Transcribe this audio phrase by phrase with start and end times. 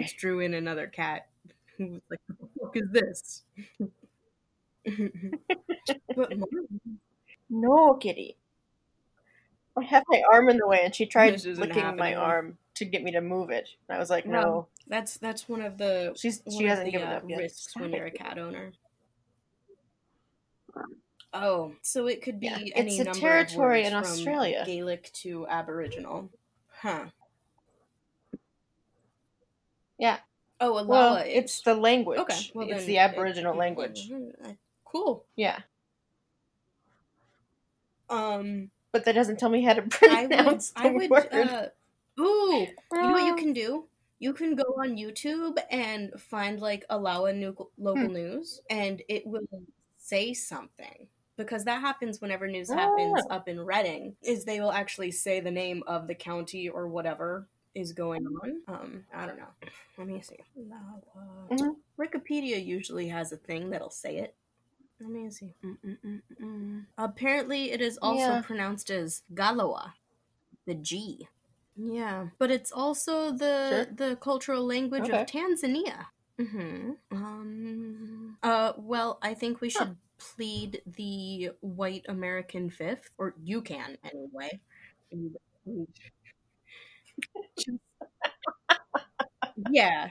[0.18, 1.28] Drew in another cat.
[1.78, 3.42] Who was like, "What the fuck is this?"
[6.16, 6.48] but Mom,
[7.50, 8.36] No, kitty.
[9.76, 13.02] I have my arm in the way, and she tried licking my arm to get
[13.02, 13.68] me to move it.
[13.88, 14.40] And I was like, No.
[14.42, 14.66] no.
[14.86, 17.38] that's that's one of the She's she hasn't the, given uh, up yet.
[17.38, 18.72] risks when you're a cat owner.
[21.34, 24.18] Oh, so it could be Yeah, any it's a number territory of in words from
[24.18, 24.62] Australia.
[24.66, 26.30] Gaelic to Aboriginal.
[26.80, 27.06] Huh.
[30.02, 30.18] Yeah.
[30.60, 32.18] Oh, a Well, it's the language.
[32.18, 34.10] Okay, well it's then the Aboriginal it- language.
[34.44, 34.52] uh,
[34.84, 35.24] Cool.
[35.36, 35.60] Yeah.
[38.10, 41.28] Um, But that doesn't tell me how to I would, pronounce I the would, word.
[41.32, 41.66] uh,
[42.20, 43.36] ooh, you know what you Oh.
[43.36, 43.86] can do?
[44.18, 48.12] You can go on YouTube and find like Alawa nu- local Hmm.
[48.12, 49.46] news, and it will
[49.98, 53.34] say something because that happens whenever news happens Oh.
[53.34, 54.16] up in Redding.
[54.22, 58.62] Is they will actually say the name of the county or whatever is going on.
[58.68, 59.48] Um, I don't know.
[59.98, 60.36] Let me see.
[61.50, 61.76] Mhm.
[61.98, 64.34] Wikipedia usually has a thing that'll say it.
[65.00, 65.52] Let me see.
[65.64, 66.86] Mm-mm-mm-mm.
[66.98, 68.42] Apparently, it is also Yeah.
[68.42, 69.92] pronounced as Galawa,
[70.66, 71.28] the G.
[71.76, 73.94] Yeah, but it's also the Sure.
[73.94, 75.22] the cultural language Okay.
[75.22, 76.06] of Tanzania.
[76.38, 78.36] hmm Um.
[78.42, 78.72] Uh.
[78.76, 84.60] Well, I think we should plead the white American fifth, or you can anyway.
[87.58, 87.78] Just-
[89.70, 90.10] yeah.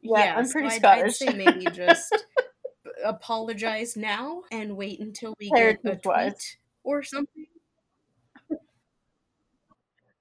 [0.00, 2.24] Yeah, I'm pretty so I'd, I'd say maybe just
[3.04, 7.46] apologize now and wait until we get a tweet or something.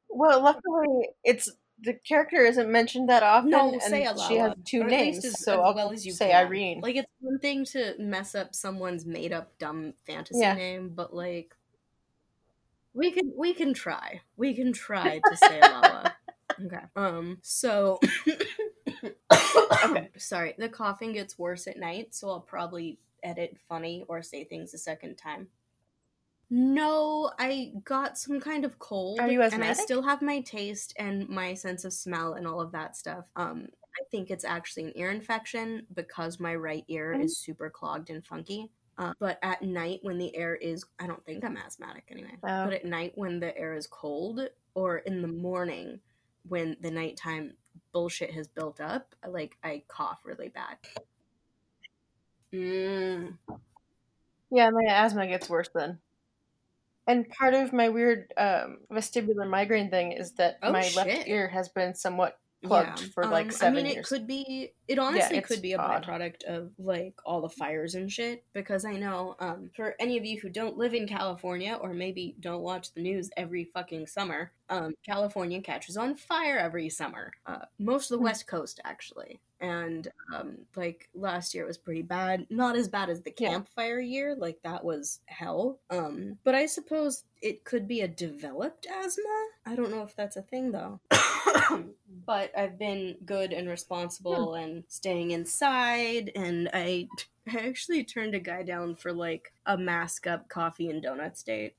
[0.09, 3.51] Well, luckily, it's the character isn't mentioned that often.
[3.51, 6.29] No, and say she has two names, as- so as I'll well as you say
[6.31, 6.47] can.
[6.47, 6.79] Irene.
[6.81, 10.53] Like it's one thing to mess up someone's made up dumb fantasy Yeah.
[10.55, 11.55] name, but like
[12.93, 14.21] we can we can try.
[14.37, 16.15] We can try to say Lala.
[16.59, 16.87] Okay.
[16.95, 17.99] Um so
[19.83, 20.09] Okay.
[20.17, 24.73] Sorry, the coughing gets worse at night, so I'll probably edit funny or say things
[24.73, 25.49] a second time.
[26.49, 30.93] No, I got some kind of cold, Are you and I still have my taste
[30.97, 33.25] and my sense of smell and all of that stuff.
[33.35, 33.67] Um,
[33.99, 37.23] I think it's actually an ear infection because my right ear Mhm.
[37.25, 38.71] is super clogged and funky.
[38.97, 42.37] Uh, but at night, when the air is, I don't think I'm asthmatic anyway.
[42.43, 42.63] Oh.
[42.63, 44.39] But at night, when the air is cold,
[44.73, 46.01] or in the morning,
[46.49, 47.53] when the nighttime
[47.91, 50.77] bullshit has built up, like I cough really bad.
[52.53, 53.37] Mm.
[54.51, 55.99] Yeah, my asthma gets worse then.
[57.05, 60.95] And part of my weird um, vestibular migraine thing is that Oh, my shit.
[60.95, 64.05] left ear has been somewhat plugged for like Um, seven I mean, years.
[64.05, 64.71] it could be.
[64.87, 66.03] It honestly it's could be a odd.
[66.05, 68.43] byproduct of like all the fires and shit.
[68.53, 72.35] Because I know, um, for any of you who don't live in California or maybe
[72.39, 77.31] don't watch the news every fucking summer, um, California catches on fire every summer.
[77.45, 78.23] Uh, most of the Hmm.
[78.25, 82.47] West Coast actually, and um, like last year was pretty bad.
[82.49, 83.49] Not as bad as the Yeah.
[83.49, 84.35] Camp Fire year.
[84.35, 85.79] Like that was hell.
[85.89, 89.47] Um, but I suppose it could be a developed asthma.
[89.65, 90.99] I don't know if that's a thing though.
[92.25, 97.07] but I've been good and responsible and staying inside and I
[97.49, 101.75] I actually turned a guy down for like a mask up coffee and donuts date.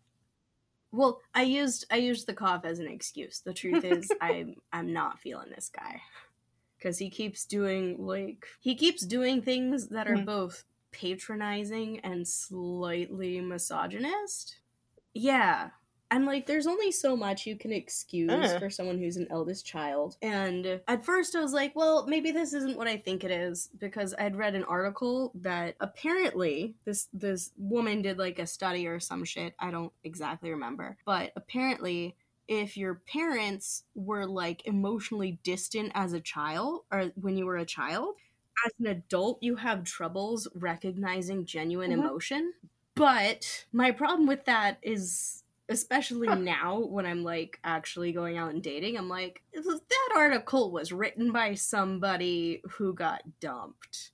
[0.92, 3.40] Well, I used I used the cough as an excuse.
[3.40, 6.02] The truth is I'm I'm not feeling this guy.
[6.80, 10.24] Cuz he keeps doing like he keeps doing things that are Hmm.
[10.24, 14.60] both patronizing and slightly misogynist.
[15.14, 15.70] Yeah.
[16.10, 18.58] I'm like, there's only so much you can excuse Uh.
[18.58, 20.16] for someone who's an eldest child.
[20.22, 23.68] And at first I was like, well, maybe this isn't what I think it is
[23.78, 29.00] because I'd read an article that apparently this this woman did like a study or
[29.00, 29.54] some shit.
[29.58, 30.96] I don't exactly remember.
[31.04, 37.44] But apparently if your parents were like emotionally distant as a child or when you
[37.44, 38.16] were a child,
[38.66, 41.98] as an adult you have troubles recognizing genuine Mhm.
[42.00, 42.54] emotion.
[42.94, 48.62] But my problem with that is especially now when I'm like actually going out and
[48.62, 54.10] dating, I'm like, that article was written by somebody who got dumped.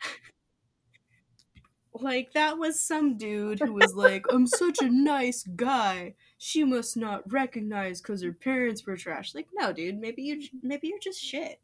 [1.94, 6.14] like, that was some dude who was like, I'm such a nice guy.
[6.38, 9.34] She must not recognize because her parents were trash.
[9.34, 11.60] Like, no, dude, maybe you maybe you're just shit.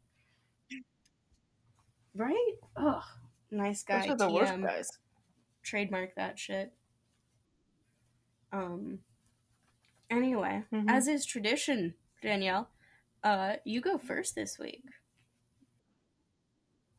[2.13, 2.53] Right?
[2.75, 3.03] Ugh.
[3.49, 4.01] Nice guy.
[4.01, 4.89] Those are the worst guys.
[5.63, 6.73] trademark that shit.
[8.53, 8.99] Um.
[10.11, 10.89] Anyway, Mhm.
[10.89, 12.69] as is tradition, Danielle,
[13.23, 14.83] uh, you go first this week.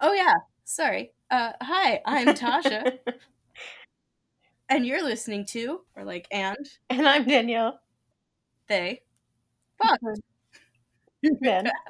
[0.01, 1.13] Oh yeah, sorry.
[1.31, 2.99] Uh, hi, I'm Tasha,
[4.69, 7.81] and you're listening to, or like, and and I'm Danielle.
[8.69, 9.03] they.
[9.83, 10.01] Fuck.
[11.23, 11.71] Men.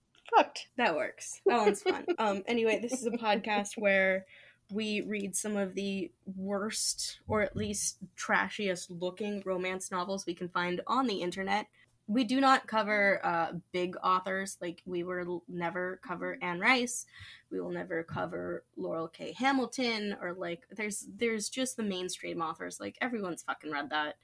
[0.36, 0.68] Fucked.
[0.76, 1.40] That works.
[1.46, 2.04] That one's fun.
[2.18, 4.26] um, anyway, this is a podcast where
[4.70, 10.48] we read some of the worst or at least trashiest looking romance novels we can
[10.48, 11.66] find on the internet.
[12.06, 17.06] We do not cover uh, big authors, like we will never cover Anne Rice.
[17.50, 19.32] We will never cover Laurell K.
[19.32, 22.80] Hamilton, or like there's there's just the mainstream authors.
[22.80, 24.16] Like everyone's fucking read that.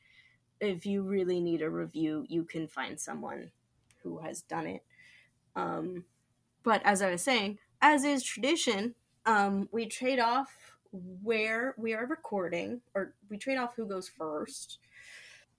[0.60, 3.52] If you really need a review, you can find someone
[4.02, 4.82] who has done it.
[5.54, 6.04] Um,
[6.64, 10.50] but as I was saying, as is tradition, um, we trade off
[11.22, 14.78] where we are recording, or we trade off who goes first.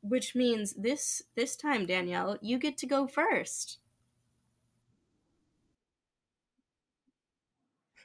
[0.01, 3.79] Which means this this time, Danielle, you get to go first.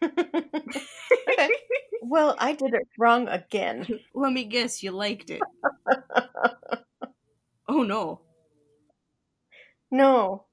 [0.02, 1.50] okay.
[2.02, 3.86] Well, I did it wrong again.
[4.14, 5.40] Let me guess, you liked it.
[7.68, 8.20] oh no.
[9.92, 10.46] No.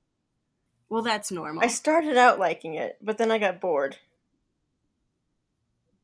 [0.89, 1.63] Well, that's normal.
[1.63, 3.97] I started out liking it, but then I got bored.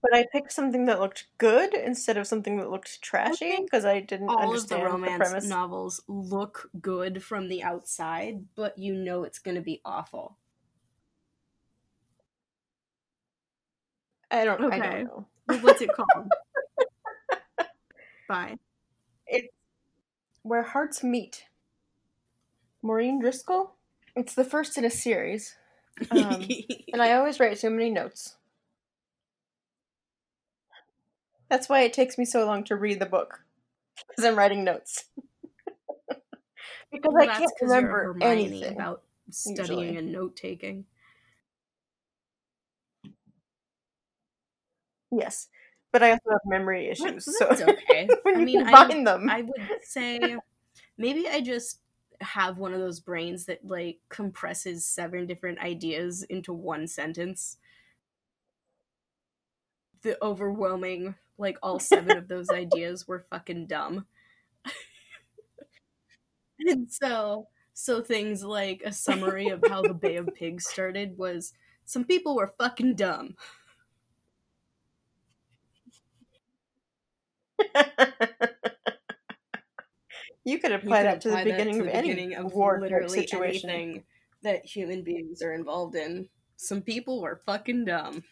[0.05, 4.01] But I picked something that looked good instead of something that looked trashy because I
[4.01, 5.49] didn't All of the understand the, romance premise.
[5.49, 10.37] novels look good from the outside, but you know it's going to be awful.
[14.31, 14.61] I don't.
[14.71, 14.79] I Okay.
[14.79, 15.25] don't know.
[15.61, 16.31] What's it called?
[18.27, 18.57] Bye.
[19.27, 19.49] It's
[20.43, 21.45] where hearts meet.
[22.81, 23.75] Maureen Driscoll.
[24.15, 25.55] It's the first in a series,
[26.11, 26.55] Um,
[26.93, 28.37] and I always write so many notes.
[31.55, 33.45] That's why it takes me so long to read the book
[34.09, 35.05] because I'm writing notes.
[36.91, 38.73] because Well, I can't remember anything.
[38.73, 39.97] about studying usually.
[39.97, 40.83] and note taking.
[45.13, 45.47] Yes,
[45.93, 48.09] but I also have memory issues, so That's okay.
[48.23, 50.35] when I you mean, I, them, I would say
[50.97, 51.79] maybe I just
[52.19, 57.55] have one of those brains that like compresses seven different ideas into one sentence.
[60.01, 64.05] The overwhelming, like all seven of those ideas were fucking dumb.
[66.59, 71.53] and so so things like a summary of how the Bay of Pigs started was
[71.85, 73.35] some people were fucking dumb.
[80.45, 82.53] you could You apply could that to the beginning to of the any beginning of
[82.53, 84.03] war literally situation.
[84.43, 86.29] that human beings are involved in.
[86.57, 88.23] Some people were fucking dumb.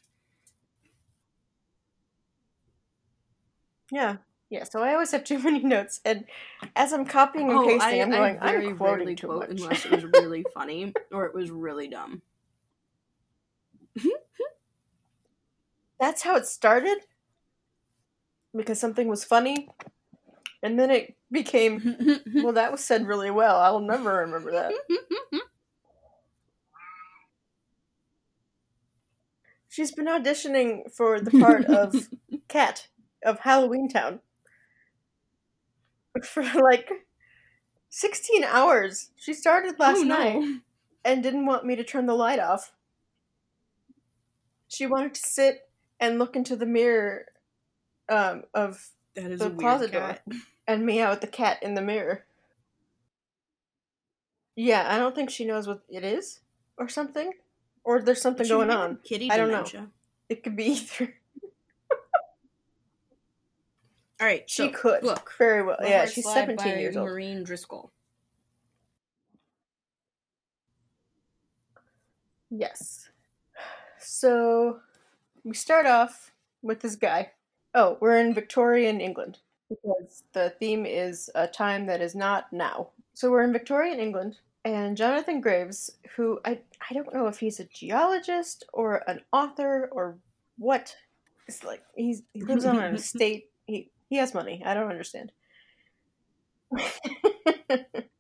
[3.93, 4.17] Yeah,
[4.49, 4.63] yeah.
[4.63, 6.25] So I always have too many notes, and
[6.75, 9.27] as I'm copying and Oh, pasting, I, I'm going, I very I'm quoting rarely too
[9.27, 9.61] quote much.
[9.61, 12.23] unless it was really funny or it was really dumb.
[15.99, 16.97] That's how it started,
[18.55, 19.69] because something was funny,
[20.63, 23.57] and then it became, well, that was said really well.
[23.59, 24.73] I'll never remember that.
[29.69, 32.09] She's been auditioning for the part of
[32.47, 32.87] Cat
[33.25, 34.19] of Halloweentown
[36.23, 36.89] for like
[37.89, 39.11] 16 hours.
[39.15, 40.61] She started last oh, night
[41.05, 42.71] and didn't want me to turn the light off.
[44.67, 47.25] She wanted to sit and look into the mirror
[48.09, 50.23] um, of That is the closet cat.
[50.67, 52.25] and meow at the cat in the mirror.
[54.55, 56.39] Yeah, I don't think she knows what it is
[56.77, 57.33] or something.
[57.83, 58.99] Or there's something going on.
[59.03, 59.87] Kitty I don't know.
[60.29, 61.13] It could be either.
[64.21, 65.03] All right, She so, could.
[65.03, 65.33] look.
[65.37, 65.77] Very well.
[65.81, 67.07] Yeah, she's 17 by years old.
[67.07, 67.91] Maureen Driscoll.
[72.49, 73.09] Yes.
[73.99, 74.79] So
[75.43, 77.31] we start off with this guy.
[77.73, 79.39] Oh, we're in Victorian England
[79.69, 82.89] because the theme is a time that is not now.
[83.15, 87.59] So we're in Victorian England, and Jonathan Graves, who I I don't know if he's
[87.59, 90.17] a geologist or an author or
[90.57, 90.95] what.
[91.47, 93.49] It's like he's he lives on an estate.
[93.65, 94.61] He he has money.
[94.63, 95.31] I don't understand.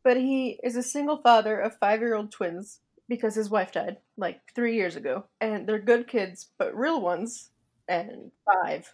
[0.03, 3.97] but he is a single father of five year old twins because his wife died
[4.17, 5.25] like three years ago.
[5.39, 7.51] And they're good kids, but real ones,
[7.87, 8.91] and five.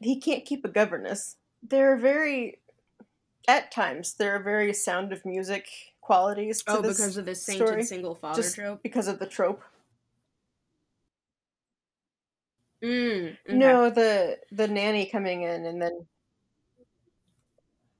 [0.00, 1.34] He can't keep a governess.
[1.68, 2.60] They're very,
[3.48, 5.66] at times, there are very sound of music
[6.00, 8.84] qualities to Oh, this because of the sainted story, single father trope.
[8.84, 9.64] because of the trope.
[12.84, 13.36] Mm, okay.
[13.48, 16.06] No, the the nanny coming in and then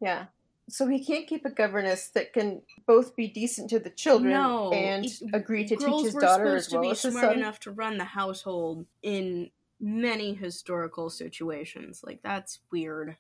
[0.01, 0.27] yeah.
[0.69, 4.73] So he can't keep a governess that can both be decent to the children No,
[4.73, 7.39] and it- agree to teach his daughter as to well be as his smart son.
[7.39, 9.51] enough to run the household in
[9.81, 12.03] many historical situations.
[12.05, 13.17] Like that's weird.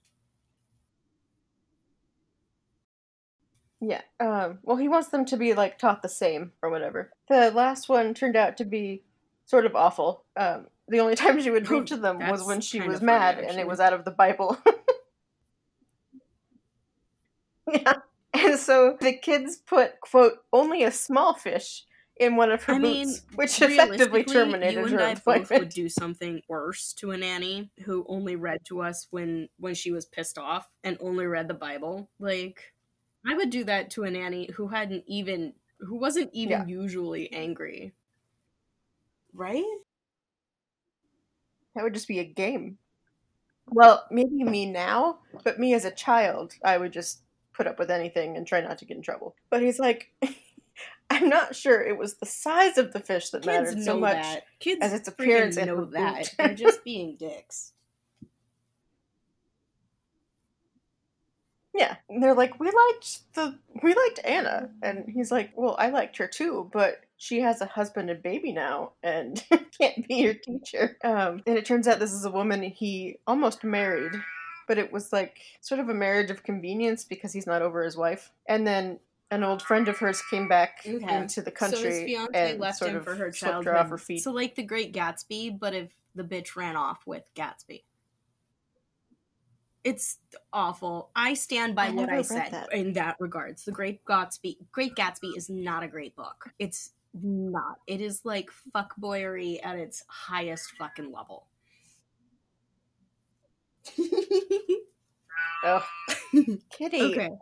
[3.80, 4.00] Yeah.
[4.18, 7.12] Um, well, he wants them to be like taught the same or whatever.
[7.28, 9.02] The last one turned out to be
[9.44, 10.24] sort of awful.
[10.36, 13.12] Um, the only time she would read to them was when she was of funny,
[13.18, 14.58] mad, and it was out of the Bible.
[17.72, 17.94] yeah.
[18.34, 21.84] And so the kids put quote only a small fish
[22.16, 25.56] in one of her I mean, boots, which effectively terminated you her and I both
[25.56, 25.74] would employment.
[25.74, 30.04] do something worse to a nanny who only read to us when when she was
[30.06, 32.10] pissed off and only read the Bible.
[32.18, 32.74] Like,
[33.26, 36.66] I would do that to a nanny who hadn't even who wasn't even Yeah.
[36.68, 37.94] usually angry.
[39.32, 39.64] Right?
[41.74, 42.78] That would just be a game.
[43.66, 47.24] Well, maybe me now, but me as a child, I would just
[47.56, 49.34] put up with anything and try not to get in trouble.
[49.50, 50.10] But he's like,
[51.10, 54.16] I'm not sure it was the size of the fish that Kids mattered so much.
[54.22, 54.44] that.
[54.58, 56.34] Kids as its appearance and know that.
[56.36, 57.72] They're just being dicks.
[61.74, 65.90] Yeah, and they're like, we liked the we liked Anna, and he's like, well, I
[65.90, 69.42] liked her too, but she has a husband and baby now, and
[69.78, 70.96] can't be your teacher.
[71.04, 74.12] Um, and it turns out this is a woman he almost married,
[74.66, 77.96] but it was like sort of a marriage of convenience because he's not over his
[77.96, 78.30] wife.
[78.48, 78.98] And then
[79.30, 81.16] an old friend of hers came back Okay.
[81.16, 83.64] into the country so his fiance and left sort him of for her swept childhood.
[83.66, 84.22] her off her feet.
[84.22, 87.82] So like the Great Gatsby, but if the bitch ran off with Gatsby.
[89.84, 90.18] It's
[90.52, 91.10] awful.
[91.14, 92.72] I stand by I what I said that.
[92.72, 93.64] in that regards.
[93.64, 96.50] The Great Gatsby Great Gatsby is not a great book.
[96.58, 96.90] It's
[97.22, 97.78] not.
[97.86, 101.46] It is like fuckboyery at its highest fucking level.
[105.64, 105.82] Ugh.
[106.70, 107.02] Kitty.
[107.02, 107.30] okay.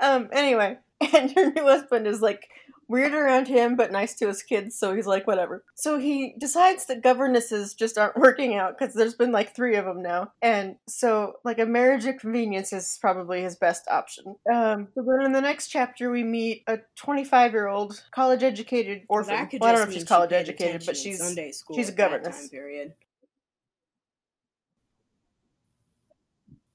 [0.00, 0.78] Um, anyway,
[1.14, 2.48] and her new husband is like
[2.92, 5.64] weird around him but nice to his kids, so he's like, whatever.
[5.74, 9.84] So he decides that governesses just aren't working out because there's been like three of
[9.86, 10.32] them now.
[10.42, 14.36] And so, like, a marriage of convenience is probably his best option.
[14.52, 19.02] Um, so then in the next chapter, we meet a 25 year old college educated
[19.08, 19.34] orphan.
[19.34, 21.18] Well, I don't know if she's college educated, but she's.
[21.18, 22.48] Sunday school she's a governess.
[22.48, 22.92] period.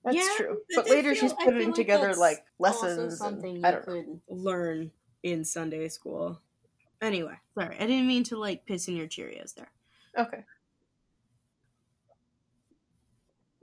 [0.04, 0.58] That's Yeah, true.
[0.76, 3.18] But feel- later she's putting like together like lessons.
[3.18, 3.94] something and, you I don't know.
[4.04, 4.92] could learn
[5.32, 6.42] in Sunday school.
[7.02, 9.72] Anyway, sorry, I didn't mean to like piss in your Cheerios there.
[10.18, 10.44] Okay.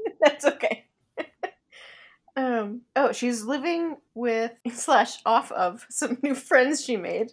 [0.21, 0.87] That's okay.
[2.37, 7.33] um, oh, she's living with slash off of some new friends she made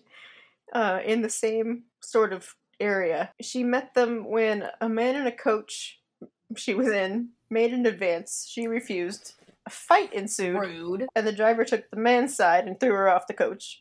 [0.73, 3.31] uh, in the same sort of area.
[3.41, 5.99] She met them when a man and a coach
[6.57, 8.47] she was in made an advance.
[8.49, 9.35] She refused.
[9.67, 11.07] A fight ensued, Rude.
[11.15, 13.79] and the driver took the man's side and threw her off the coach.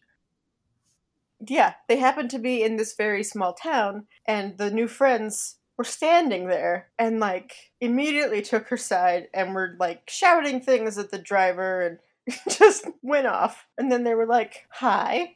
[1.47, 5.85] Yeah, they happened to be in this very small town, and the new friends were
[5.85, 11.18] standing there and like immediately took her side and were like shouting things at the
[11.18, 13.66] driver and just went off.
[13.78, 15.35] And then they were like, "Hi."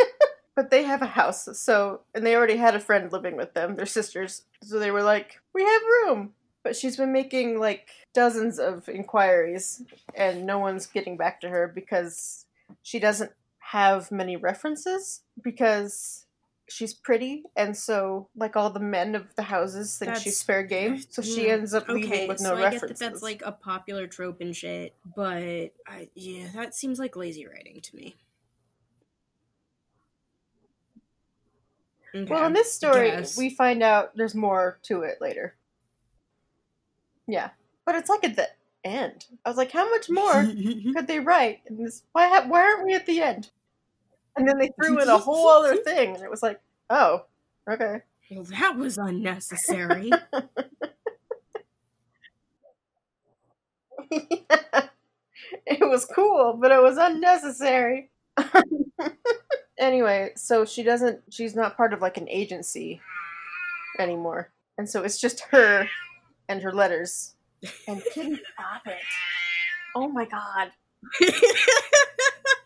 [0.56, 3.76] but they have a house, so and they already had a friend living with them,
[3.76, 4.44] their sisters.
[4.62, 6.32] So they were like, "We have room."
[6.64, 9.82] But she's been making like dozens of inquiries
[10.14, 12.46] and no one's getting back to her because
[12.82, 13.32] she doesn't
[13.72, 16.26] have many references because
[16.68, 20.62] she's pretty and so like all the men of the houses think That's- she's fair
[20.62, 21.54] game so she Yeah.
[21.54, 24.06] ends up leaving Okay, with no so I references get that that's like a popular
[24.06, 25.42] trope and shit, but
[25.86, 28.16] I, yeah, that seems like lazy writing to me.
[32.14, 32.30] Okay.
[32.30, 33.38] well in this story guess.
[33.38, 35.54] we find out there's more to it later
[37.26, 37.50] yeah
[37.86, 38.48] but it's like at the
[38.84, 40.44] end i was like how much more
[40.94, 43.50] could they write in this why, why aren't we at the end
[44.36, 46.60] and then they threw in a whole other thing and it was like
[46.90, 47.24] oh
[47.68, 48.02] okay
[48.34, 50.10] well, that was unnecessary.
[54.10, 58.10] it was cool, but it was unnecessary.
[59.78, 63.00] anyway, so she doesn't she's not part of like an agency
[63.98, 64.50] anymore.
[64.78, 65.88] And so it's just her
[66.48, 67.34] and her letters.
[67.86, 68.96] And Kitty stop it.
[69.94, 70.70] Oh my god.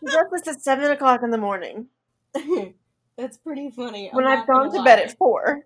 [0.01, 1.87] This at seven o'clock in the morning.
[3.17, 4.09] That's pretty funny.
[4.11, 5.65] When I'm I've gone to bed at four.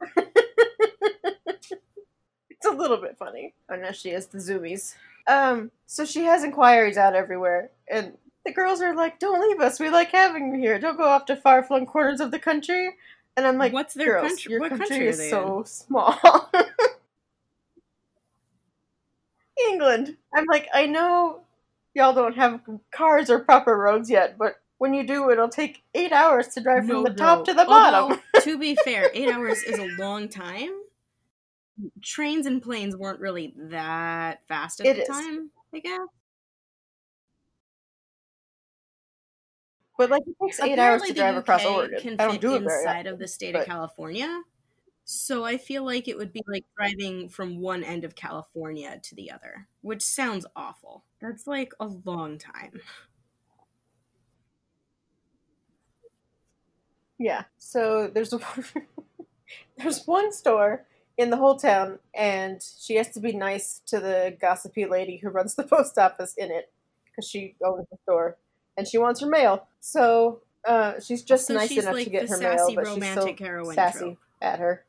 [2.50, 3.54] it's a little bit funny.
[3.70, 4.94] Oh no, she has the zoomies.
[5.28, 9.78] Um, so she has inquiries out everywhere, and the girls are like, "Don't leave us.
[9.80, 10.78] We like having you here.
[10.78, 12.90] Don't go off to far flung corners of the country."
[13.36, 16.18] And I'm like, What's their "Girls, country- Your what country, country is so small."
[19.70, 20.16] England.
[20.34, 21.40] I'm like, I know
[21.94, 22.60] y'all don't have
[22.92, 26.84] cars or proper roads yet, but when you do, it'll take eight hours to drive
[26.84, 28.18] No, from the top to the bottom.
[28.34, 30.70] Although, to be fair, eight hours is a long time.
[32.02, 35.08] trains and planes weren't really that fast at It the is.
[35.08, 36.00] time, I guess.
[39.98, 42.00] But like it takes eight hours to drive across UK Oregon.
[42.00, 44.42] Can I don't fit do it inside of the state but- of California.
[45.08, 49.14] So I feel like it would be like driving from one end of California to
[49.14, 51.04] the other, which sounds awful.
[51.20, 52.80] That's like a long time.
[57.18, 57.44] Yeah.
[57.58, 58.40] So there's a,
[59.78, 60.86] there's one store
[61.18, 65.30] in the whole town, and she has to be nice to the gossipy lady who
[65.30, 66.72] runs the post office in it
[67.06, 68.38] because she owns the store,
[68.76, 69.68] and she wants her mail.
[69.80, 73.08] So uh, she's just So nice she's enough like to get her mail, but she's
[73.08, 74.18] still romantic heroine sassy trope.
[74.42, 74.85] at her.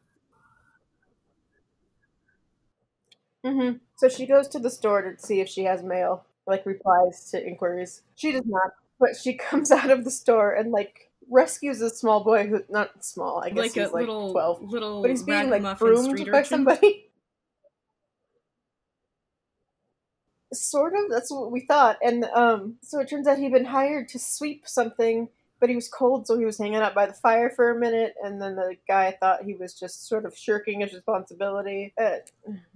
[3.48, 7.30] Hmm So she goes to the store to see if she has mail, like replies
[7.32, 8.01] to inquiries.
[8.16, 12.24] She does not, but she comes out of the store and like rescues a small
[12.24, 15.24] boy who not small, I guess Like he's a like little twelve, little but he's
[15.24, 16.44] being like groomed street by urchin.
[16.44, 17.04] somebody.
[20.54, 21.10] sort of.
[21.10, 24.68] That's what we thought, and um, so it turns out he'd been hired to sweep
[24.68, 25.30] something.
[25.60, 28.14] But he was cold, so he was hanging out by the fire for a minute,
[28.24, 31.94] and then the guy thought he was just sort of shirking his responsibility.
[32.00, 32.18] Uh,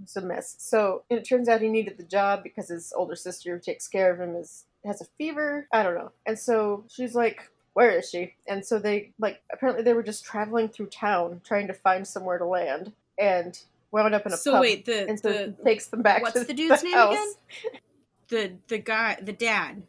[0.02, 0.56] it's a mess.
[0.58, 3.88] So and it turns out he needed the job because his older sister who takes
[3.88, 5.68] care of him is has a fever.
[5.72, 6.12] I don't know.
[6.26, 10.26] And so she's like, "Where is she?" And so they like apparently they were just
[10.26, 13.60] traveling through town trying to find somewhere to land, and
[13.92, 14.62] wound up in a So pub.
[14.62, 17.14] wait, the and so the he takes them back what's to the dude's name house.
[17.14, 17.34] again?
[18.30, 19.84] The the guy, the dad.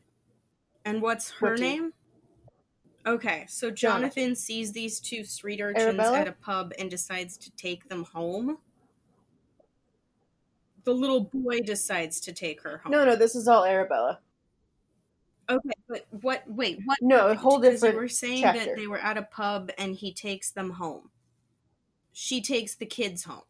[0.85, 1.93] And what's her name?
[3.07, 4.03] Okay, so Jonathan.
[4.03, 6.19] Jonathan sees these two street urchins Arabella?
[6.21, 8.59] at a pub and decides to take them home.
[10.85, 12.93] The little boy decides to take her home.
[12.93, 14.21] No, no, this is all Arabella.
[15.51, 16.45] Okay, but what?
[16.47, 16.99] Wait, what?
[17.01, 18.65] No, a whole Because different You were saying chapter.
[18.65, 21.11] that they were at a pub and he takes them home.
[22.13, 23.43] She takes the kids home.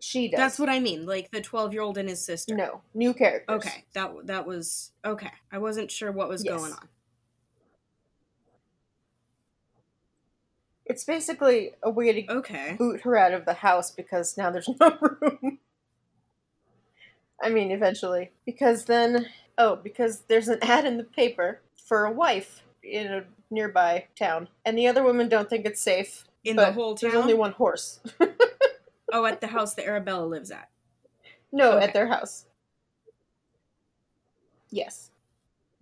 [0.00, 0.38] She does.
[0.38, 2.54] That's what I mean, like the twelve-year-old and his sister.
[2.54, 3.56] No, new characters.
[3.56, 5.30] Okay, that that was okay.
[5.52, 6.56] I wasn't sure what was Yes.
[6.56, 6.88] going on.
[10.88, 12.74] It's basically a way to Okay.
[12.78, 15.58] boot her out of the house because now there's no room.
[17.42, 18.30] I mean, eventually.
[18.46, 19.26] Because then,
[19.58, 24.48] oh, because there's an ad in the paper for a wife in a nearby town,
[24.64, 26.24] and the other women don't think it's safe.
[26.44, 27.10] In the whole town.
[27.10, 28.00] There's only one horse.
[29.10, 30.68] Oh, at the house that Arabella lives at.
[31.50, 31.86] No, Okay.
[31.86, 32.44] at their house.
[34.70, 35.10] Yes.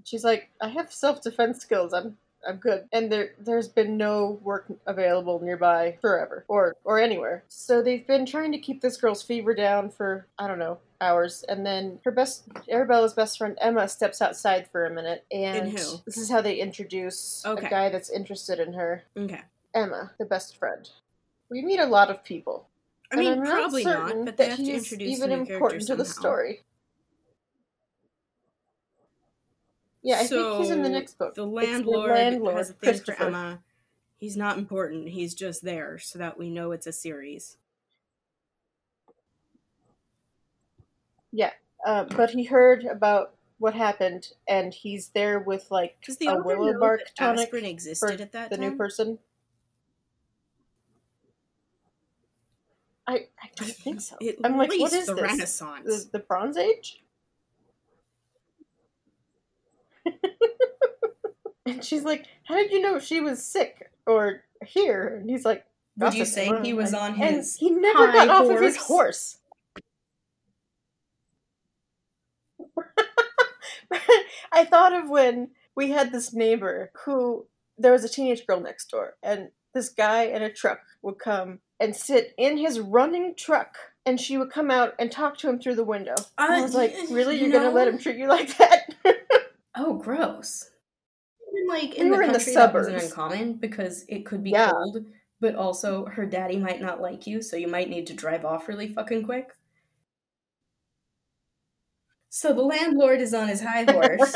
[0.04, 1.92] She's like, I have self defense skills.
[1.92, 2.88] I'm I'm good.
[2.92, 6.44] And there there's been no work available nearby forever.
[6.48, 7.44] Or or anywhere.
[7.48, 11.44] So they've been trying to keep this girl's fever down for I don't know, hours.
[11.48, 16.16] And then her best Arabella's best friend Emma steps outside for a minute and this
[16.16, 17.66] is how they introduce Okay.
[17.66, 19.02] a guy that's interested in her.
[19.16, 19.42] Okay.
[19.74, 20.88] Emma, the best friend.
[21.50, 22.68] We meet a lot of people.
[23.12, 25.96] I mean, probably not, but they have to introduce even a new character important to
[25.96, 26.62] the story.
[30.06, 31.34] Yeah, I think he's in the next book.
[31.34, 33.20] The landlord, landlord, has a thing for.
[33.20, 33.58] Emma.
[34.18, 35.08] He's not important.
[35.08, 37.56] He's just there so that we know it's a series.
[41.32, 41.50] Yeah,
[41.84, 46.78] uh, but he heard about what happened, and he's there with like the a willow
[46.78, 48.70] bark tonic aspirin for existed at that the time?
[48.70, 49.18] new person.
[53.08, 54.14] I I don't think so.
[54.22, 55.22] At I'm like, what is the this?
[55.22, 56.04] Renaissance.
[56.04, 57.02] The, the Bronze Age?
[61.66, 65.64] And she's like, "How did you know she was sick or here?" And he's like,
[65.98, 69.38] Would you say he was on And his he never got off of his horse?
[72.60, 72.86] horse.
[74.52, 77.46] I thought of when we had this neighbor who
[77.78, 81.58] there was a teenage girl next door, and this guy in a truck would come
[81.78, 83.76] and sit in his running truck,
[84.06, 86.14] and she would come out and talk to him through the window.
[86.38, 87.36] And I Uh, was like, "Really?
[87.36, 88.94] you You're gonna let him treat you like that?"
[89.78, 90.70] Oh, gross.
[91.66, 94.52] Like We in were the in the country, that wasn't uncommon because it could be
[94.52, 94.70] Yeah.
[94.70, 95.04] cold,
[95.40, 98.68] but also her daddy might not like you, so you might need to drive off
[98.68, 99.50] really fucking quick.
[102.28, 104.34] So the landlord is on his high horse.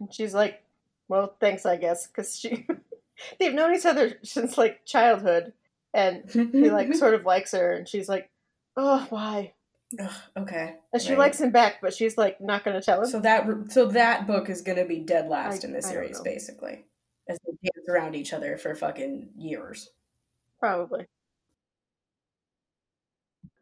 [0.00, 0.64] And She's like,
[1.08, 2.66] "Well, thanks, I guess," because she
[3.40, 5.52] they've known each other since like childhood,
[5.94, 8.30] and he like sort of likes her, and she's like,
[8.76, 9.54] "Oh, why?"
[10.00, 10.76] Ugh, okay.
[10.92, 11.18] And she right.
[11.18, 13.08] likes him back, but she's like not gonna tell him.
[13.08, 16.84] So that so that book is gonna be dead last I- in the series, basically,
[17.28, 19.90] as they dance around each other for fucking years.
[20.60, 21.06] Probably.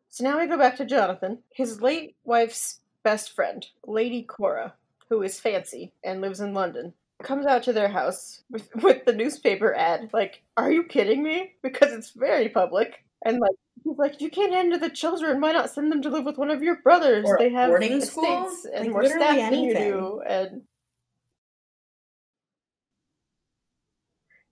[0.09, 4.75] So now we go back to Jonathan, his late wife's best friend, Lady Cora,
[5.11, 6.95] who is fancy and lives in London.
[7.23, 10.11] comes out to their house with, with the newspaper ad.
[10.13, 11.55] Like, are you kidding me?
[11.63, 13.05] Because it's very public.
[13.25, 15.41] And like he's like, you can't handle the children.
[15.41, 17.27] Why not send them to live with one of your brothers?
[17.27, 18.73] Or they have boarding estates school?
[18.75, 20.23] and Like, more staff than you do.
[20.29, 20.63] And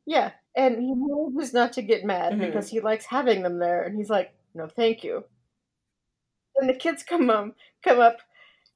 [0.07, 2.40] yeah, and he manages not to get mad Mhm.
[2.40, 3.83] because he likes having them there.
[3.83, 5.24] And he's like, no, thank you.
[6.57, 8.18] And the kids come um come up,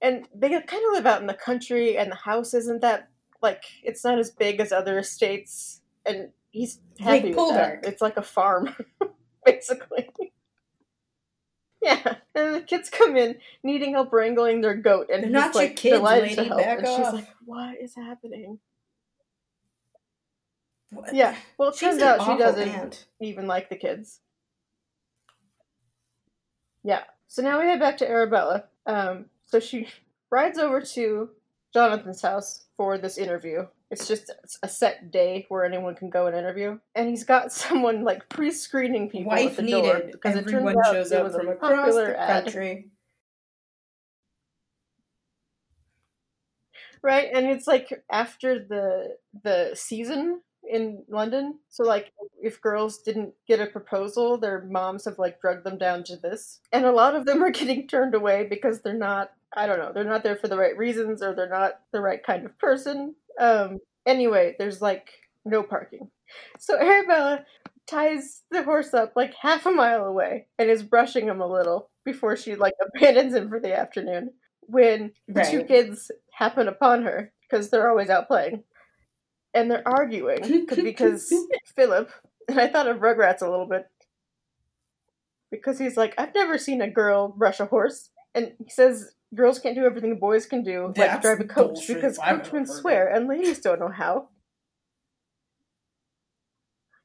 [0.01, 3.09] and they kind of live out in the country, and the house isn't that
[3.43, 7.85] like it's not as big as other estates, and he's Like happy with that.
[7.85, 8.75] It's like a farm,
[9.45, 10.11] basically.
[11.81, 15.55] Yeah, and the kids come in needing help wrangling their goat, and They're he's not
[15.55, 16.61] your like kids, delighted to help.
[16.61, 17.15] back and she's off.
[17.15, 18.59] like, "What is happening?"
[20.91, 21.15] What?
[21.15, 23.07] Yeah, well, it She's turns out she doesn't aunt.
[23.21, 24.21] even like the kids.
[26.83, 27.03] Yeah.
[27.29, 28.65] So now we head back to Arabella.
[28.87, 29.89] Um, so she
[30.31, 31.31] rides over to
[31.73, 33.67] Jonathan's house for this interview.
[33.91, 34.31] It's just
[34.63, 39.09] a set day where anyone can go and interview, and he's got someone like pre-screening
[39.11, 40.13] people at Wife the door needed.
[40.13, 42.45] because it Everyone out shows it up from a across the ad.
[42.45, 42.91] country.
[47.03, 53.33] right and it's like after the the season in london so like if girls didn't
[53.47, 57.15] get a proposal their moms have like drugged them down to this and a lot
[57.15, 59.93] of them are getting turned away because they're not i don't know.
[59.93, 63.15] They're not there for the right reasons or they're not the right kind of person.
[63.41, 65.11] Um anyway there's like
[65.45, 66.11] no parking.
[66.59, 67.45] So arabella
[67.89, 71.91] ties the horse up like half a mile away and is brushing him a little
[72.05, 74.31] before she like abandons him for the afternoon
[74.61, 78.63] when the two kids happen upon her because they're always out playing
[79.55, 81.33] and they're arguing because
[81.75, 82.11] philip
[82.49, 83.87] and i thought of rugrats a little bit
[85.51, 89.59] because he's like i've never seen a girl brush a horse and he says girls
[89.59, 93.59] can't do everything boys can do like drive a coach because coachmen swear and ladies
[93.61, 94.29] don't know how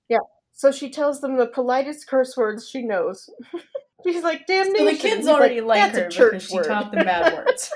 [0.10, 0.20] yeah
[0.54, 3.30] so she tells them the politest curse words she knows
[4.06, 6.66] she's like damnation So the kids already like, "That's a her church because she word."
[6.66, 7.72] taught them bad words.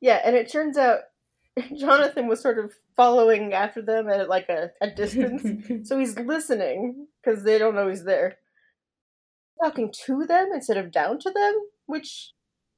[0.00, 1.00] Yeah, and it turns out
[1.76, 5.88] Jonathan was sort of following after them at like a, a distance.
[5.88, 8.38] so he's listening because they don't know he's there.
[9.62, 11.54] Talking to them instead of down to them,
[11.86, 12.32] which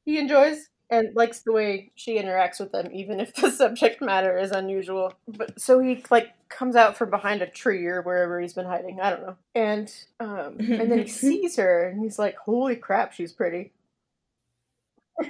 [0.05, 4.37] he enjoys and likes the way she interacts with them, even if the subject matter
[4.37, 5.15] is unusual.
[5.29, 9.01] But so he like comes out from behind a tree or wherever he's been hiding.
[9.01, 9.37] I don't know.
[9.55, 13.73] And um, and then he sees her and he's like, "Holy crap, she's pretty."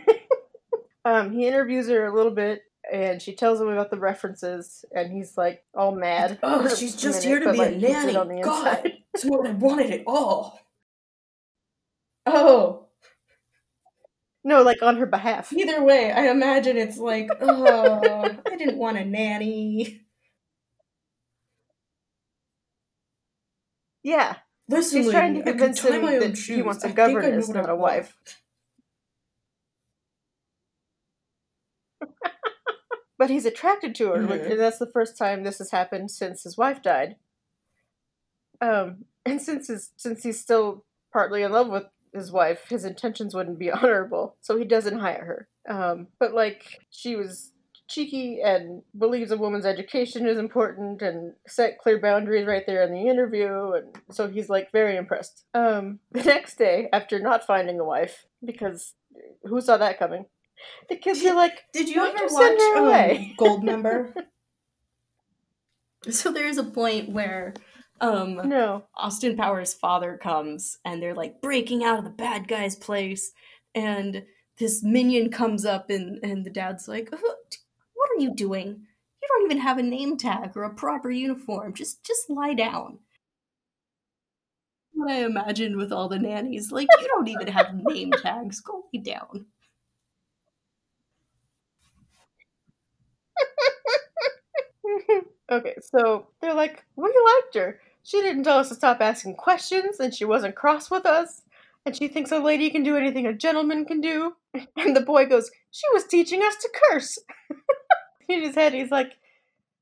[1.05, 2.63] um, he interviews her a little bit.
[2.91, 6.41] And she tells him about the references, and he's like all mad.
[6.43, 8.17] oh, she's just minute, here to be like, a nanny.
[8.17, 10.59] on the God, it's what I wanted at all.
[12.27, 12.87] Oh,
[14.45, 15.53] No, like on her behalf.
[15.53, 20.03] either way, I imagine it's like, oh, I didn't want a nanny.
[24.03, 24.37] Yeah,
[24.69, 26.57] Listen, she's trying to convince him that shoes.
[26.57, 28.17] he wants a I think I know governess, not a wife.
[33.19, 34.51] But he's attracted to her, which- Mhm.
[34.53, 37.17] and that's the first time this has happened since his wife died.
[38.63, 43.35] Um, and since his since he's still partly in love with his wife, his intentions
[43.35, 45.75] wouldn't be honorable, so he doesn't hire her.
[45.75, 47.53] Um, but like she was
[47.89, 52.93] cheeky and believes a woman's education is important and set clear boundaries right there in
[52.93, 57.81] the interview and so he's like very impressed um the next day after not finding
[57.81, 58.95] a wife because
[59.43, 60.25] who saw that coming
[60.89, 63.35] the kids are like Did you ever watch um?
[63.39, 64.13] Goldmember?
[66.11, 67.55] so there's a point where
[68.01, 72.77] um, no Austin Powers' father comes and they're like breaking out of the bad guy's
[72.77, 73.33] place,
[73.75, 74.25] and
[74.59, 77.19] this minion comes up and and the dad's like, "Uh,
[77.95, 78.87] "What are you doing?
[79.23, 81.75] You don't even have a name tag or a proper uniform.
[81.75, 83.01] Just just lie down."
[84.93, 88.61] What I imagined with all the nannies, like you don't even have name tags.
[88.61, 89.47] Go lay down.
[95.51, 100.01] okay so they're like we liked her she didn't tell us to stop asking questions
[100.01, 101.43] and she wasn't cross with us.
[101.87, 104.37] And she thinks a lady can do anything a gentleman can do.
[104.77, 107.19] And the boy goes she was teaching us to curse.
[108.29, 109.19] In his head he's like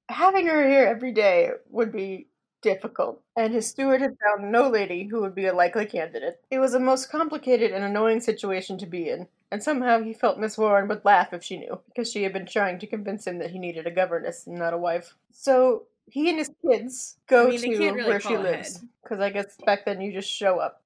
[0.09, 2.28] having her here every day would be
[2.62, 3.22] difficult.
[3.37, 6.40] And his steward had found no lady who would be a likely candidate.
[6.50, 10.38] It was a most complicated and annoying situation to be in and somehow he felt
[10.38, 13.38] miss warren would laugh if she knew because she had been trying to convince him
[13.38, 15.14] that he needed a governess and not a wife.
[15.33, 19.30] So he and his kids go I mean, to really where she lives because i
[19.30, 20.82] guess back then you just show up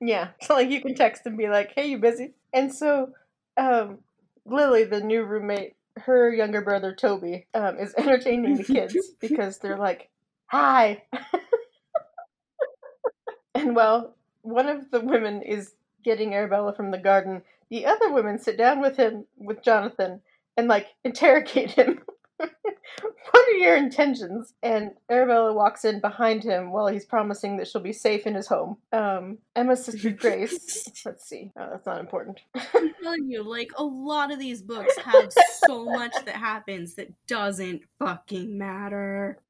[0.00, 3.12] yeah, so like you can text and be like, "Hey, you busy?" And so,
[3.56, 3.98] um,
[4.44, 9.78] Lily, the new roommate, her younger brother Toby, um, is entertaining the kids because they're
[9.78, 10.08] like,
[10.46, 11.02] "Hi,"
[13.54, 18.38] and while one of the women is getting Arabella from the garden, the other women
[18.38, 20.20] sit down with him with Jonathan
[20.56, 22.00] and like interrogate him.
[22.38, 24.54] What are your intentions?
[24.62, 28.46] And Arabella walks in behind him while he's promising that she'll be safe in his
[28.46, 28.78] home.
[28.92, 30.88] Um, Emma's sister Grace.
[31.04, 31.52] let's see.
[31.58, 32.40] Oh, that's not important.
[32.54, 35.32] I'm telling you, like a lot of these books have
[35.66, 39.40] so much that happens that doesn't fucking matter.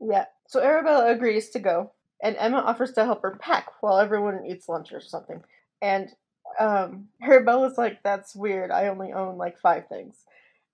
[0.00, 0.26] Yeah.
[0.48, 4.68] So Arabella agrees to go, and Emma offers to help her pack while everyone eats
[4.68, 5.42] lunch or something.
[5.80, 6.10] And
[6.58, 8.70] um, Arabella's like, "That's weird.
[8.70, 10.16] I only own like five things."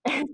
[0.07, 0.29] And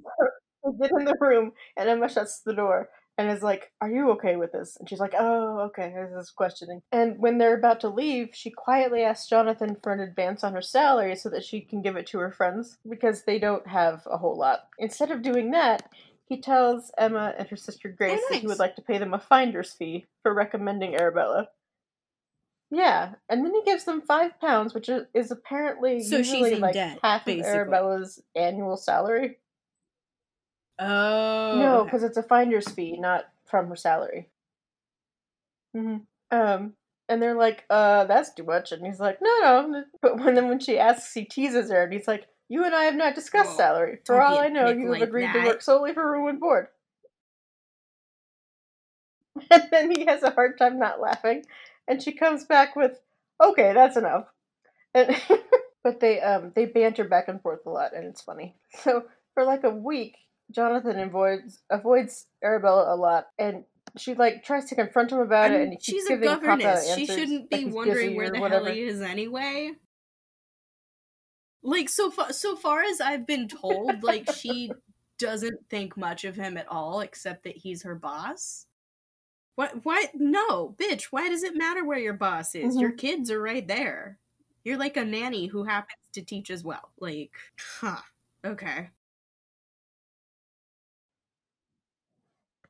[0.65, 3.91] so they get in the room, and Emma shuts the door and is like, "Are
[3.91, 6.81] you okay with this?" And she's like, "Oh, okay." This is questioning.
[6.93, 10.63] And when they're about to leave, she quietly asks Jonathan for an advance on her
[10.63, 14.17] salary so that she can give it to her friends because they don't have a
[14.17, 14.69] whole lot.
[14.79, 15.89] Instead of doing that,
[16.27, 19.15] he tells Emma and her sister Grace Oh, that he would like to pay them
[19.15, 21.49] a finder's fee for recommending Arabella.
[22.75, 26.61] Yeah, and then he gives them five pounds, which is, apparently So she's usually in
[26.61, 27.41] like debt, half basically.
[27.41, 29.39] of Arabella's annual salary.
[30.79, 34.29] Oh no, because it's a finder's fee, not from her salary.
[35.75, 35.97] hmm
[36.31, 36.75] Um,
[37.09, 40.49] and they're like, "Uh, that's too much," and he's like, "No, no." But when then
[40.49, 43.51] when she asks, he teases her, and he's like, "You and I have not discussed
[43.51, 43.99] Oh, salary.
[44.07, 46.69] For all I know, you have like agreed to work solely for room and board."
[49.51, 51.45] And then he has a hard time not laughing,
[51.89, 53.01] and she comes back with,
[53.43, 54.27] "Okay, that's enough."
[54.95, 55.17] And
[55.85, 58.57] but they um they banter back and forth a lot, and it's funny.
[58.81, 60.17] So for like a week,
[60.51, 63.65] Jonathan avoids avoids Arabella a lot, and
[63.97, 66.95] she like tries to confront him about I it, and she's a governess.
[66.95, 68.67] She shouldn't be wondering where the whatever.
[68.67, 69.73] hell he is anyway.
[71.63, 74.71] Like so far, so far as I've been told, like she
[75.19, 78.67] doesn't think much of him at all, except that he's her boss.
[79.57, 79.85] What?
[79.85, 80.07] Why?
[80.15, 81.05] No, bitch.
[81.11, 82.73] Why does it matter where your boss is?
[82.73, 82.81] Mm-hmm.
[82.81, 84.19] Your kids are right there.
[84.65, 86.91] You're like a nanny who happens to teach as well.
[86.99, 87.31] Like,
[87.81, 88.01] huh?
[88.45, 88.91] Okay.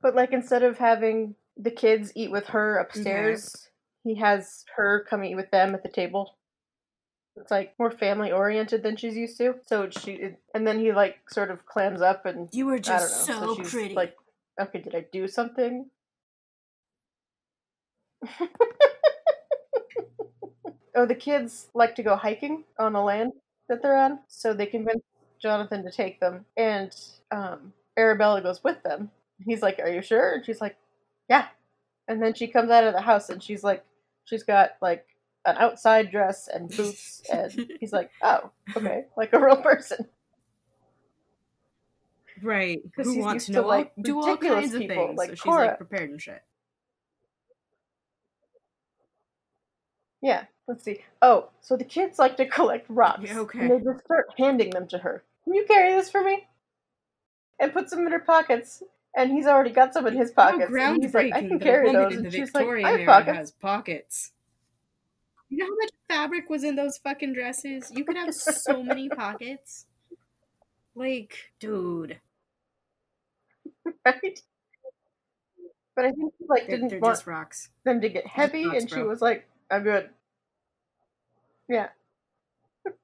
[0.02, 3.70] But like instead of having the kids eat with her upstairs,
[4.02, 6.36] he has her come eat with them at the table.
[7.36, 9.54] It's like more family oriented than she's used to.
[9.66, 12.94] So she and then he like sort of clams up and You were I don't
[12.96, 12.98] know.
[13.00, 13.94] just so, so pretty.
[13.94, 14.14] like,
[14.60, 15.86] okay, did I do something?
[20.94, 23.32] oh, the kids like to go hiking on the land
[23.68, 25.02] that they're on, so they convince
[25.40, 26.94] Jonathan to take them, and
[27.30, 29.10] um, Arabella goes with them.
[29.44, 30.76] He's like, "Are you sure?" And she's like,
[31.28, 31.46] "Yeah."
[32.08, 33.84] And then she comes out of the house, and she's like,
[34.24, 35.06] she's got like
[35.46, 40.06] an outside dress and boots, and he's like, "Oh, okay, like a real person."
[42.42, 42.80] right.
[42.96, 45.18] Who wants to to, know like, all, do all kinds of people, things?
[45.18, 45.66] like so she's Cora.
[45.68, 46.42] like prepared and shit.
[50.24, 51.04] Yeah, let's see.
[51.20, 53.20] Oh, so the kids like to collect rocks.
[53.24, 53.60] Yeah, okay.
[53.60, 55.22] And they just start handing them to her.
[55.44, 56.46] Can you carry this for me?
[57.60, 58.82] And puts them in her pockets.
[59.14, 60.72] And he's already got some in his pockets.
[60.76, 62.14] How and he's like, I can carry those.
[62.16, 63.37] And she's like, Victorian I have pockets.
[63.37, 64.32] has pockets.
[65.50, 67.92] You know how much fabric was in those fucking dresses?
[67.94, 69.84] You could have so many pockets.
[70.96, 72.18] Like, dude,
[74.06, 74.40] Right?
[75.94, 77.68] But I think she like they're, didn't they're want just rocks.
[77.84, 79.08] them to get heavy, rocks, and she bro.
[79.08, 80.10] was like, I'm good.
[81.68, 81.88] Yeah.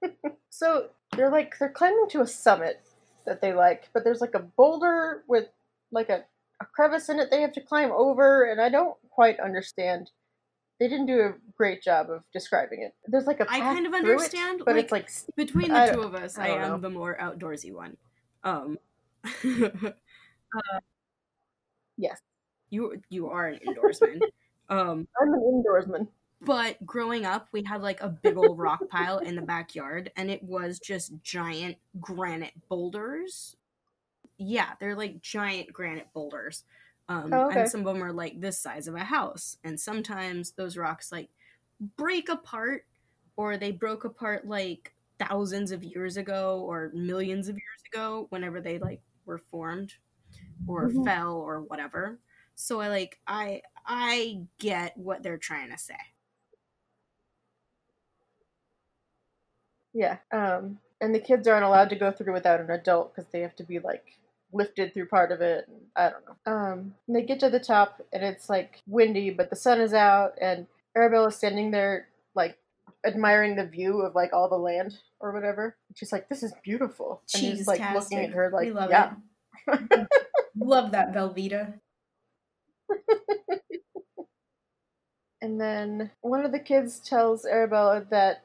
[0.50, 2.80] so they're like they're climbing to a summit
[3.26, 5.48] that they like, but there's like a boulder with
[5.90, 6.24] like a,
[6.60, 10.10] a crevice in it they have to climb over, and I don't quite understand.
[10.78, 12.94] They didn't do a great job of describing it.
[13.06, 15.10] There's like a I path kind of through it, understand, but like, it's like.
[15.36, 16.78] Between the don't- two of us, I I, am know.
[16.78, 17.96] the more outdoorsy one.
[18.44, 18.78] Um,
[21.98, 22.20] yes,
[22.70, 24.20] you you are an indoorsman.
[24.70, 26.06] um, I'm an indoorsman.
[26.42, 30.30] But growing up, we had like a big old rock pile in the backyard, and
[30.30, 33.56] it was just giant granite boulders.
[34.38, 36.64] Yeah, they're like giant granite boulders.
[37.08, 37.66] Um, Oh, okay.
[37.66, 39.58] And some of them are like this size of a house.
[39.64, 41.30] And sometimes those rocks like
[41.96, 42.86] break apart,
[43.36, 48.60] or they broke apart like thousands of years ago, or millions of years ago, whenever
[48.60, 49.94] they like were formed,
[50.66, 51.04] or Mhm.
[51.04, 52.20] fell, or whatever.
[52.56, 55.98] So I like I I get what they're trying to say.
[59.92, 60.18] Yeah.
[60.32, 63.56] Um, and the kids aren't allowed to go through without an adult because they have
[63.56, 64.18] to be like
[64.52, 65.66] lifted through part of it.
[65.68, 66.52] And I don't know.
[66.52, 69.94] Um, and they get to the top and it's like windy, but the sun is
[69.94, 72.58] out, and Arabella is standing there like
[73.06, 75.76] admiring the view of like all the land or whatever.
[75.94, 79.14] She's like, "This is beautiful," and he's like looking at her like, we love "Yeah."
[79.68, 80.08] it.
[80.56, 81.74] love that Velveeta.
[85.42, 88.44] And then one of the kids tells Arabella that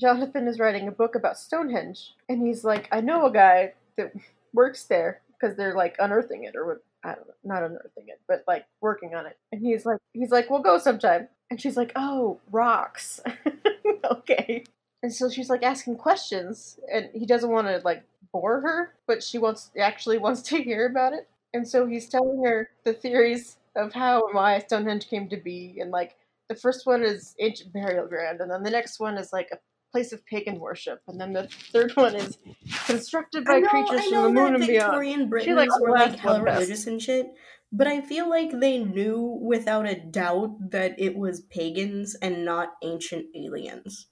[0.00, 4.12] Jonathan is writing a book about Stonehenge, and he's like, "I know a guy that
[4.52, 8.20] works there because they're like unearthing it or what." I don't know, not unearthing it,
[8.26, 9.38] but like working on it.
[9.52, 11.28] And he's like, he's like, we'll go sometime.
[11.48, 13.20] And she's like, oh, rocks.
[14.10, 14.64] okay.
[15.02, 19.22] And so she's like asking questions, and he doesn't want to like bore her, but
[19.22, 21.28] she wants actually wants to hear about it.
[21.54, 25.78] And so he's telling her the theories of how and why Stonehenge came to be,
[25.80, 26.16] and like
[26.48, 29.58] the first one is ancient burial ground, and then the next one is like a
[29.92, 32.38] place of pagan worship, and then the third one is
[32.86, 34.92] constructed by know, creatures from the moon and beyond.
[34.92, 37.26] Victorian Britons likes the were like hella religious and shit,
[37.72, 42.72] but I feel like they knew without a doubt that it was pagans and not
[42.82, 44.08] ancient aliens.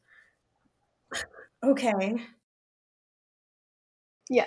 [1.65, 2.15] Okay.
[4.29, 4.45] Yeah.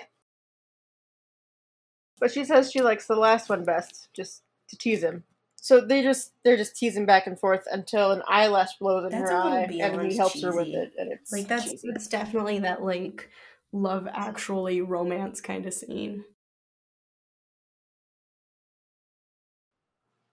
[2.18, 5.24] But she says she likes the last one best, just to tease him.
[5.62, 9.30] So they just they're just teasing back and forth until an eyelash blows in That's
[9.30, 11.90] her eye, and he helps her with it, and it's Like that's cheesy.
[11.90, 13.28] that's definitely that like
[13.72, 16.24] love actually romance kind of scene.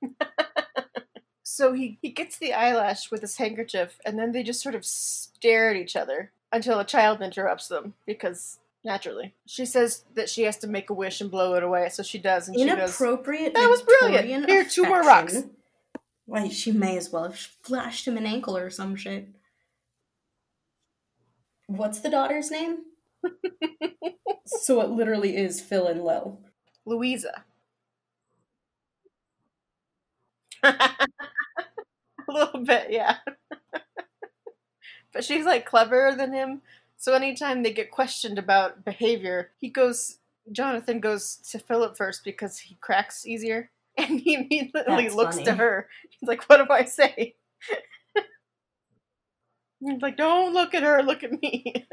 [1.43, 4.85] So he, he gets the eyelash with his handkerchief, and then they just sort of
[4.85, 9.35] stare at each other until a child interrupts them, because naturally.
[9.45, 12.17] She says that she has to make a wish and blow it away, so she
[12.17, 13.53] does, and she goes, Inappropriate.
[13.53, 14.49] "That was brilliant.
[14.49, 15.43] Here, two more rocks."
[16.25, 19.29] Why she may as well have flashed him an ankle or some shit.
[21.67, 22.79] What's the daughter's name?
[24.45, 26.39] so it literally is Phil and Lil.
[26.85, 27.43] Louisa.
[30.63, 31.07] a
[32.27, 33.17] little bit, yeah.
[35.13, 36.61] but she's like cleverer than him,
[36.97, 40.17] so anytime they get questioned about behavior, he goes.
[40.51, 45.53] Jonathan goes to Philip first because he cracks easier, and he immediately That's looks to
[45.53, 45.87] her.
[46.09, 47.35] He's like, "What do I say?"
[49.79, 51.03] He's like, "Don't look at her.
[51.03, 51.85] Look at me."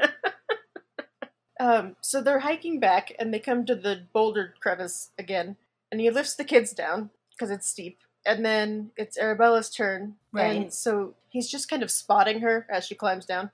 [1.59, 5.57] um, so they're hiking back, and they come to the boulder crevice again,
[5.91, 7.99] and he lifts the kids down because it's steep.
[8.25, 12.95] And then it's Arabella's turn, and so he's just kind of spotting her as she
[12.95, 13.51] climbs down.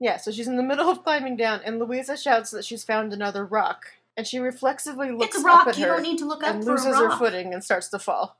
[0.00, 3.12] Yeah, so she's in the middle of climbing down, and Louisa shouts that she's found
[3.12, 3.86] another rock,
[4.16, 5.62] and she reflexively looks it's a rock.
[5.62, 7.18] up at You her don't need to look up and for loses a her rock.
[7.18, 8.38] footing and starts to fall.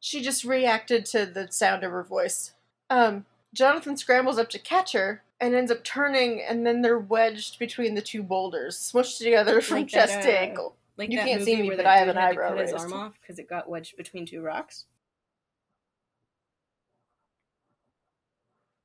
[0.00, 2.52] She just reacted to the sound of her voice.
[2.88, 7.58] Um, Jonathan scrambles up to catch her and ends up turning, and then they're wedged
[7.58, 10.76] between the two boulders, smushed together from Like that, chest to uh, ankle.
[10.96, 12.30] Like You that can't movie see me, where but that I have dude an had
[12.32, 12.84] eyebrow to cut his raised.
[12.84, 14.84] arm off because it got wedged between two rocks.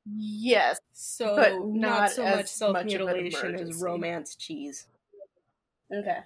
[0.06, 1.36] Yes, So
[1.74, 4.88] not, not so much self much of an mutilation as romance cheese.
[5.94, 6.20] Okay.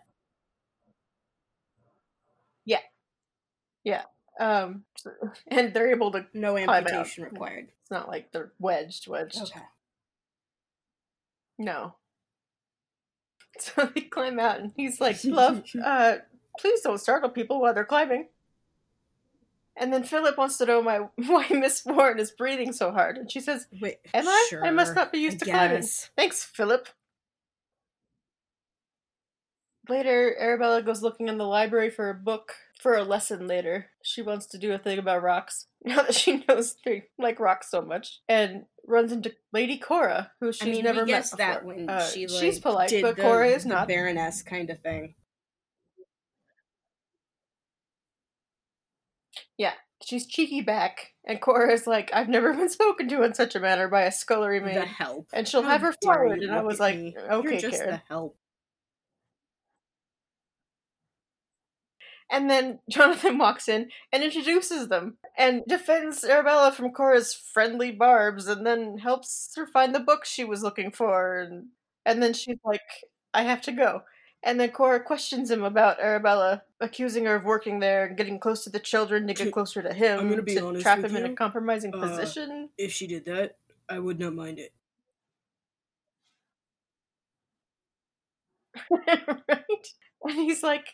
[2.65, 2.79] Yeah.
[3.83, 4.03] Yeah.
[4.39, 4.83] Um,
[5.47, 6.25] and they're able to.
[6.33, 7.67] No amputation required.
[7.81, 9.41] It's not like they're wedged, wedged.
[9.43, 9.61] Okay.
[11.57, 11.95] No.
[13.59, 16.17] So they climb out, and he's like, "Love, uh,
[16.59, 18.27] please don't startle people while they're climbing."
[19.79, 23.31] And then Philip wants to know my, why Miss Warren is breathing so hard, and
[23.31, 23.97] she says, Wait.
[24.13, 24.49] "Am I?
[24.63, 26.87] I must not be used I to climbing." Thanks, Philip.
[29.89, 33.87] Later, Arabella goes looking in the library for a book for a lesson later.
[34.03, 37.71] She wants to do a thing about rocks now that she knows they like rocks
[37.71, 41.75] so much, and runs into Lady Cora, who she's I mean, never met that before.
[41.75, 43.87] when Uh, she like she's polite, but the, Cora is the not.
[43.87, 45.15] Baroness kind of thing.
[50.03, 53.59] She's cheeky back, and Cora is like, "I've never been spoken to in such a
[53.59, 54.75] manner by a scullery maid.
[54.75, 55.27] The maid." help.
[55.33, 57.15] And she'll How have her forward, and I was like, me.
[57.17, 58.37] "Okay, You're just Karen." the help.
[62.29, 68.47] And then Jonathan walks in and introduces them and defends Arabella from Cora's friendly barbs
[68.47, 71.67] and then helps her find the book she was looking for and
[72.05, 72.81] and then she's like,
[73.33, 74.03] I have to go.
[74.43, 78.63] And then Cora questions him about Arabella, accusing her of working there and getting close
[78.63, 81.11] to the children to get closer to him, I'm gonna be to honest trap with
[81.11, 82.69] him in a compromising Uh, position.
[82.77, 83.57] If she did that,
[83.89, 84.73] I would not mind it.
[88.91, 89.87] right?
[90.23, 90.87] And he's like,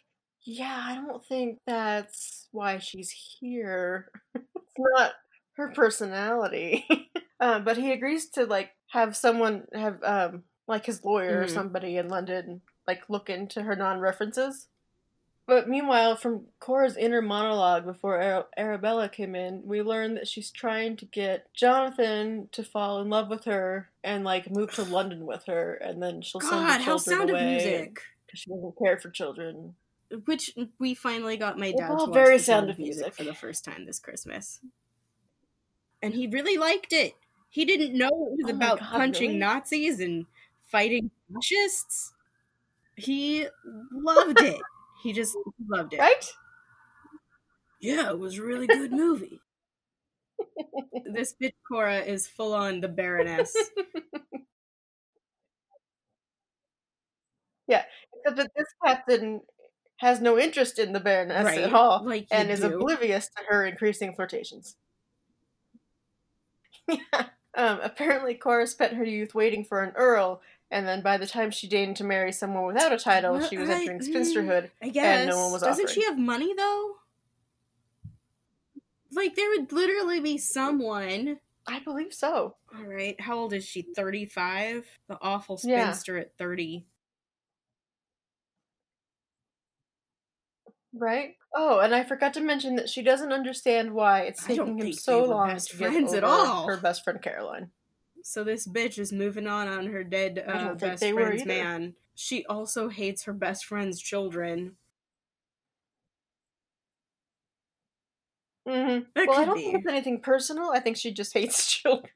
[0.45, 4.09] Yeah, I don't think that's why she's here.
[4.35, 4.45] it's
[4.77, 5.11] not
[5.57, 6.85] her personality.
[7.39, 11.49] um, but he agrees to like have someone have um like his lawyer or Mhm.
[11.53, 14.67] somebody in London like look into her non references.
[15.45, 20.49] But meanwhile, from Cora's inner monologue before Ar- Arabella came in, we learn that she's
[20.49, 25.25] trying to get Jonathan to fall in love with her and like move to London
[25.25, 27.99] with her, and then she'll send God, the how children Sound of away Music.
[28.25, 29.75] because she doesn't care for children.
[30.25, 33.13] Which we finally got my dad all to watch very the Sound of Music.
[33.13, 34.61] for the first time this Christmas,
[36.01, 37.15] and he really liked it.
[37.49, 39.39] He didn't know it was Oh about God, punching really?
[39.39, 40.25] Nazis and
[40.71, 42.12] fighting fascists.
[42.95, 43.47] He
[43.91, 44.61] loved it.
[45.03, 45.35] He just
[45.67, 45.99] loved it.
[45.99, 46.31] Right?
[47.81, 49.41] Yeah, it was a really good movie.
[51.13, 53.53] this bitch Cora is full on the Baroness.
[57.67, 57.83] Yeah,
[58.13, 59.41] except that this captain
[59.97, 61.59] has no interest in the Baroness right?
[61.59, 62.75] at all, Like and is do.
[62.75, 64.75] oblivious to her increasing flirtations.
[66.87, 67.27] yeah.
[67.55, 70.41] Um, apparently, Cora spent her youth waiting for an earl,
[70.71, 73.57] and then by the time she deigned to marry someone without a title, Well, she
[73.57, 74.69] was I- entering spinsterhood.
[74.81, 75.27] I guess.
[75.27, 76.01] no one was Doesn't offering.
[76.01, 76.95] she have money though?
[79.11, 81.39] Like there would literally be someone.
[81.67, 82.55] I believe so.
[82.75, 83.83] All right, how old is she?
[83.83, 84.85] Thirty-five.
[85.07, 85.83] The awful Yeah.
[85.91, 86.87] spinster at thirty.
[90.95, 91.35] Right?
[91.55, 95.23] Oh, and I forgot to mention that she doesn't understand why it's taking him so
[95.25, 96.67] long to get friends at all.
[96.67, 97.71] her best friend Caroline.
[98.23, 101.93] So this bitch is moving on on her dead uh, best friend's man.
[102.15, 104.77] She also hates her best friend's children.
[108.67, 109.27] Mm-hmm.
[109.27, 109.63] Well, I don't be.
[109.63, 110.71] think it's anything personal.
[110.71, 112.11] I think she just hates children.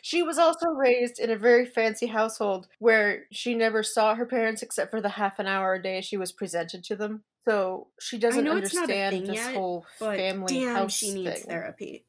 [0.00, 4.62] she was also raised in a very fancy household where she never saw her parents
[4.62, 7.22] except for the half an hour a day she was presented to them.
[7.46, 11.12] So she doesn't know it's not a understand this yet, whole family damn, house she
[11.12, 11.50] needs thing.
[11.50, 12.04] therapy.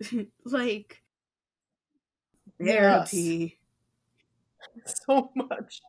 [0.44, 1.02] like
[2.60, 3.10] Yes.
[3.10, 3.58] therapy.
[5.06, 5.80] so much.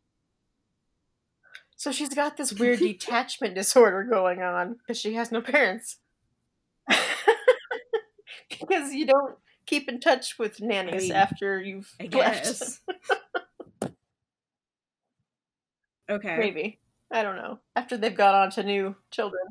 [1.76, 5.98] So she's got this weird detachment disorder going on because she has no parents.
[8.48, 9.36] because you don't
[9.66, 12.80] keep in touch with nannies mean, after you've I left.
[16.10, 16.36] okay.
[16.36, 16.78] Maybe.
[17.10, 17.58] I don't know.
[17.74, 19.42] After they've got on to new children.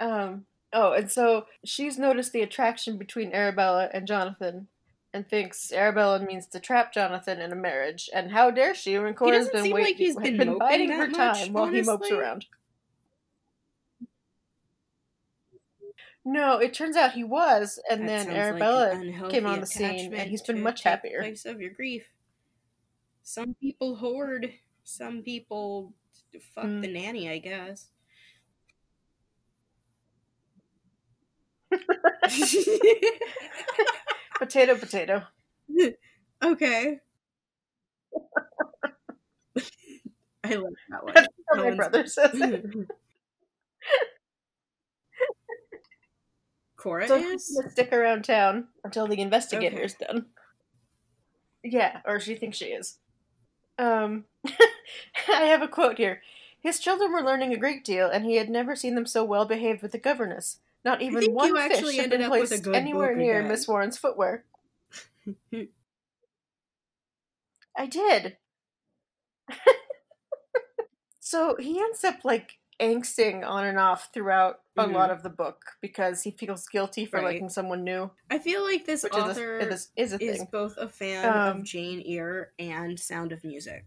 [0.00, 4.68] Um oh, and so she's noticed the attraction between Arabella and Jonathan
[5.14, 8.10] and thinks Arabella means to trap Jonathan in a marriage.
[8.12, 11.06] And how dare she when Cora's been seem wait- like he's been moping biding her
[11.06, 12.46] much, time while he mopes around.
[16.24, 18.40] No, it turns out he was, and That then sounds like an
[19.14, 21.20] Arabella came on the scene, and he's been much happier.
[21.20, 22.06] Place of your grief.
[23.22, 24.52] Some people hoard.
[24.84, 25.92] Some people
[26.54, 26.80] fuck Mm.
[26.82, 27.28] the nanny.
[27.28, 27.88] I guess.
[34.38, 35.22] Potato, potato.
[36.42, 36.98] okay.
[40.44, 41.14] I like that one.
[41.14, 42.34] That's my brother says.
[46.76, 47.58] Cora So is.
[47.70, 50.26] stick around town until the investigator is done.
[51.62, 52.98] Yeah, or she thinks she is.
[53.78, 54.24] Um,
[55.28, 56.20] I have a quote here.
[56.60, 59.46] His children were learning a great deal, and he had never seen them so well
[59.46, 60.58] behaved with a governess.
[60.84, 63.14] Not even one you fish actually had ended been up with a placed good anywhere
[63.14, 63.42] near.
[63.42, 64.44] Miss Warren's footwear.
[67.76, 68.36] I did.
[71.20, 75.62] so he ends up like angsting on and off throughout a lot of the book
[75.80, 77.24] because he feels guilty for Mm-hmm.
[77.26, 77.32] Right.
[77.34, 80.76] liking someone new, I feel like this author is a, is, is a is both
[80.76, 83.86] a fan Um, of Jane Eyre and Sound of Music.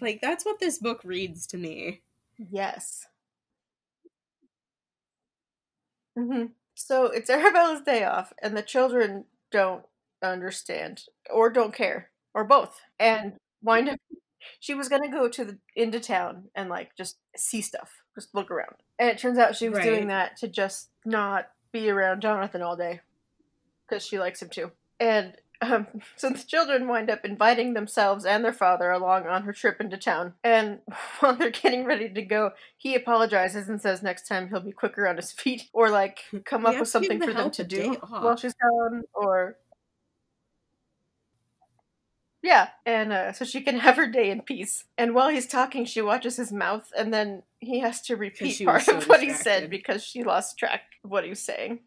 [0.00, 2.02] Like that's what this book reads to me.
[2.38, 3.06] Yes.
[6.16, 9.84] Hmm So it's Arabella's day off, and the children don't
[10.22, 13.98] understand or don't care or both, and wind up.
[14.60, 18.50] She was gonna go to the into town and like just see stuff, just look
[18.50, 22.62] around, and it turns out she was doing that to just not be around Jonathan
[22.62, 23.00] all day
[23.88, 24.70] because she likes him too.
[25.00, 25.86] And um,
[26.16, 29.96] so the children wind up inviting themselves and their father along on her trip into
[29.96, 30.34] town.
[30.44, 30.80] And
[31.20, 35.08] while they're getting ready to go, he apologizes and says next time he'll be quicker
[35.08, 38.54] on his feet or like come up with something for them to do while she's
[38.54, 39.56] gone or.
[42.44, 44.82] Yeah, and uh, so she can have her day in peace.
[44.98, 48.82] And while he's talking, she watches his mouth, and then he has to repeat part
[48.82, 51.78] so of what he said because she lost track of what he was saying.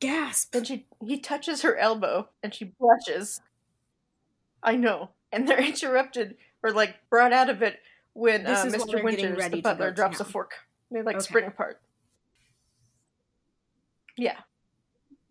[0.00, 0.52] Gasp!
[0.52, 3.40] Then she he touches her elbow and she blushes.
[4.62, 5.10] I know.
[5.32, 7.78] And they're interrupted or like brought out of it
[8.14, 9.02] when uh, Mr.
[9.04, 10.52] Winters, the butler, to drops a fork.
[10.90, 11.24] They like Okay.
[11.24, 11.80] spring apart.
[14.16, 14.38] Yeah.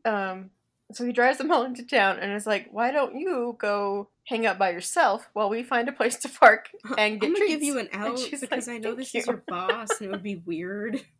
[0.06, 0.52] Um
[0.92, 4.46] so he drives them all into town and is like, Why don't you go hang
[4.46, 7.54] out by yourself while we find a place to park and get I'm gonna treats.
[7.54, 10.12] give you an out because like, I know this you." is your boss and it
[10.12, 11.02] would be weird.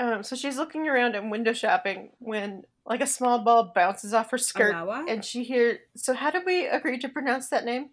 [0.00, 4.30] Um, so she's looking around and window shopping when like a small ball bounces off
[4.30, 4.74] her skirt
[5.06, 7.90] and she hears so how did we agree to pronounce that name?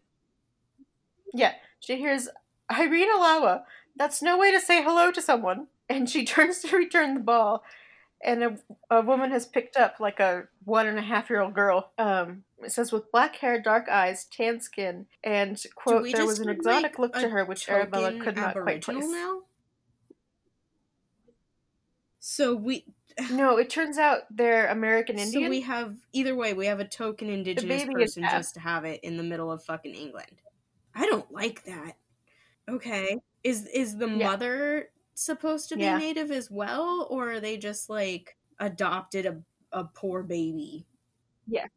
[1.34, 1.54] Yeah.
[1.82, 2.30] She hears
[2.72, 3.64] Irene Alawa.
[3.98, 5.68] That's no way to say hello to someone.
[5.90, 7.64] And she turns to return the ball
[8.24, 8.58] and a,
[8.90, 11.92] a woman has picked up like a one and a half year old girl.
[11.98, 16.50] Um, it says with black hair, dark eyes, tan skin, and quote, there was an
[16.50, 19.06] exotic look to her which Arabella could not quite place.
[19.08, 19.42] now.
[22.30, 22.86] So we
[23.32, 25.44] No, it turns out they're American Indian.
[25.46, 29.00] so we have either way we have a token indigenous person just to have it
[29.02, 30.42] in the middle of fucking England.
[30.94, 31.98] I don't like that.
[32.70, 33.18] Okay.
[33.44, 34.28] Is is the Yeah.
[34.28, 35.98] mother supposed to be Yeah.
[35.98, 40.86] native as well or are they just like adopted a a poor baby?
[41.48, 41.68] Yeah.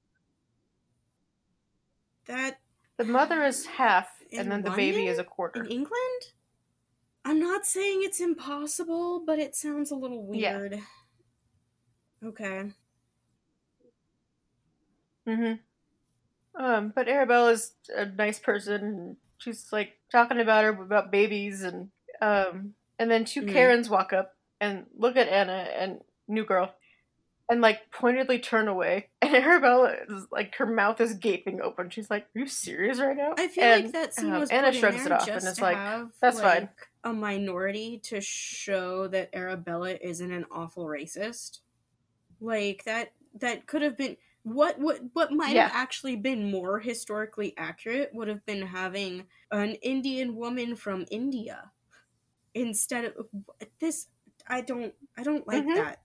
[2.27, 2.61] That
[2.99, 5.65] The mother is half, and then the baby is a quarter.
[5.65, 6.33] in England?
[7.25, 10.57] I'm not saying it's impossible, but it sounds a little Yeah.
[10.57, 10.81] weird.
[12.25, 12.73] Okay.
[15.27, 15.55] Mm-hmm.
[16.63, 19.17] Um, but Arabella's a nice person.
[19.39, 21.91] She's like talking about her about babies, and
[22.21, 23.53] um, and then 2 Mhm.
[23.53, 26.75] Karens walk up and look at Anna and New Girl,
[27.49, 29.09] and like pointedly turn away.
[29.23, 31.89] And Arabella is like her mouth is gaping open.
[31.91, 34.51] She's like, "Are you serious right now?" I feel and, like that scene um, was
[34.51, 35.79] Anna shrugs it off and is like,
[36.21, 36.69] "That's fine."
[37.05, 41.61] A minority to show that Arabella isn't an awful racist.
[42.41, 45.59] Like that that could have been what what what might Yeah.
[45.59, 51.73] have actually been more historically accurate would have been having an Indian woman from India
[52.55, 53.29] instead of
[53.81, 54.09] this
[54.49, 55.75] I don't I don't like Mhm.
[55.75, 56.05] that.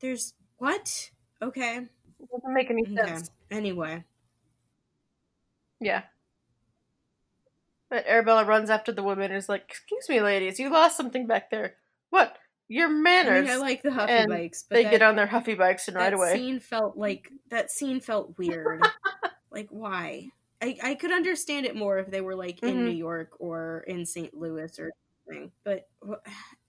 [0.00, 1.10] There's what?
[1.42, 1.88] Okay.
[2.20, 2.94] It doesn't make any Okay.
[2.94, 3.30] sense.
[3.50, 4.04] Anyway.
[5.80, 6.04] Yeah.
[7.90, 11.26] But Arabella runs after the woman and is like, "Excuse me, ladies, you lost something
[11.26, 11.76] back there.
[12.10, 12.38] What?
[12.68, 12.88] Your
[13.20, 15.26] I manners?" mean, I like the Huffy and bikes, but they that, get on their
[15.26, 16.32] huffy bikes and ride that away.
[16.32, 18.92] scene felt like that scene felt weird.
[19.50, 20.30] like why?
[20.62, 22.84] I I could understand it more if they were like in Mhm.
[22.84, 24.34] New York or in St.
[24.34, 24.90] Louis or
[25.26, 25.52] something.
[25.64, 25.88] But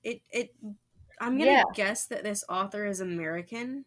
[0.03, 0.55] it it
[1.21, 1.63] I'm gonna Yeah.
[1.73, 3.85] guess that this author is American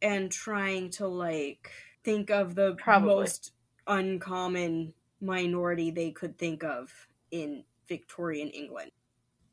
[0.00, 1.70] and trying to like
[2.04, 3.14] think of the Probably.
[3.14, 3.52] most
[3.86, 6.90] uncommon minority they could think of
[7.30, 8.90] in Victorian England.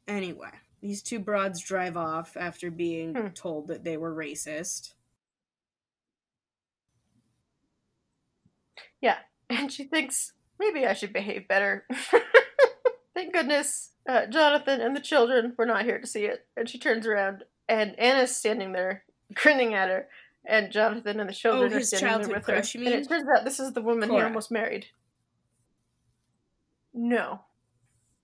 [0.08, 0.50] Anyway,
[0.82, 3.28] these two broads drive off after being Hmm.
[3.30, 4.94] told that they were racist.
[9.02, 9.18] Yeah,
[9.50, 11.86] and she thinks, maybe I should behave better.
[13.16, 16.46] Thank goodness uh, Jonathan and the children were not here to see it.
[16.56, 19.04] And she turns around, and Anna's standing there,
[19.34, 20.08] grinning at her.
[20.46, 22.80] And Jonathan and the children are Oh, his standing there with crush, her.
[22.80, 24.88] And it turns out this is the woman he almost married.
[26.94, 27.42] No.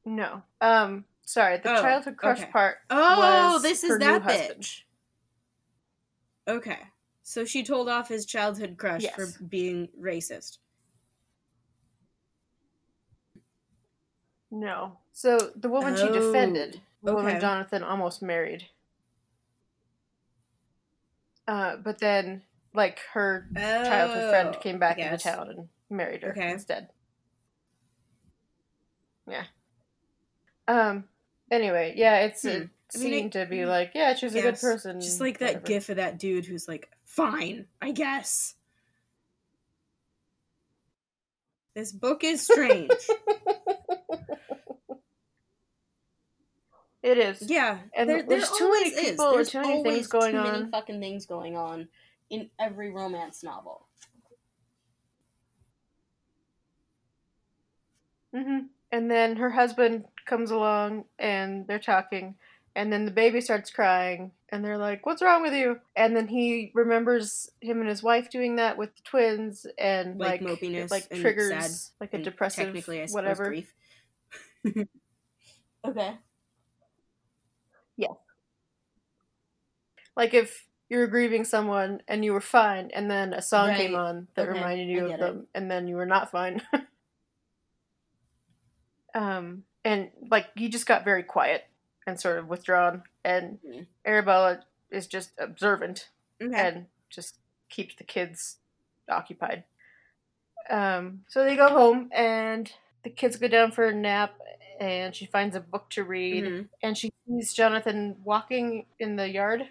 [0.05, 0.43] No.
[0.61, 2.51] Um, sorry, the Oh, childhood crush okay.
[2.51, 4.61] part Oh, this is that husband.
[4.63, 4.81] bitch.
[6.47, 6.79] Okay.
[7.23, 9.15] So she told off his childhood crush Yes.
[9.15, 10.59] for being racist.
[14.51, 14.99] No.
[15.11, 17.41] So the woman she Oh, defended, the woman.
[17.41, 18.69] Jonathan almost married.
[21.47, 22.43] Uh, but then,
[22.73, 26.51] like, her childhood friend Oh, came back into town and married her Okay.
[26.51, 26.89] instead.
[29.29, 29.45] Yeah.
[30.67, 31.05] Um.
[31.51, 32.47] Anyway, yeah, it's Hmm.
[32.47, 35.01] a I mean, it- to be like, yeah, she's a good person.
[35.01, 35.67] Just like that whatever.
[35.67, 38.55] gif of that dude who's like, fine, I guess.
[41.75, 42.89] This book is strange.
[47.03, 47.43] It is.
[47.47, 50.63] yeah, And there, there's there too many people There's too many things going too many
[50.63, 50.71] on.
[50.71, 51.87] fucking things going on
[52.31, 53.85] in every romance novel.
[58.33, 58.57] hmm
[58.95, 62.35] And then her husband comes along and they're talking,
[62.77, 66.29] and then the baby starts crying, and they're like, "What's wrong with you?" And then
[66.29, 70.91] he remembers him and his wife doing that with the twins, and Like like, mopiness
[70.91, 73.49] like and triggers sad like a depressive technically, I suppose, whatever.
[73.49, 73.73] grief.
[75.85, 76.17] okay.
[77.97, 78.13] Yeah.
[80.15, 83.95] Like if you were grieving someone and you were fine, and then a song came
[83.95, 85.19] on that Okay, reminded you get of it.
[85.19, 86.61] them, and then you were not fine.
[89.15, 91.65] um, and like you just got very quiet
[92.05, 93.87] and sort of withdrawn, and Mhm.
[94.05, 96.09] Arabella is just observant
[96.41, 96.53] Okay.
[96.55, 97.37] and just
[97.69, 98.57] keeps the kids
[99.09, 99.63] occupied.
[100.69, 102.71] Um, so they go home, and
[103.03, 104.39] the kids go down for a nap,
[104.79, 106.69] and she finds a book to read, Mhm.
[106.83, 109.69] and she sees Jonathan walking in the yard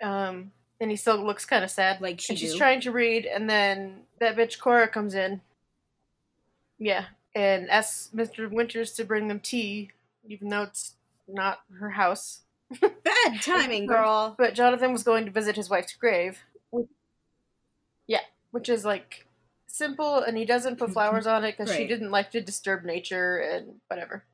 [0.00, 2.00] Um, and he still looks kind of sad.
[2.00, 5.40] Like she and she's trying to read, and then that bitch Cora comes in.
[6.78, 8.50] Yeah, and asks Mr.
[8.50, 9.90] Winters to bring them tea,
[10.28, 10.94] even though it's
[11.26, 12.42] not her house.
[12.80, 14.34] Bad timing, girl.
[14.38, 16.40] But Jonathan was going to visit his wife's grave.
[18.06, 18.20] Yeah,
[18.50, 19.26] which is like
[19.66, 23.36] simple, and he doesn't put flowers on it because she didn't like to disturb nature
[23.38, 24.24] and whatever.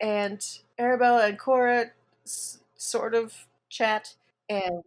[0.00, 0.46] And
[0.78, 1.92] Arabella and Cora
[2.24, 4.14] s- sort of chat,
[4.50, 4.82] and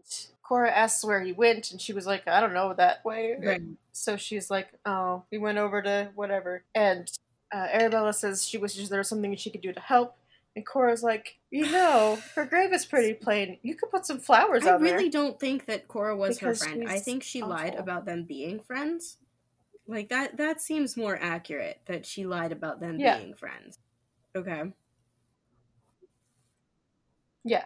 [0.49, 3.35] Cora asks where he went, and she was like, I don't know, that way.
[3.39, 3.61] Right.
[3.91, 6.63] So she's like, oh, we went over to whatever.
[6.73, 7.07] And
[7.53, 10.17] uh, Arabella says she wishes there was something she could do to help.
[10.55, 13.59] And Cora's like, you know, her grave is pretty plain.
[13.61, 15.21] You could put some flowers I on really there.
[15.21, 16.89] don't think that Cora was Because her friend.
[16.89, 19.17] I think she lied about them being friends.
[19.87, 23.17] Like that that seems more accurate that she lied about them Yeah.
[23.19, 23.77] being friends.
[24.35, 24.63] Okay.
[27.43, 27.65] Yeah.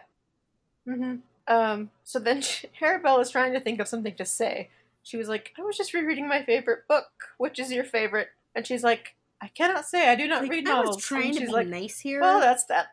[0.86, 1.16] hmm
[1.48, 1.90] Um.
[2.04, 4.70] So then she, Arabella's trying to think of something to say.
[5.02, 7.06] She was like, I was just rereading my favorite book.
[7.38, 8.28] Which is your favorite?
[8.54, 10.08] And she's like, I cannot say.
[10.08, 10.96] I do not Like, read I novels.
[10.96, 12.20] was trying and to she's be like, nice here.
[12.22, 12.86] well, that's that.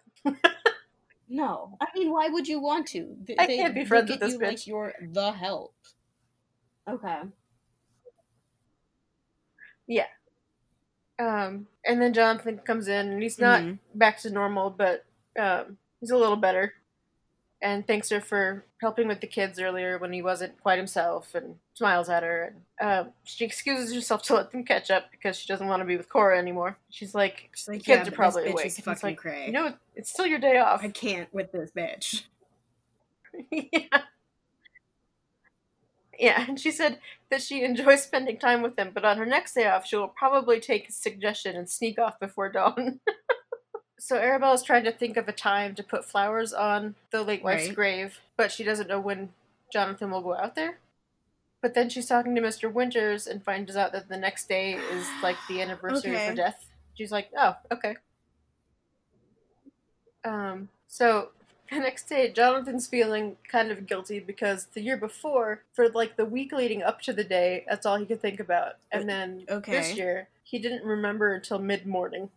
[1.29, 1.77] no.
[1.79, 3.15] I mean, why would you want to?
[3.25, 4.47] Th- I they can't be friends with this you bitch.
[4.47, 5.73] Like you're the help.
[6.89, 7.19] Okay.
[9.87, 10.07] Yeah.
[11.19, 11.67] Um.
[11.85, 13.79] And then Jonathan comes in, and he's not Mhm.
[13.95, 15.05] back to normal, but
[15.39, 16.73] um, he's a little better.
[17.63, 21.55] And thanks her for helping with the kids earlier when he wasn't quite himself, and
[21.75, 22.55] smiles at her.
[22.79, 25.85] And um, she excuses herself to let them catch up because she doesn't want to
[25.85, 26.77] be with Cora anymore.
[26.89, 28.65] She's like, She's like, the kids yeah, are but this probably awake.
[28.65, 29.45] is fucking like, cray.
[29.45, 30.83] you know, it's still your day off.
[30.83, 32.23] I can't with this bitch.
[33.51, 34.01] yeah.
[36.19, 36.99] Yeah, and she said
[37.31, 40.07] that she enjoys spending time with them but on her next day off, she will
[40.07, 42.99] probably take his suggestion and sneak off before dawn.
[44.01, 47.67] so Arabella's trying to think of a time to put flowers on the late wife's
[47.67, 47.75] Right.
[47.75, 49.31] grave, but she doesn't know when
[49.71, 50.79] Jonathan will go out there.
[51.61, 52.71] But then she's talking to Mr.
[52.73, 56.65] Winters and finds out that the next day is like the anniversary of her death.
[56.95, 57.97] She's like, oh, okay.
[60.25, 61.29] Um, so
[61.69, 66.25] the next day, Jonathan's feeling kind of guilty because the year before, for like the
[66.25, 68.77] week leading up to the day, that's all he could think about.
[68.91, 69.71] And then Okay.
[69.71, 72.31] this year, he didn't remember until mid morning.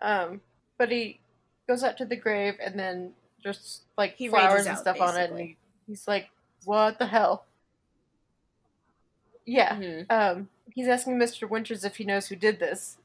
[0.00, 0.40] Um,
[0.76, 1.20] but he
[1.68, 5.16] goes out to the grave and then just like He flowers and out, stuff on
[5.16, 6.28] it, and he, he's like,
[6.64, 7.44] "What the hell?"
[9.46, 9.76] Yeah.
[9.76, 10.10] Mhm.
[10.10, 11.48] Um, he's asking Mr.
[11.48, 12.98] Winters if he knows who did this.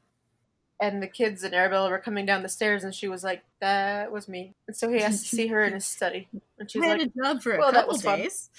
[0.80, 4.10] And the kids and Arabella were coming down the stairs, and she was like, "That
[4.10, 6.28] was me." And so he has to see her in his study,
[6.58, 8.50] and she's I had like, a job for a "Well, that couple was fun." days.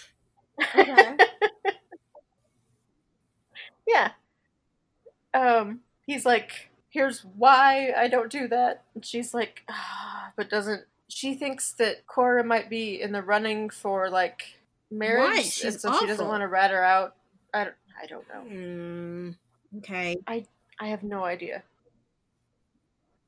[0.73, 1.17] Okay.
[3.88, 4.11] "Yeah."
[5.33, 10.86] Um, he's like, "Here's why I don't do that." And she's like, ah, "But doesn't
[11.08, 14.56] she thinks that Cora might be in the running for like
[14.89, 15.36] marriage, Why?
[15.38, 17.16] and She's so she doesn't want to rat her out."
[17.54, 18.56] I don't, I don't know.
[18.56, 19.36] Mm,
[19.80, 20.18] okay.
[20.28, 20.46] I
[20.80, 21.64] I have no idea.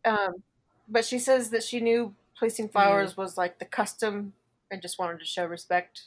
[0.05, 0.43] Um,
[0.87, 4.33] but she says that she knew placing flowers was like the custom
[4.71, 6.03] and just wanted to show respect.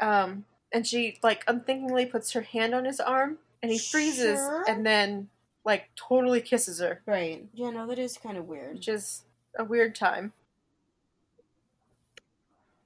[0.00, 4.64] Um, and she like unthinkingly puts her hand on his arm and he freezes Sure.
[4.68, 5.28] and then
[5.64, 7.46] like totally kisses her, Right.
[7.54, 8.74] Yeah, no, that is kind of weird.
[8.74, 9.24] which is
[9.58, 10.32] a weird time.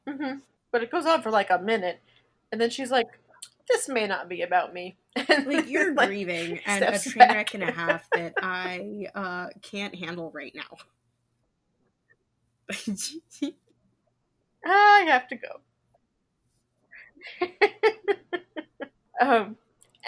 [0.07, 0.39] hmm
[0.71, 2.01] But it goes on for like a minute,
[2.53, 3.07] and then she's like,
[3.69, 4.97] "This may not be about me."
[5.29, 7.37] And Like you're like, grieving and a train back.
[7.37, 10.77] wreck and a half that I uh can't handle right now.
[14.65, 15.61] I have to go.
[19.21, 19.57] um,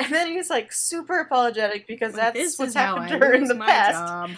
[0.01, 3.44] and then he's like super apologetic because Like, that's what's is happened to her in
[3.44, 4.36] the my past.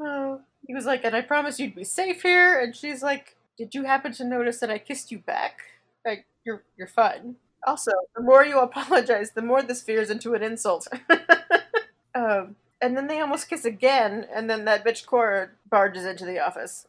[0.00, 2.58] Oh, he was like, and I promised you'd be safe here.
[2.58, 5.60] And she's like, Did you happen to notice that I kissed you back?
[6.04, 7.36] Like, you're you're fine.
[7.66, 10.88] Also, the more you apologize, the more this veers into an insult.
[12.14, 16.40] um, and then they almost kiss again, and then that bitch Cora barges into the
[16.40, 16.88] office.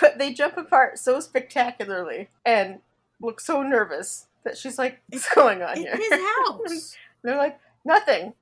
[0.00, 2.80] but they jump apart so spectacularly and
[3.20, 5.92] look so nervous that she's like, What's going on here?
[5.94, 6.96] It's his house.
[7.22, 8.34] They're like, Nothing.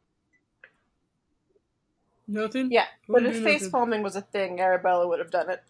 [2.27, 2.71] Nothing.
[2.71, 3.71] Yeah, but if face nothing.
[3.71, 5.63] palming was a thing, Arabella would have done it.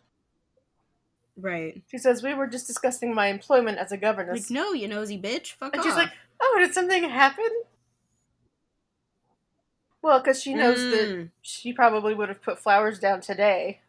[1.36, 1.82] Right.
[1.88, 4.50] She says, We were just discussing my employment as a governess.
[4.50, 5.52] Like, no, you nosy bitch.
[5.52, 5.86] Fuck and off.
[5.86, 7.48] she's like, Oh, did something happen?
[10.02, 11.30] Well, because she knows that Mm.
[11.42, 13.80] she probably would have put flowers down today,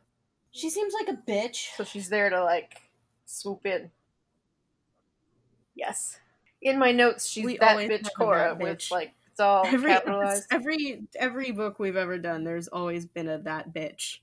[0.51, 1.75] She seems like a bitch.
[1.75, 2.81] so she's there to, like,
[3.25, 3.91] swoop in.
[5.79, 6.19] Yes.
[6.61, 10.47] In my notes, she's We that bitch Cora that with, like, it's all Every capitalized.
[10.51, 14.17] every every book we've ever done, there's always been a that bitch.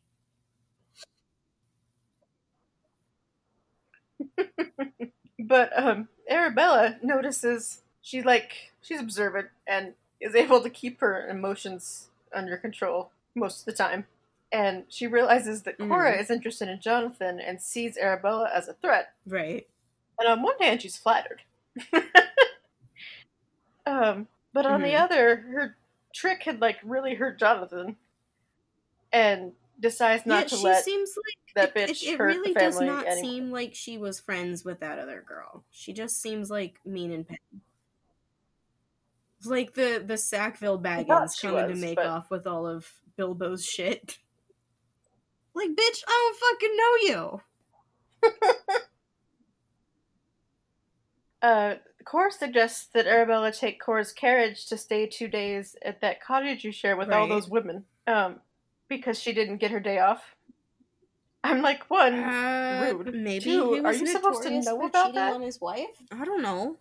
[5.38, 12.08] but um, Arabella notices she's like she's observant and is able to keep her emotions
[12.34, 14.06] under control most of the time.
[14.52, 16.20] And she realizes that Cora Mhm.
[16.20, 19.12] is interested in Jonathan and sees Arabella as a threat.
[19.26, 19.66] Right.
[20.18, 21.42] And on one hand, she's flattered.
[23.86, 25.00] um, but on the Mhm.
[25.00, 25.76] other, her
[26.14, 27.96] trick had like really hurt Jonathan,
[29.12, 30.84] and decides not yeah, to she let.
[30.84, 33.20] seems like that it, bitch it, it hurt the really does not anyway.
[33.20, 35.64] seem like she was friends with that other girl.
[35.70, 37.40] She just seems like mean and petty.
[39.44, 43.64] Like the the Sackville Baggins coming was, to make but- off with all of Bilbo's
[43.64, 44.18] shit.
[45.54, 47.40] Like, bitch, I don't fucking know
[48.26, 48.80] you.
[51.42, 51.74] Uh,
[52.04, 56.72] Cora suggests that Arabella take Cora's carriage to stay two days at that cottage you
[56.72, 58.40] share with all those women, um,
[58.88, 60.36] because she didn't get her day off.
[61.44, 63.14] I'm like, one, Uh, rude.
[63.14, 65.32] Maybe Two, he are you supposed to know about cheating that?
[65.34, 66.02] on his wife.
[66.10, 66.76] I don't know.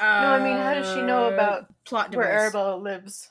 [0.00, 2.28] No, I mean, how does she know Uh, about plot where?
[2.28, 3.30] Arabella lives?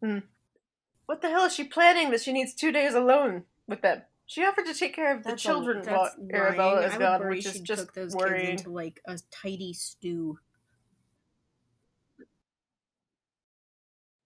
[0.00, 0.18] Hmm.
[1.06, 4.02] What the hell is she planning that she needs two days alone with them?
[4.26, 6.90] She offered to take care of the That's a- children while that's Arabella lying.
[6.92, 8.46] is gone, which is just cook those worrying.
[8.52, 10.38] kids into like a tidy stew.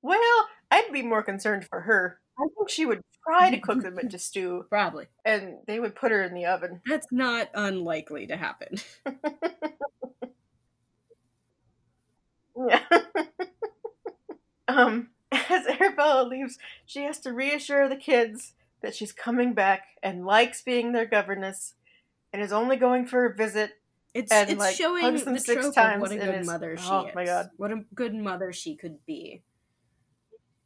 [0.02, 2.20] Well, I'd be more concerned for her.
[2.38, 5.06] I think she would try to cook them into stew, Probably.
[5.24, 6.80] and they would put her in the oven.
[6.86, 8.76] That's not unlikely to happen.
[12.68, 12.82] Yeah.
[14.66, 15.10] um,
[15.50, 20.62] as Arabella leaves, she has to reassure the kids that she's coming back and likes
[20.62, 21.74] being their governess,
[22.32, 23.72] and is only going for a visit.
[24.14, 26.76] It's And, it's like, showing the six trope times of what a good is- mother
[26.76, 27.14] she oh is.
[27.14, 27.50] my God.
[27.56, 29.42] What a good mother she could be.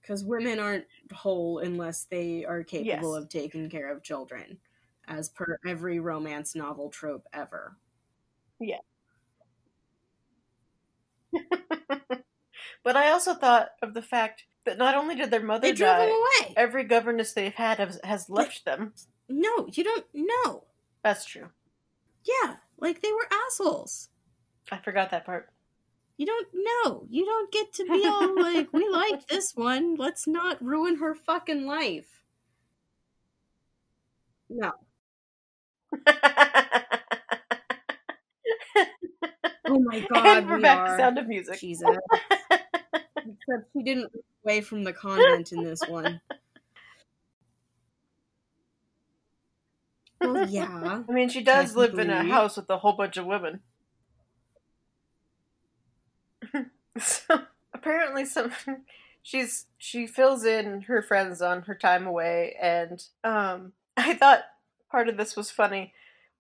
[0.01, 3.23] Because women aren't whole unless they are capable Yes.
[3.23, 4.59] of taking care of children,
[5.07, 7.77] as per every romance novel trope ever.
[8.61, 8.79] Yeah.
[12.85, 15.97] but I also thought of the fact that not only did their mother They drove
[15.97, 16.55] die, away.
[16.57, 18.93] every governess they've had has, has left them.
[19.29, 20.65] No, you don't know.
[21.03, 21.49] That's true.
[22.25, 24.09] Yeah, like they were assholes.
[24.71, 25.51] I forgot that part.
[26.17, 27.07] You don't know.
[27.11, 29.97] You don't get to be all like, we like this one.
[29.97, 32.07] Let's not ruin her fucking life.
[34.49, 34.73] No.
[39.65, 40.97] Oh my god, and we're we back are.
[40.97, 41.59] to Sound of Music.
[41.59, 41.87] Jesus.
[43.25, 44.13] Except she didn't
[44.45, 46.21] away from the convent in this one.
[50.23, 51.03] Well, yeah.
[51.09, 53.61] I mean, she does live in a house with a whole bunch of women.
[56.99, 57.43] so
[57.75, 58.53] apparently, some
[59.23, 64.43] she's she fills in her friends on her time away, and um, I thought
[64.91, 65.93] part of this was funny.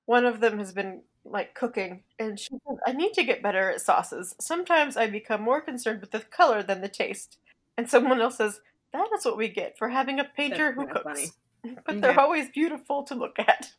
[0.04, 3.70] One of them has been like cooking, and she said, "I need to get better
[3.70, 4.34] at sauces.
[4.40, 7.38] Sometimes I become more concerned with the color than the taste."
[7.76, 8.60] And someone else says,
[8.92, 11.30] "That is what we get for having a painter That's who cooks." funny.
[11.86, 13.72] but they're always beautiful to look at.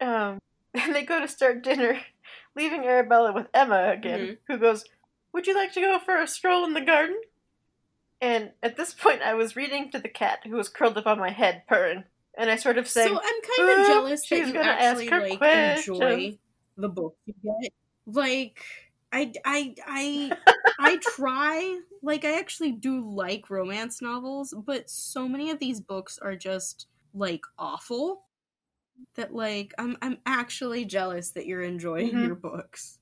[0.00, 0.38] Um,
[0.74, 2.00] and they go to start dinner,
[2.56, 4.38] leaving Arabella with Emma again, Mhm.
[4.46, 4.84] who goes,
[5.32, 7.20] Would you like to go for a stroll in the garden?
[8.20, 11.18] And at this point, I was reading to the cat who was curled up on
[11.18, 12.04] my head, purring,
[12.38, 15.46] and I sort of say, So I'm kind of "Uh, jealous that you actually like
[15.46, 16.38] questions." enjoy
[16.76, 17.72] the book you get.
[18.06, 18.64] Like
[19.12, 20.38] I I I
[20.78, 26.18] I try like I actually do like romance novels, but so many of these books
[26.18, 28.26] are just like awful
[29.16, 32.22] that like I'm I'm actually jealous that you're enjoying Mhm.
[32.22, 33.00] your books.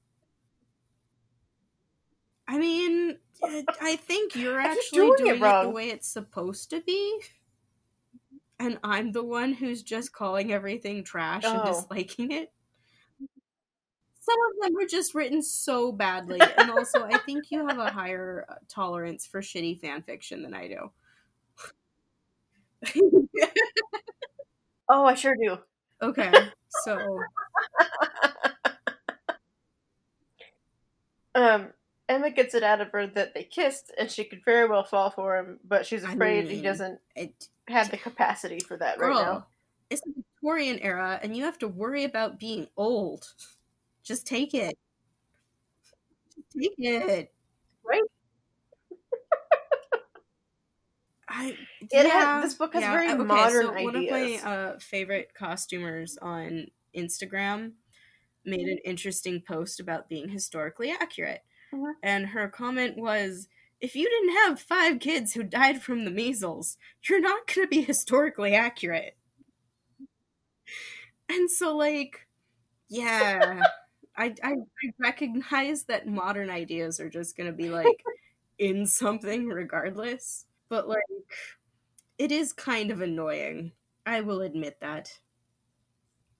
[2.48, 3.18] I mean,
[3.80, 7.22] I- think you're actually doing it doing it, the way it's supposed to be.
[8.58, 11.64] And I'm the one who's just calling everything trash and Oh.
[11.64, 12.52] disliking it.
[14.20, 17.90] Some of them are just written so badly, and also I think you have a
[17.90, 20.90] higher uh, tolerance for shitty fan fiction than I do.
[24.88, 25.58] Oh, I sure do.
[26.02, 27.28] okay, so
[31.34, 31.72] Um,
[32.08, 35.10] Emma gets it out of her that they kissed, and she could very well fall
[35.10, 39.16] for him, but she's I afraid he doesn't it, have the capacity for that girl,
[39.16, 39.46] right now.
[39.90, 43.32] it's the Victorian era, and you have to worry about being old.
[44.04, 44.78] Just take it.
[46.34, 47.32] Just take it.
[47.84, 48.02] Right?
[51.28, 51.56] I
[51.90, 52.92] It has- yeah, this book has yeah.
[52.92, 57.72] very okay, modern so One of my uh, favorite costumers on Instagram
[58.44, 61.42] made an interesting post about being historically accurate,
[61.76, 61.94] Mhm.
[62.02, 63.48] and her comment was,
[63.80, 67.70] if you didn't have five kids who died from the measles, you're not going to
[67.70, 69.16] be historically accurate.
[71.28, 72.26] And so, like,
[72.88, 73.62] yeah,
[74.16, 78.04] I, I, I recognize that modern ideas are just going to be like
[78.58, 81.00] in something regardless, but like,
[82.18, 83.72] it is kind of annoying.
[84.04, 85.18] I will admit that.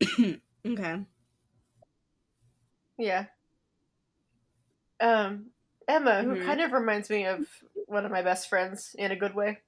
[0.66, 1.07] okay.
[2.99, 3.26] Yeah.
[5.01, 5.51] Um,
[5.89, 6.41] Emma, who Mhm.
[6.45, 7.47] kind of reminds me of
[7.87, 9.59] one of my best friends in a good way,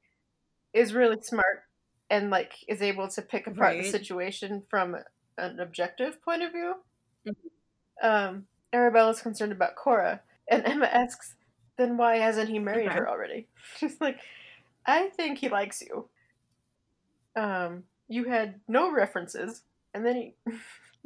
[0.75, 1.65] is really smart
[2.11, 4.97] and like is able to pick apart the situation from
[5.39, 6.77] an objective point of view.
[7.25, 7.51] Mhm.
[8.03, 11.37] Um, Arabella's concerned about Cora, and Emma asks,
[11.77, 12.95] "Then why hasn't he married Okay.
[12.95, 14.21] her already?" She's like,
[14.87, 16.09] "I think he likes you.
[17.37, 19.63] Um, you had no references,
[19.95, 20.35] and then he."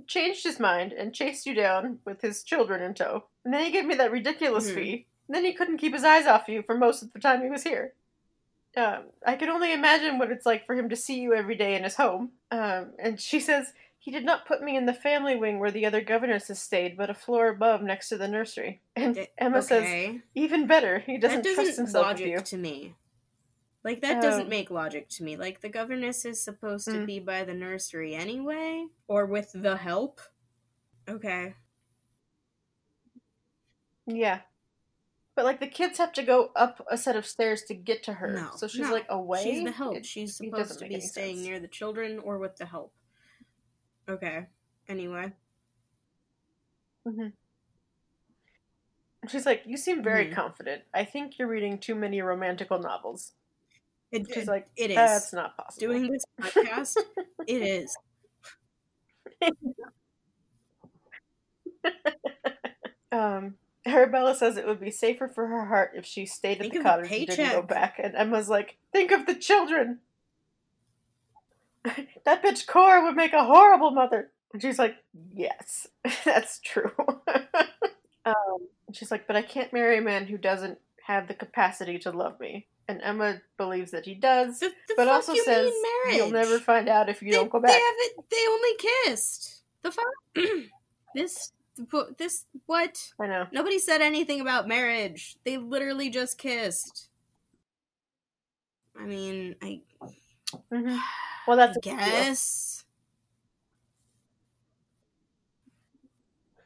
[0.06, 3.24] Changed his mind and chased you down with his children in tow.
[3.44, 4.74] And then he gave me that ridiculous Mhm.
[4.74, 5.06] fee.
[5.28, 7.48] And then he couldn't keep his eyes off you for most of the time he
[7.50, 7.92] was here.
[8.76, 11.74] Um, I can only imagine what it's like for him to see you every day
[11.74, 12.32] in his home.
[12.50, 15.86] Um, and she says, he did not put me in the family wing where the
[15.86, 18.80] other governesses stayed, but a floor above next to the nursery.
[18.96, 22.40] And Emma says, even better, he doesn't, trust doesn't himself logic with you.
[22.40, 22.94] to me.
[23.84, 25.36] Like that doesn't Um, make logic to me.
[25.36, 27.06] Like the governess is supposed to Mm.
[27.06, 30.20] be by the nursery anyway, or with the help.
[31.08, 31.54] Okay.
[34.06, 34.42] Yeah.
[35.34, 38.12] But like the kids have to go up a set of stairs to get to
[38.14, 38.32] her.
[38.34, 38.92] No, so she's no.
[38.92, 39.42] like away.
[39.42, 39.96] She's the help.
[39.96, 41.46] It- She's supposed to be staying sense.
[41.46, 42.94] near the children or with the help.
[44.08, 44.46] Okay.
[44.88, 45.32] Anyway.
[47.04, 47.32] And
[49.28, 50.34] She's like, you seem very Mhm.
[50.34, 50.84] confident.
[50.92, 53.34] I think you're reading too many romantical novels.
[54.12, 54.96] It, She's it- like, it is.
[54.96, 55.86] That's not possible.
[55.88, 56.96] Doing this podcast,
[57.46, 57.96] it is.
[63.10, 63.54] Um,
[63.84, 66.78] Arabella says it would be safer for her heart if she stayed at Think the
[66.78, 67.98] the cottage and didn't go back.
[68.02, 69.98] And Emma's like, think of the children.
[72.24, 74.30] that bitch Cora would make a horrible mother.
[74.52, 74.96] And she's like,
[75.34, 75.88] yes,
[76.24, 76.92] that's true.
[78.24, 78.34] um,
[78.92, 82.38] she's like, but I can't marry a man who doesn't have the capacity to love
[82.40, 82.66] me.
[82.92, 85.72] And Emma believes that he does, The, the but also you says
[86.12, 87.80] you'll never find out if you they, don't go They back.
[87.80, 88.28] haven't.
[88.30, 88.70] They only
[89.06, 89.62] kissed.
[89.82, 90.04] The fuck.
[91.14, 91.52] this.
[92.18, 92.44] This.
[92.66, 93.12] What?
[93.18, 93.46] I know.
[93.50, 95.36] Nobody said anything about marriage.
[95.44, 97.08] They literally just kissed.
[99.00, 99.80] I mean, I
[100.70, 100.96] hmm
[101.48, 102.84] Well, that's I guess.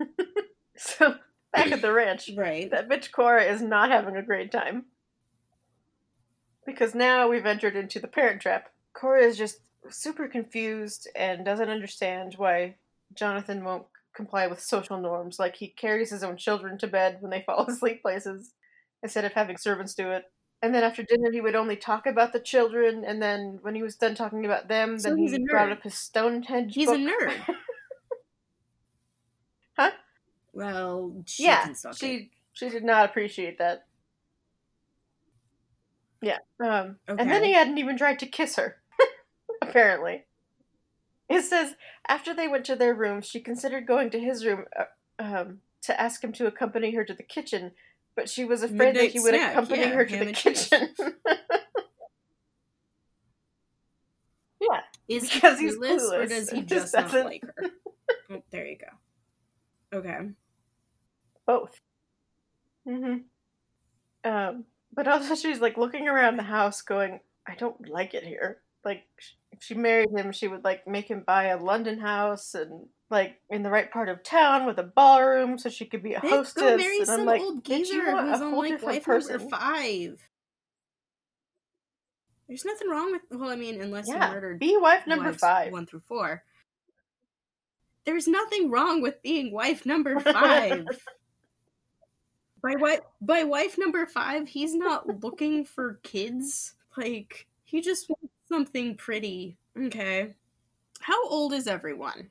[0.78, 1.14] So
[1.52, 2.70] back at the ranch, Right.
[2.70, 4.86] that bitch Cora is not having a great time.
[6.66, 8.70] Because now we've entered into the parent trap.
[8.92, 12.74] Cora is just super confused and doesn't understand why
[13.14, 15.38] Jonathan won't comply with social norms.
[15.38, 18.52] Like he carries his own children to bed when they fall asleep places
[19.02, 20.24] instead of having servants do it.
[20.62, 23.04] And then after dinner, he would only talk about the children.
[23.04, 25.94] And then when he was done talking about them, So then he brought up his
[25.94, 26.96] Stonehenge He's book.
[26.96, 27.34] a nerd.
[29.76, 29.90] Huh?
[30.52, 31.98] Well, she yeah, can suck it.
[31.98, 33.85] she she did not appreciate that.
[36.26, 36.38] Yeah.
[36.60, 38.76] Um, And then he hadn't even tried to kiss her.
[39.62, 40.24] apparently,
[41.28, 41.74] it says
[42.08, 44.84] after they went to their room, she considered going to his room uh,
[45.22, 47.72] um, to ask him to accompany her to the kitchen,
[48.16, 50.88] but she was afraid that he would snack, accompany yeah, her to the kitchen.
[54.60, 57.70] yeah, Is he because he's clueless, or does he just not doesn't- like her?
[58.30, 59.98] Oh, there you go.
[59.98, 60.18] Okay.
[61.46, 61.78] both.
[62.84, 63.16] hmm
[64.24, 64.64] Um,
[64.96, 69.04] but also she's like looking around the house, going, "I don't like it here." Like,
[69.52, 73.40] if she married him, she would like make him buy a London house and like
[73.50, 76.30] in the right part of town with a ballroom, so she could be a Bitch,
[76.30, 76.62] hostess.
[76.62, 80.20] go marry and I'm some like, old geezer who's on like wife person." number five.
[82.48, 83.22] There's nothing wrong with.
[83.30, 85.72] Well, I mean, unless Yeah, you murdered be wife number five.
[85.72, 86.42] one through four.
[88.04, 90.86] There's nothing wrong with being wife number five.
[92.62, 96.74] By wife by wife number five, he's not looking for kids.
[96.96, 99.58] Like he just wants something pretty.
[99.78, 100.34] Okay.
[101.00, 102.28] How old is everyone?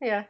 [0.00, 0.24] Yeah.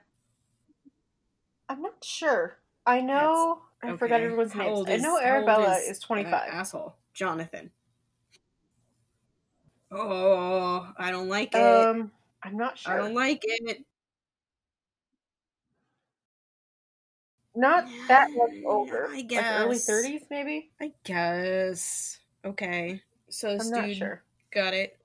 [1.68, 2.58] I'm not sure.
[2.86, 3.60] I know.
[3.82, 6.32] I forgot everyone's old I know Arabella is, is 25.
[6.32, 6.96] uh, asshole.
[7.12, 7.70] Jonathan.
[9.90, 11.60] Oh, I don't like it.
[11.60, 12.10] um,
[12.42, 12.94] I'm not sure.
[12.94, 13.84] I don't like it.
[17.56, 19.08] Not that much older.
[19.10, 20.70] I Like early 30s, maybe?
[20.80, 22.18] I guess.
[22.44, 23.00] Okay.
[23.28, 24.22] So this I'm not sure.
[24.52, 24.98] got it.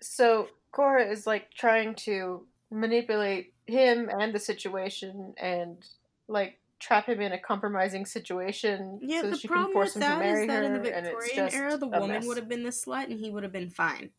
[0.00, 5.86] So Cora is like trying to manipulate him and the situation and
[6.26, 9.94] like trap him in a compromising situation Yeah, so the that she can problem force
[9.94, 12.26] with him to that marry her, in the Victorian era, the woman mess.
[12.26, 14.10] would have been the slut and he would have been fine.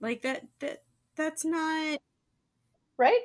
[0.00, 0.44] Like that.
[0.60, 0.82] That
[1.16, 1.98] that's not.
[2.98, 3.20] right?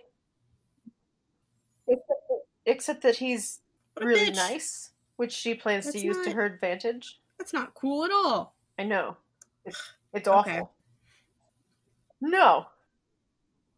[1.89, 3.59] Except that, except that he's
[3.95, 7.19] What really nice, which she plans to That's use to her advantage.
[7.37, 8.55] That's not cool at all.
[8.77, 9.17] I know.
[9.65, 9.81] It's,
[10.13, 10.59] it's Okay.
[10.59, 10.71] awful.
[12.21, 12.67] No.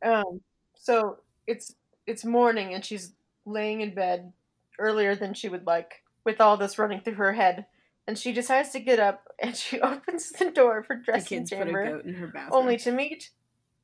[0.04, 0.42] Um
[0.76, 1.76] so it's
[2.08, 3.14] it's morning and she's
[3.46, 4.34] laying in bed
[4.80, 7.66] earlier than she would like with all this running through her head
[8.08, 11.62] and she decides to get up and she opens the door for dressing kids put
[11.62, 12.62] a chamber goat in her bathroom.
[12.64, 13.30] only to meet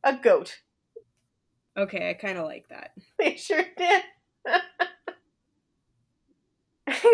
[0.03, 0.59] a goat.
[1.77, 2.91] Okay, I kind of like that.
[3.19, 4.03] They sure did.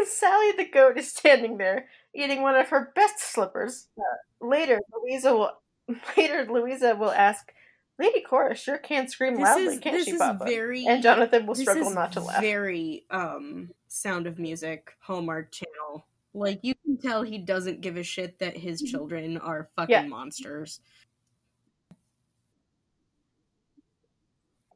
[0.05, 3.87] Sally the goat is standing there eating one of her best slippers.
[3.97, 5.51] Uh, later, Louisa will
[6.17, 7.51] later Louisa will ask,
[7.99, 10.85] "Lady Cora sure can scream This loudly, is can't this she, is Papa?" very.
[10.85, 12.41] and Jonathan will struggle not to laugh.
[12.41, 16.05] Very um Sound of Music Hallmark Channel.
[16.35, 20.07] Like you can tell he doesn't give a shit that his children are fucking Yeah.
[20.07, 20.79] monsters.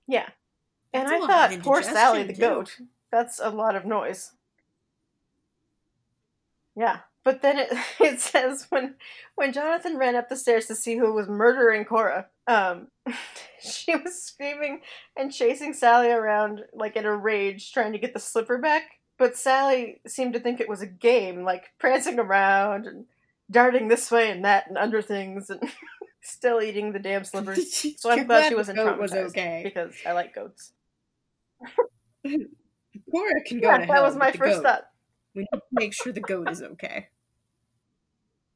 [0.07, 0.29] Yeah,
[0.99, 2.39] and I thought, poor Sally the too.
[2.39, 2.77] goat.
[3.11, 4.31] That's a lot of noise.
[6.75, 7.67] Yeah, but then it
[7.99, 8.95] it says when
[9.35, 12.87] when Jonathan ran up the stairs to see who was murdering Cora, um,
[13.59, 14.79] she was screaming
[15.17, 18.83] and chasing Sally around like in a rage, trying to get the slipper back.
[19.17, 23.05] But Sally seemed to think it was a game, like prancing around and
[23.51, 25.61] darting this way and that and under things, and
[26.21, 27.93] still eating the damn slippers.
[27.97, 29.61] So I'm glad she wasn't goat was traumatized okay.
[29.65, 30.71] because I like goats.
[33.11, 34.03] Cora can go Yeah, to that hell.
[34.03, 34.83] was my first goat- thought.
[35.35, 37.07] We need to make sure the goat is okay.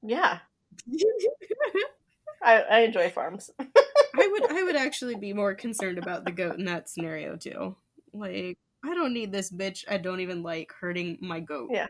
[0.02, 0.40] Yeah,
[2.44, 3.52] I, I enjoy farms.
[3.60, 7.76] I would I would actually be more concerned about the goat in that scenario too.
[8.14, 11.70] Like, I don't need this bitch I don't even like hurting my goat.
[11.72, 11.86] Yeah.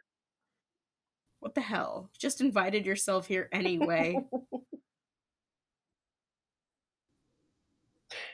[1.39, 2.09] What the hell?
[2.19, 4.17] Just invited yourself here anyway.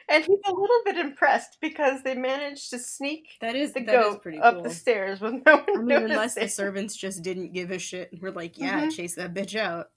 [0.10, 3.94] And he's a little bit impressed because they managed to sneak That is the that
[3.96, 4.64] is goat pretty up cool.
[4.64, 8.12] the stairs with no one I mean, unless the servants just didn't give a shit
[8.14, 8.96] and were like, yeah, Mhm.
[8.96, 9.88] chase that bitch out.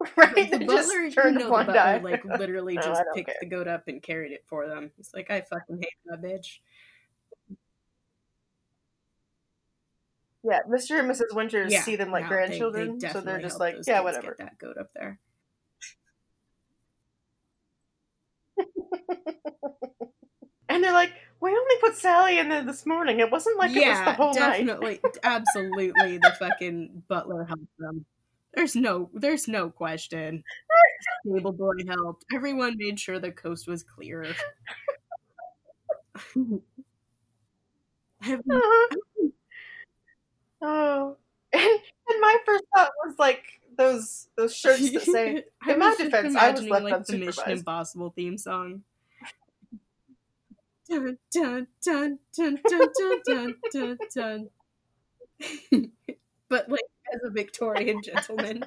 [0.16, 0.50] right?
[0.50, 3.28] the They butler, you turned a know, the blind butler, like literally No, just picked
[3.28, 3.36] care.
[3.40, 4.90] the goat up and carried it for them.
[4.98, 6.58] It's like I fucking hate that bitch.
[10.42, 10.98] yeah, Mr.
[11.00, 11.34] and Mrs.
[11.34, 14.34] Winters Yeah, see them like no, grandchildren, they so they're just like, yeah, whatever.
[14.38, 15.18] Get that goat up there.
[20.76, 23.18] And they're like, we only put Sally in there this morning.
[23.18, 24.58] It wasn't like it was the yeah, whole night.
[24.58, 26.18] definitely, absolutely.
[26.18, 28.04] The fucking butler helped them.
[28.54, 30.44] There's no, there's no question.
[31.26, 32.26] Stable boy helped.
[32.34, 34.26] Everyone made sure the coast was clear.
[38.28, 38.96] Uh-huh.
[40.60, 41.16] Oh,
[41.52, 41.62] and,
[42.08, 43.44] and my first thought was like
[43.78, 47.50] those those shirts that say In my just defense, I was left like the Mission.
[47.50, 48.82] Impossible theme song
[50.88, 54.48] dun dun dun dun dun dun dun dun.
[56.48, 56.80] but like
[57.14, 58.64] as a Victorian gentleman.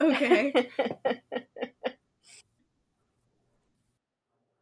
[0.00, 0.52] okay.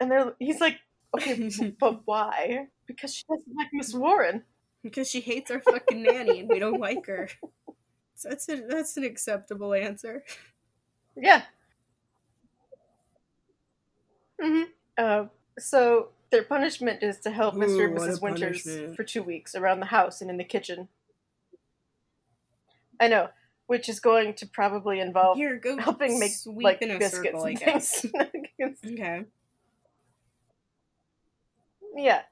[0.01, 0.79] And they're he's like,
[1.17, 1.51] okay,
[1.81, 2.69] but why?
[2.87, 4.43] Because she doesn't like Miss Warren.
[4.83, 7.29] Because she hates our fucking nanny and we don't like her.
[8.17, 10.25] So that's a, that's an acceptable answer.
[11.17, 11.43] Yeah,
[14.45, 14.63] hmm
[14.97, 15.27] Uh,
[15.59, 17.87] so their punishment is to help Mr.
[17.87, 18.21] And Mrs.
[18.21, 18.97] Winters punishment.
[18.97, 20.89] for two weeks around the house and in the kitchen.
[23.01, 23.29] I know,
[23.67, 27.45] which is going to probably involve Here, go helping make like in a biscuits circle,
[27.45, 28.07] and things.
[28.87, 29.25] Okay.
[31.97, 32.23] yeah.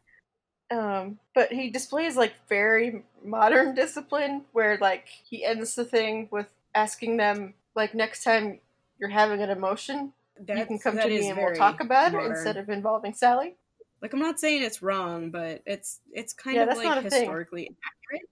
[0.70, 6.46] Um, but he displays like very modern discipline where like he ends the thing with
[6.74, 8.60] asking them like next time
[8.98, 12.26] you're having an emotion, you can come to me and we'll talk about modern.
[12.26, 13.56] it instead of involving Sally.
[14.00, 17.12] Like I'm not saying it's wrong, but it's it's kind Yeah, of like a thing.
[17.12, 18.28] historically accurate.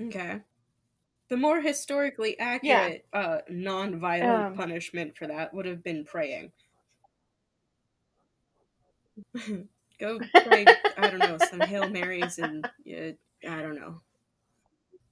[0.00, 0.40] okay.
[1.28, 6.52] The more historically accurate uh non-violent Um, punishment for that would have been praying.
[9.98, 13.12] Go pray, I don't know, some Hail Marys and uh,
[13.48, 14.00] I don't know.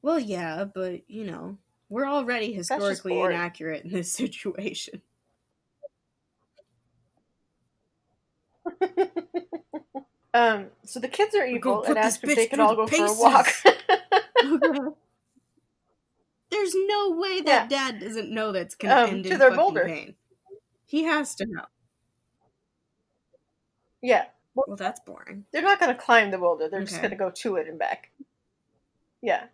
[0.03, 5.03] Well, yeah, but you know, we're already historically inaccurate in this situation.
[10.33, 13.13] Um, so the kids are evil and ask if they can all go for a
[13.15, 13.49] walk.
[16.51, 19.85] There's no way that dad doesn't know that's gonna Um, end to in their boulder.
[19.87, 20.15] pain.
[20.87, 21.65] He has to know.
[24.03, 24.25] Yeah.
[24.55, 25.45] Well, that's boring.
[25.53, 26.69] They're not going to climb the boulder.
[26.69, 28.11] They're just going to go to it and back.
[29.23, 29.45] Yeah.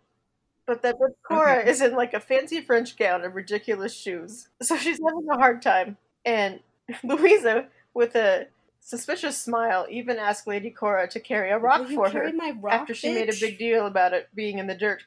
[0.65, 1.69] But that but Cora Okay.
[1.69, 4.47] is in like a fancy French gown and ridiculous shoes.
[4.63, 5.97] So she's having a hard time.
[6.25, 6.61] And
[7.03, 8.47] Louisa, with a
[8.87, 12.53] suspicious smile, even asked Lady Cora to carry a rock Will you for her my
[12.61, 15.03] rock, after she made a big deal about it being in the dirt.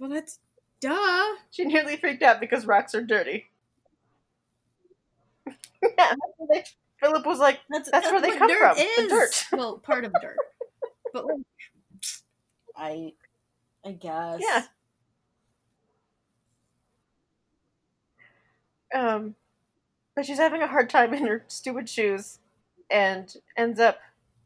[0.00, 0.40] Well, that's
[0.80, 1.36] duh.
[1.50, 3.46] She nearly freaked out because rocks are dirty.
[5.46, 5.52] yeah,
[5.96, 6.64] that's where they,
[6.98, 9.46] Philip was like, That's That's where they come dirt from, the dirt.
[9.52, 10.36] well, part of dirt,
[11.12, 11.36] but like,
[12.76, 13.12] I,
[13.84, 14.40] I guess.
[14.40, 14.64] Yeah.
[18.92, 19.36] um,
[20.16, 22.40] but she's having a hard time in her stupid shoes,
[22.90, 23.98] and ends up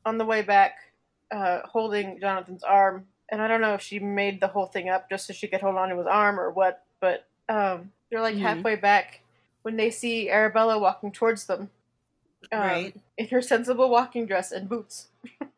[0.04, 0.74] on the way back
[1.30, 3.06] uh, holding Jonathan's arm.
[3.30, 5.60] And I don't know if she made the whole thing up just so she could
[5.62, 8.40] hold on to his arm or what, but um, they're like Mhm.
[8.40, 9.20] halfway back
[9.62, 11.70] when they see Arabella walking towards them.
[12.50, 12.96] um, Right.
[13.16, 15.08] In her sensible walking dress and boots.
[15.40, 15.50] and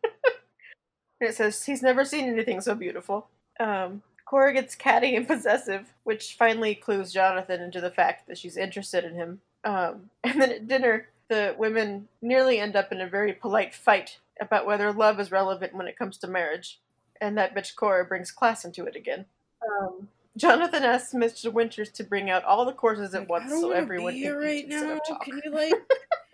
[1.20, 3.28] it says, He's never seen anything so beautiful.
[3.58, 8.56] Um, Cora gets catty and possessive, which finally clues Jonathan into the fact that she's
[8.56, 9.40] interested in him.
[9.64, 14.18] Um, and then at dinner, the women nearly end up in a very polite fight
[14.40, 16.78] about whether love is relevant when it comes to marriage.
[17.20, 19.24] And that bitch Cora brings class into it again.
[19.66, 21.52] Um, Jonathan asks Mr.
[21.52, 24.68] Winters to bring out all the courses at Like, once so everyone be can right
[24.68, 24.98] now.
[25.22, 25.74] Can you like,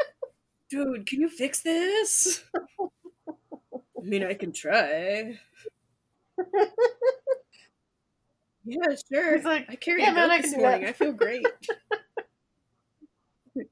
[0.70, 1.06] dude?
[1.06, 2.44] Can you fix this?
[2.80, 5.38] I mean, I can try.
[8.64, 9.36] yeah, sure.
[9.36, 10.80] He's like, I carried "Yeah, man, I can do morning.
[10.82, 11.46] that." I feel great.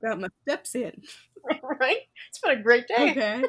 [0.02, 1.02] Got my steps in.
[1.80, 1.98] right?
[2.28, 3.10] It's been a great day.
[3.10, 3.44] Okay.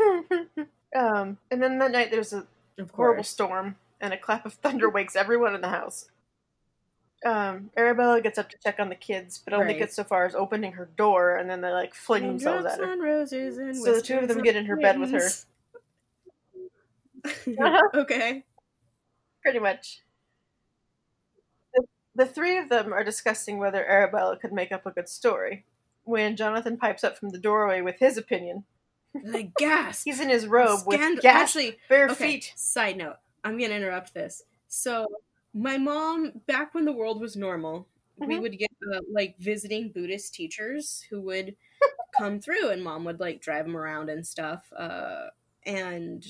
[0.96, 2.46] um, and then that night there's a
[2.94, 6.06] horrible storm, and a clap of thunder wakes everyone in the house.
[7.24, 9.78] Um, Arabella gets up to check on the kids, but only Right.
[9.78, 12.96] gets so far as opening her door, and then they like fling themselves at her.
[12.96, 15.28] roses and So the two of them get in her bed with her.
[17.24, 17.80] Uh-huh.
[17.94, 18.44] okay.
[19.42, 20.00] Pretty much.
[22.14, 25.64] The, the three of them are discussing whether Arabella could make up a good story.
[26.04, 28.64] When Jonathan pipes up from the doorway with his opinion,
[29.24, 30.02] Like gasp.
[30.04, 32.32] he's in his robe with Scandal- gasp, Actually, bare okay.
[32.32, 32.52] feet.
[32.56, 34.42] Side note: I'm gonna interrupt this.
[34.68, 35.06] So,
[35.54, 37.86] my mom, back when the world was normal,
[38.16, 38.42] we Mhm.
[38.42, 41.54] would get uh, like visiting Buddhist teachers who would
[42.18, 44.64] come through, and mom would like drive them around and stuff.
[44.76, 45.26] Uh,
[45.66, 46.26] and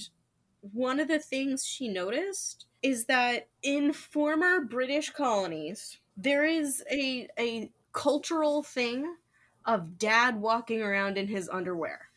[0.72, 7.28] one of the things she noticed is that in former British colonies, there is a
[7.38, 9.16] a cultural thing
[9.64, 12.08] of dad walking around in his underwear.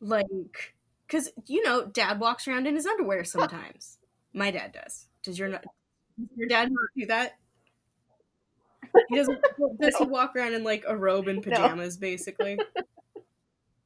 [0.00, 0.74] Like,
[1.06, 3.98] because, you know, dad walks around in his underwear sometimes.
[4.32, 5.06] My dad does.
[5.22, 5.60] Does your, does
[6.36, 7.38] your dad not do that?
[9.06, 9.38] He doesn't.
[9.80, 11.44] Does he walk around in like a robe and No.
[11.44, 12.58] pajamas, basically?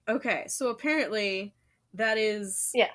[0.08, 1.55] Okay, so apparently
[1.96, 2.90] that is Yeah.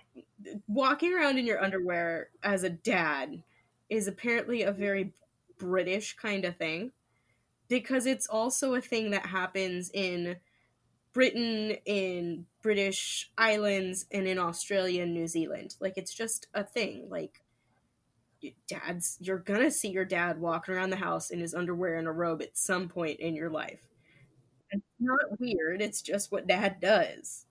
[0.68, 3.44] walking around in your underwear as a dad
[3.90, 5.14] is apparently a very
[5.58, 6.92] British kind of thing
[7.70, 10.38] because it's also a thing that happens in
[11.14, 15.76] Britain, in British islands, and in Australia and New Zealand.
[15.80, 17.10] Like it's just a thing.
[17.10, 17.44] Like
[18.68, 22.12] dads, you're gonna see your dad walking around the house in his underwear and a
[22.12, 23.88] robe at some point in your life.
[24.72, 25.82] It's not weird.
[25.82, 27.48] It's just what dad does,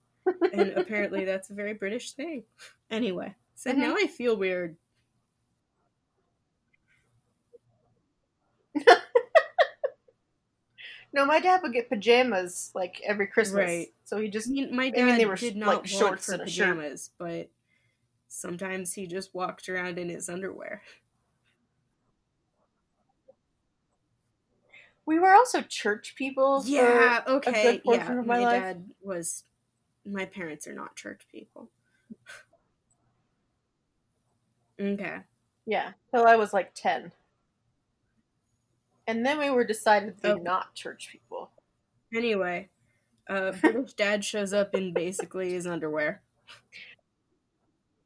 [0.53, 2.43] and apparently that's a very British thing.
[2.89, 3.77] Anyway, so Mhm.
[3.77, 4.77] now I feel weird.
[11.13, 13.65] No, my dad would get pajamas like every Christmas.
[13.65, 13.93] Right.
[14.05, 16.27] So he I just mean, my dad I mean, they were did not like shorts
[16.27, 17.49] for and pajamas, but
[18.29, 20.81] sometimes he just walked around in his underwear.
[25.05, 26.63] we were also church people.
[26.65, 28.13] Yeah, okay, yeah.
[28.25, 29.43] my, My, dad was.
[30.05, 31.69] My parents are not church people.
[34.79, 35.17] Okay.
[35.65, 37.11] Yeah, till I was like ten.
[39.07, 40.35] And then we were decidedly Oh.
[40.37, 41.51] not church people.
[42.13, 42.69] Anyway,
[43.29, 46.21] uh, British dad shows up in basically his underwear,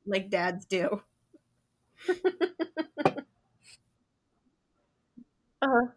[0.06, 1.02] like dads do.
[5.62, 5.88] Uh-huh.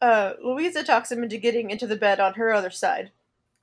[0.00, 3.10] Uh, Louisa talks him into getting into the bed on her other side,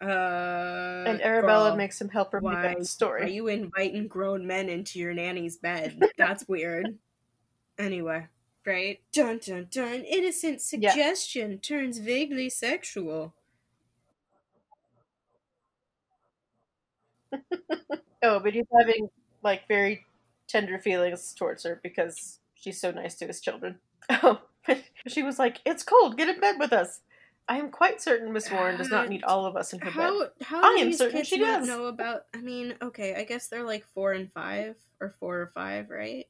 [0.02, 3.34] Uh, and Arabella girl, makes him help her make why up the Are story.
[3.34, 6.02] you inviting grown men into your nanny's bed?
[6.18, 6.98] That's weird.
[7.78, 8.28] Anyway,
[8.66, 9.00] right?
[9.14, 10.04] Dun dun dun.
[10.04, 10.94] Innocent Yeah.
[10.94, 13.34] suggestion turns vaguely sexual.
[18.24, 19.10] Oh, but he's having
[19.44, 20.06] like very
[20.48, 23.80] tender feelings towards her because she's so nice to his children.
[24.24, 24.42] Oh,
[25.08, 26.18] she was like, "It's cold.
[26.18, 27.02] Get in bed with us."
[27.52, 30.20] I am quite certain Miss Warren does not need all of us in her How
[30.22, 30.30] bed.
[30.42, 31.68] how I am certain she does.
[31.68, 32.22] know about?
[32.34, 36.28] I mean, okay, I guess they're like four and five, or four or five, right?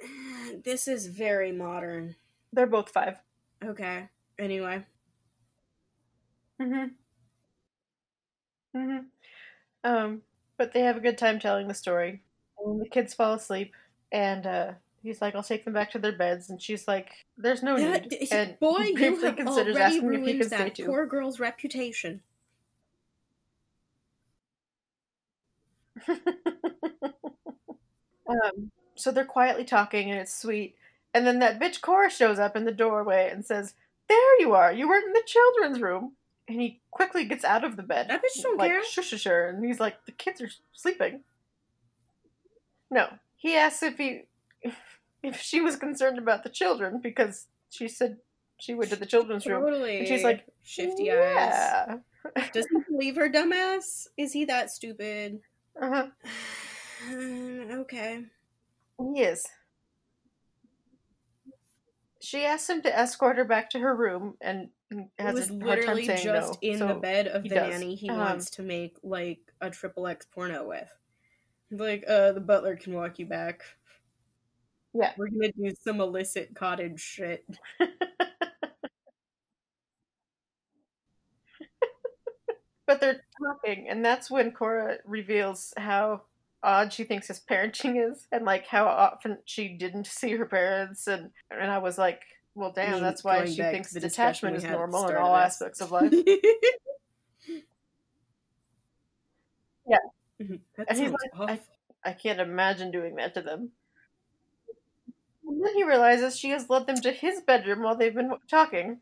[0.64, 2.16] This is very modern.
[2.52, 3.18] They're both five.
[3.64, 4.08] Okay.
[4.40, 4.84] Anyway,
[6.60, 6.88] Mm-hmm.
[8.76, 8.98] Mm-hmm.
[9.84, 10.22] Um,
[10.58, 12.22] but they have a good time telling the story.
[12.58, 13.72] And the kids fall asleep,
[14.10, 17.62] and uh, he's like, "I'll take them back to their beds," and she's like, "There's
[17.62, 21.06] no Yeah, need." And boy, you have considers already asking if he ruined that poor
[21.06, 22.22] girl's reputation.
[26.08, 26.18] um,
[28.94, 30.76] so they're quietly talking, and it's sweet.
[31.12, 33.74] And then that bitch Cora shows up in the doorway and says,
[34.08, 34.72] "There you are.
[34.72, 36.12] You weren't in the children's room."
[36.48, 38.08] And he quickly gets out of the bed.
[38.08, 38.84] That bitch don't like, care.
[38.84, 41.20] Shush and he's like, "The kids are sleeping."
[42.90, 44.22] No, he asks if he,
[45.22, 48.18] if she was concerned about the children because she said
[48.58, 49.62] she went to the children's room.
[49.62, 49.98] Totally.
[50.00, 51.16] And she's like, shifty eyes.
[51.16, 51.96] yeah.
[52.52, 54.06] Does he believe her dumbass?
[54.18, 55.40] Is he that stupid?
[55.80, 56.06] Uh-huh.
[57.80, 58.24] okay.
[58.98, 59.46] He is.
[62.22, 65.54] She asks him to escort her back to her room and It has was a
[65.54, 66.58] hard time literally just no.
[66.60, 67.70] in so the bed of the does.
[67.70, 70.92] nanny he Um, wants to make like a triple X porno with.
[71.70, 73.62] Like, uh, the butler can walk you back.
[74.94, 75.12] Yeah.
[75.16, 77.44] We're gonna do some illicit cottage shit.
[82.90, 86.22] But they're talking, and that's when Cora reveals how
[86.60, 91.06] odd she thinks his parenting is, and like how often she didn't see her parents,
[91.06, 92.22] and and I was like,
[92.56, 94.98] well, damn, mean, that's why she thinks the detachment is discussion we had at the
[94.98, 96.12] normal in all aspects of life.
[99.86, 99.98] yeah
[100.42, 100.56] mm-hmm.
[100.76, 101.60] That And he's like, I-
[102.02, 103.70] I can't imagine doing that to them.
[105.50, 109.00] And then he realizes she has led them to his bedroom while they've been talking.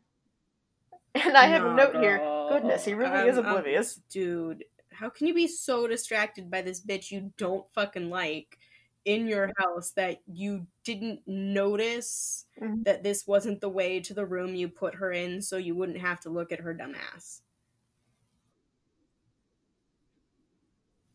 [1.15, 2.19] And I have a Nah, note here.
[2.49, 3.97] Goodness, he really I'm- is I'm- oblivious.
[4.09, 8.59] dude, how can you be so distracted by this bitch you don't fucking like
[9.05, 12.85] in your house that you didn't notice Mhm.
[12.85, 15.99] that this wasn't the way to the room you put her in so you wouldn't
[15.99, 17.43] have to look at her dumb ass?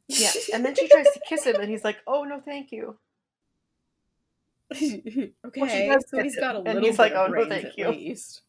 [0.08, 3.00] Yeah, and then she tries to kiss him, and he's like, "Oh no, thank you."
[5.46, 7.78] okay, does so he's got a and little he's bit like, of "Oh, no, thank
[7.78, 8.42] you." least.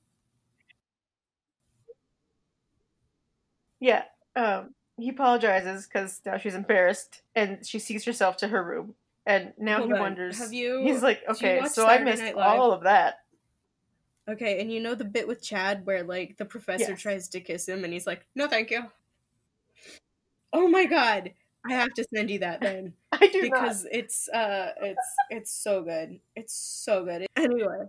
[3.81, 4.05] Yeah,
[4.37, 8.95] um, he apologizes because now she's embarrassed, and she sees herself to her room,
[9.27, 10.39] and now Hold he on, wonders.
[10.39, 10.79] Have you?
[10.83, 12.59] He's like, "Okay, so I missed Night Live?
[12.61, 13.17] all of that."
[14.29, 17.03] Okay, and you know the bit with Chad where like the professor Yes.
[17.03, 18.91] tries to kiss him and he's like, "No, thank you."
[20.55, 21.35] Oh my god,
[21.69, 25.83] I have to send you that then I do because it's uh it's it's so
[25.83, 26.21] good.
[26.37, 27.27] It's so good.
[27.37, 27.87] Anyway,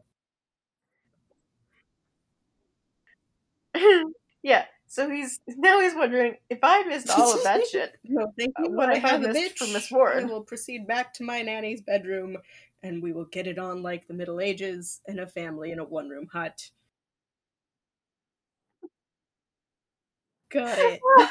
[4.44, 7.96] yeah, so he's now he's wondering if I missed all of that shit.
[8.04, 8.72] no, thank Uh, you.
[8.72, 9.58] what I have I have a missed bitch.
[9.58, 10.26] from Miss Warren?
[10.26, 12.38] I will proceed back to my nanny's bedroom,
[12.84, 15.84] and we will get it on like the Middle Ages in a family in a
[15.84, 16.70] one-room hut.
[20.50, 21.02] Got it.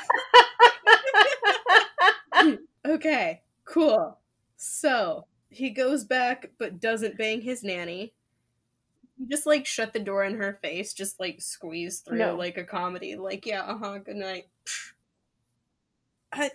[2.87, 4.19] Okay, cool.
[4.57, 8.15] So he goes back but doesn't bang his nanny.
[9.19, 12.37] You just like shut the door in her face, just like squeeze through No.
[12.37, 13.15] like a comedy.
[13.17, 14.49] Like, yeah, uh huh, good night.
[16.33, 16.51] I,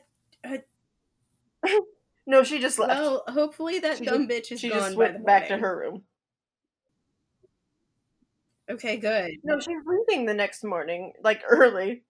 [2.25, 2.91] no, she just left.
[2.91, 5.57] well, hopefully that She dumb bitch is she gone just by the went back to
[5.57, 6.03] her room.
[8.69, 9.31] Okay, good.
[9.43, 12.03] No, she's leaving the next morning, like early.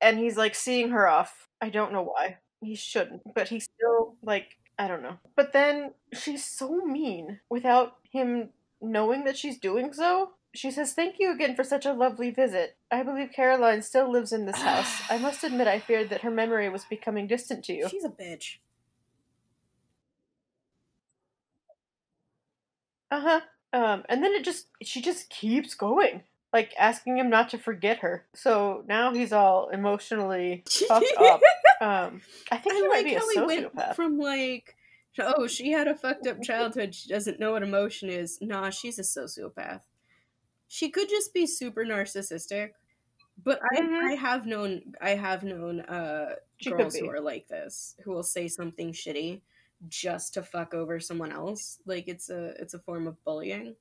[0.00, 1.48] And he's like seeing her off.
[1.60, 2.38] I don't know why.
[2.60, 5.18] He shouldn't, but he's still like I don't know.
[5.34, 10.32] But then she's so mean without him knowing that she's doing so.
[10.54, 12.76] She says, Thank you again for such a lovely visit.
[12.90, 15.02] I believe Caroline still lives in this house.
[15.10, 17.88] I must admit I feared that her memory was becoming distant to you.
[17.88, 18.56] She's a bitch.
[23.10, 23.40] Uh huh.
[23.72, 26.22] Um, and then it just she just keeps going,
[26.52, 28.26] like asking him not to forget her.
[28.34, 31.40] So now he's all emotionally fucked up.
[31.80, 33.94] Um, I think he I might like be a he went sociopath.
[33.94, 34.74] from like,
[35.20, 36.92] oh, she had a fucked up childhood.
[36.92, 38.36] She doesn't know what emotion is.
[38.40, 39.82] Nah, she's a sociopath.
[40.66, 42.70] She could just be super narcissistic.
[43.44, 44.02] But I, Mhm.
[44.10, 48.24] I have known I have known uh She girls who are like this who will
[48.24, 49.40] say something shitty
[49.88, 51.78] just to fuck over someone else.
[51.86, 53.76] Like it's a it's a form of bullying.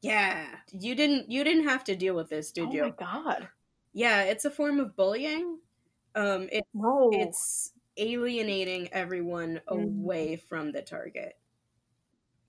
[0.00, 2.82] Yeah, you didn't you didn't have to deal with this, did oh you?
[2.84, 3.48] Oh my god!
[3.92, 5.60] Yeah, it's a form of bullying.
[6.14, 9.92] Um, it, No, it's alienating everyone Mm.
[10.02, 11.38] away from the target.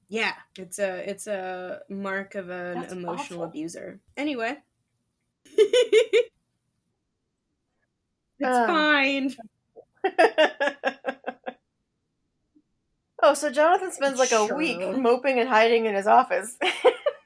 [0.09, 3.43] Yeah, it's a it's a mark of an That's emotional awful.
[3.43, 4.01] abuser.
[4.17, 4.57] Anyway.
[5.45, 6.31] it's
[8.43, 9.35] Um, fine.
[13.21, 16.57] oh, so Jonathan spends like a week moping and hiding in his office.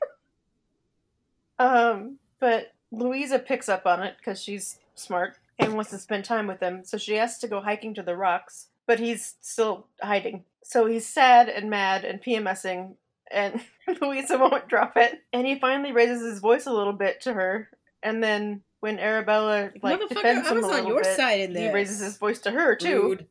[1.60, 6.48] um, but Louisa picks up on it because she's smart and wants to spend time
[6.48, 10.44] with him, so she asks to go hiking to the rocks, but he's still hiding.
[10.64, 12.96] So he's sad and mad and PMSing,
[13.32, 13.62] and
[14.02, 15.22] Louisa won't drop it.
[15.32, 17.70] And he finally raises his voice a little bit to her,
[18.02, 21.72] and then when Arabella like defends I him was a on little your bit, he
[21.72, 23.02] raises his voice to her too.
[23.02, 23.28] Rude.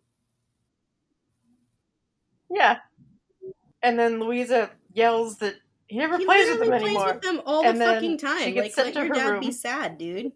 [2.50, 2.78] Yeah.
[3.82, 5.56] And then Louisa yells that
[5.92, 7.06] he never He plays with them plays anymore.
[7.12, 8.54] with them all And the fucking she time.
[8.56, 9.40] Like, let your dad room.
[9.40, 10.32] be sad, dude.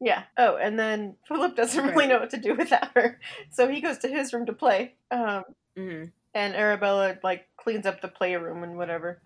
[0.00, 0.24] Yeah.
[0.36, 3.18] Oh, and then Philip doesn't really know what to do without her,
[3.50, 4.94] so he goes to his room to play.
[5.10, 5.44] Um,
[5.76, 6.04] hmm
[6.34, 9.22] and Arabella like cleans up the playroom and whatever.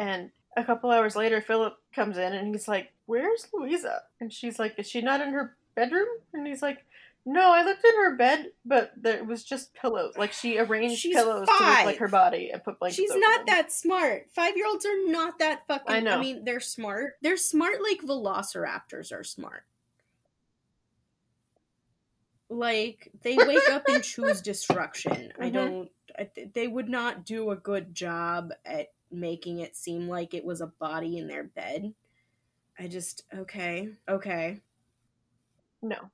[0.00, 4.58] And a couple hours later, Philip comes in and he's like, "Where's Louisa?" And she's
[4.58, 6.78] like, "Is she not in her bedroom?" And he's like,
[7.30, 10.16] "No, I looked in her bed, but there was just pillows.
[10.16, 13.44] Like she arranged She's pillows to look like her body and put blankets." She's not
[13.44, 13.54] them.
[13.54, 14.28] that smart.
[14.32, 15.94] Five year olds are not that fucking.
[15.94, 16.12] I know.
[16.16, 17.16] I mean, they're smart.
[17.20, 19.64] They're smart like velociraptors are smart.
[22.48, 25.32] Like they wake up and choose destruction.
[25.38, 25.52] I Mhm.
[25.52, 25.90] don't.
[26.18, 30.44] I th- they would not do a good job at making it seem like it
[30.44, 31.94] was a body in their bed.
[32.78, 34.60] I just okay, okay.
[35.82, 36.10] No.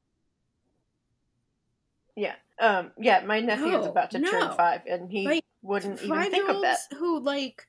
[2.17, 2.35] Yeah.
[2.61, 2.93] Um.
[2.99, 3.25] Yeah.
[3.25, 6.79] My nephew is about to turn five, and he Like, wouldn't even think of that.
[6.99, 7.67] who like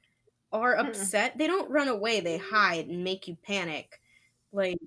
[0.51, 0.89] are Mm-mm.
[0.89, 2.19] upset, they don't run away.
[2.19, 3.99] They hide and make you panic.
[4.53, 4.77] Like,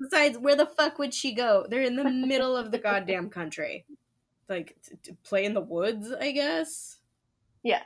[0.00, 1.66] besides, where the fuck would she go?
[1.68, 3.84] They're in the middle of the goddamn country.
[4.48, 6.98] Like, t- to play in the woods, I guess.
[7.62, 7.82] Yeah.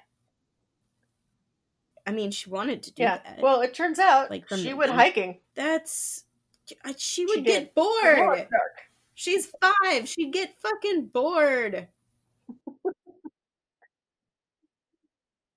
[2.07, 3.19] I mean, she wanted to do Yeah.
[3.23, 3.41] that.
[3.43, 5.41] Well, it turns out Like she went hiking.
[5.55, 6.25] that's
[6.65, 7.45] she She would did.
[7.45, 8.49] get bored.
[9.19, 10.09] She's five.
[10.09, 11.89] She'd get fucking bored.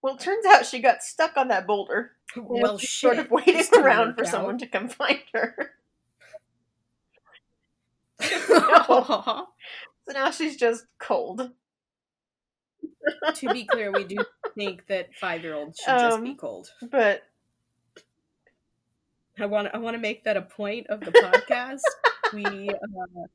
[0.01, 2.13] Well, it turns out she got stuck on that boulder.
[2.35, 2.89] Well, shit.
[2.89, 5.73] sort of waiting around for worked someone to come find her.
[10.07, 11.51] So now she's just cold.
[13.35, 14.17] To be clear, we do
[14.55, 16.71] think that five year olds should just be Um, cold.
[16.81, 17.21] But
[19.37, 21.81] I want I want to make that a point of the podcast.
[22.33, 23.27] we uh,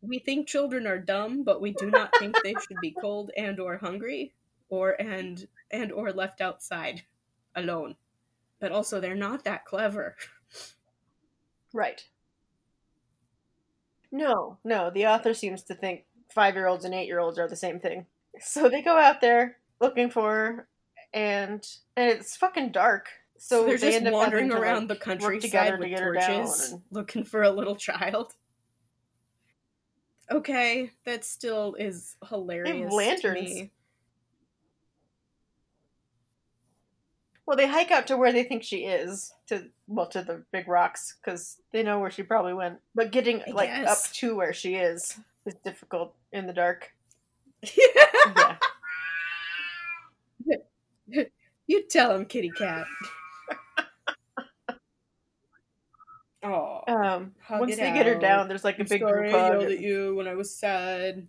[0.00, 3.58] we think children are dumb, but we do not think they should be cold and
[3.58, 4.32] or hungry
[4.68, 7.02] or and and or left outside
[7.56, 7.96] alone.
[8.60, 10.16] But also, they're not that clever.
[11.72, 12.04] right.
[14.10, 14.90] No, no.
[14.90, 16.04] The author seems to think
[16.34, 18.06] five-year-olds and eight-year-olds are the same thing.
[18.40, 20.68] So they go out there looking for her,
[21.12, 21.64] and
[21.96, 23.08] and it's fucking dark.
[23.38, 25.90] So, So, they're they just end up wandering around like, the countryside together to with
[25.92, 26.10] down.
[26.44, 28.34] torches, And, looking for a little child.
[30.30, 32.92] Okay, that still is hilarious.
[32.92, 33.48] lanterns.
[33.48, 33.70] To me.
[37.46, 40.68] well, they hike out to where they think she is to well to the big
[40.68, 42.78] rocks because they know where she probably went.
[42.94, 46.92] But getting I like up to where she is is difficult in the dark.
[51.10, 51.24] Yeah.
[51.66, 52.86] you tell him, kitty cat.
[56.42, 59.38] Oh, Um, once they get her down, there's like a I'm big sorry group I
[59.38, 59.60] hug.
[59.60, 61.26] yelled at you when I was sad.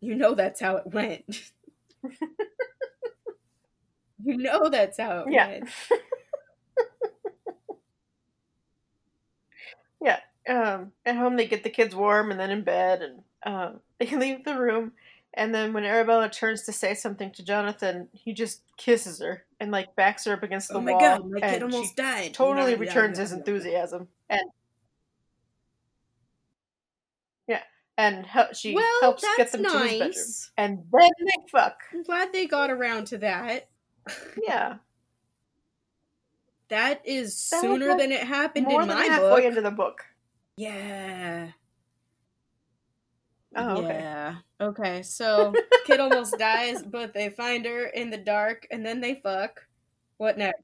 [0.00, 1.50] You know that's how it went.
[4.24, 5.46] you know that's how it Yeah.
[5.46, 5.68] went.
[10.02, 10.20] yeah.
[10.48, 14.14] Um, at home they get the kids warm and then in bed and um, they
[14.14, 14.92] leave the room
[15.34, 19.70] and then when Arabella turns to say something to Jonathan, he just kisses her and
[19.70, 21.00] like backs her up against oh the Oh my wall.
[21.00, 22.34] god, my kid almost she died.
[22.34, 24.42] totally yeah, returns his enthusiasm and
[27.48, 27.62] yeah,
[27.96, 30.50] and hel- she Well, helps that's get them to his bedroom, nice.
[30.56, 31.78] and then they fuck.
[31.92, 33.68] I'm glad they got around to that.
[34.40, 34.76] Yeah,
[36.68, 39.44] That is That sooner than it happened more in than my halfway book.
[39.44, 40.04] into the book.
[40.56, 41.48] Yeah.
[43.56, 43.98] Oh, okay.
[44.00, 44.34] Yeah.
[44.60, 49.14] Okay, so kid almost dies, but they find her in the dark and then they
[49.16, 49.66] fuck.
[50.16, 50.62] What next?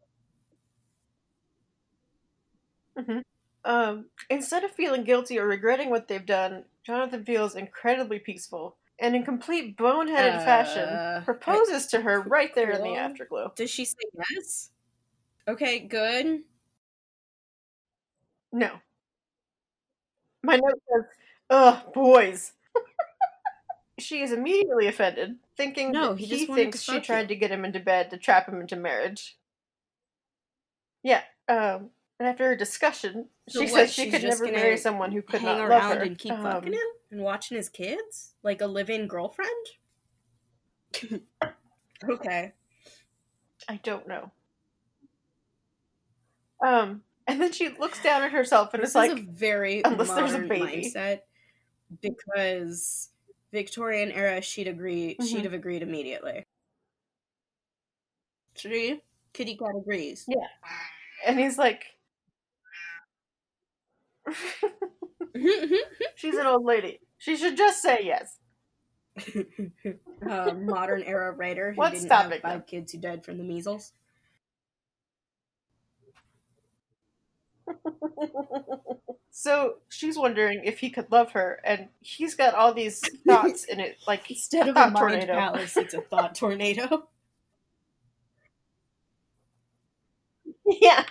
[3.64, 9.14] Um, instead of feeling guilty or regretting what they've done, Jonathan feels incredibly peaceful and,
[9.14, 13.52] in complete boneheaded Uh, fashion, proposes to her right there in the afterglow.
[13.56, 14.70] Does she say yes?
[15.48, 16.44] Okay, good.
[18.52, 18.81] No.
[20.43, 21.05] My note says,
[21.51, 22.52] "Ugh, boys."
[23.98, 27.27] She is immediately offended, thinking No, he he, thinks she tried you.
[27.28, 29.36] to get him into bed to trap him into marriage.
[31.02, 31.23] Yeah.
[31.48, 35.23] Um, and after a discussion, So she what, says she could never marry someone who
[35.23, 36.02] could hang not love her.
[36.02, 36.78] and keep Um, fucking him
[37.10, 39.51] and watching his kids like a live-in girlfriend.
[42.09, 42.52] okay.
[43.69, 44.31] I don't know.
[46.64, 50.10] Um, and then she looks down at herself and This is like, is very unless
[50.10, 50.93] there's a baby.
[50.94, 51.20] mindset
[52.01, 53.10] because
[53.53, 55.29] Victorian era she'd agree Mhm.
[55.29, 56.45] she'd have agreed immediately.
[58.57, 59.01] See?
[59.33, 60.24] Kitty cat agrees.
[60.29, 60.47] Yeah.
[61.27, 61.85] and he's like,
[66.15, 67.01] she's an old lady.
[67.19, 68.39] She should just say yes.
[70.29, 72.62] uh, modern era writer who What's didn't have five them?
[72.66, 73.93] kids who died from the measles.
[79.31, 83.81] So she's wondering if he could love her, and he's got all these thoughts in
[83.81, 85.33] it, like Instead of a mind tornado.
[85.35, 87.09] palace, it's a thought tornado.
[90.81, 91.05] yeah,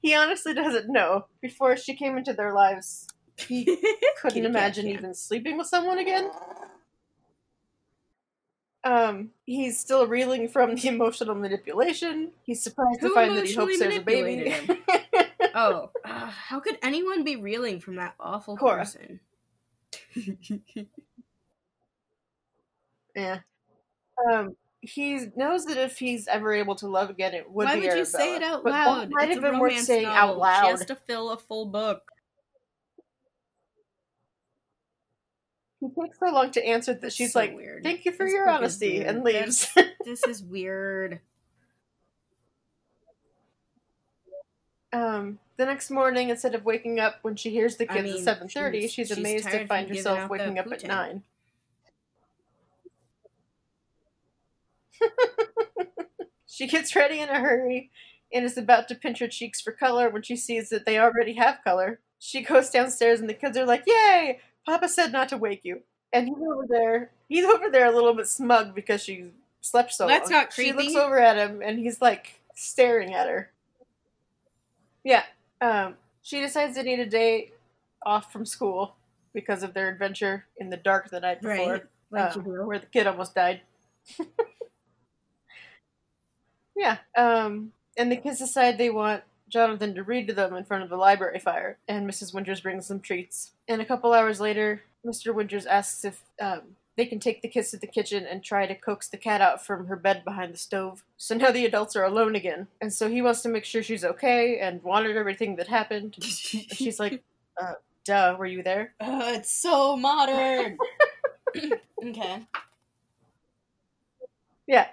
[0.00, 1.26] he honestly doesn't know.
[1.40, 3.06] Before she came into their lives,
[3.36, 3.78] he
[4.20, 6.30] couldn't imagine even sleeping with someone again.
[8.84, 12.30] Um, he's still reeling from the emotional manipulation.
[12.44, 14.54] He's surprised Who to find that he hopes there's a baby.
[15.58, 18.78] Oh, uh, how could anyone be reeling from that awful Cora.
[18.84, 19.20] person?
[23.16, 23.38] yeah.
[24.30, 27.88] Um, he knows that if he's ever able to love again, it would Why be
[27.88, 29.10] would you say it out But loud?
[29.10, 30.44] might it's have been worth saying novel.
[30.44, 30.70] out She loud.
[30.78, 32.02] has to fill a full book.
[35.80, 37.82] He takes so long to answer that she's so like, weird.
[37.82, 39.68] "Thank you for This your honesty," and leaves.
[40.04, 41.20] This is weird.
[44.96, 48.16] Um, the next morning, instead of waking up when she hears the I kids mean,
[48.18, 51.22] at seven thirty, she's- she's, she's amazed to find herself waking up at nine.
[56.46, 57.90] she gets ready in a hurry
[58.32, 61.34] and is about to pinch her cheeks for color when she sees that they already
[61.34, 62.00] have color.
[62.18, 64.40] She goes downstairs and the kids are like, "Yay!
[64.64, 65.82] Papa said not to wake you."
[66.12, 67.10] And he's over there.
[67.28, 70.40] He's over there a little bit smug because she slept so That's long.
[70.44, 73.50] not She looks over at him and he's like staring at her.
[75.06, 75.22] Yeah.
[75.60, 77.52] Um, she decides they need a day
[78.04, 78.96] off from school
[79.32, 81.82] because of their adventure in the dark the night before, Right.
[82.10, 83.60] Like uh, where the kid almost died.
[86.76, 86.98] yeah.
[87.16, 90.90] Um, and the kids decide they want Jonathan to read to them in front of
[90.90, 92.34] the library fire, and Mrs.
[92.34, 93.52] Winters brings them treats.
[93.68, 95.32] And a couple hours later, Mr.
[95.32, 96.62] Winters asks if um,
[96.96, 99.64] they can take the kids to the kitchen and try to coax the cat out
[99.64, 101.04] from her bed behind the stove.
[101.16, 104.04] So now the adults are alone again, and so he wants to make sure she's
[104.04, 106.16] okay and wanted everything that happened.
[106.22, 107.22] She's like,
[107.60, 107.74] uh,
[108.04, 110.78] "Duh, were you there?" Uh, it's so modern.
[112.04, 112.46] okay.
[114.66, 114.88] Yeah.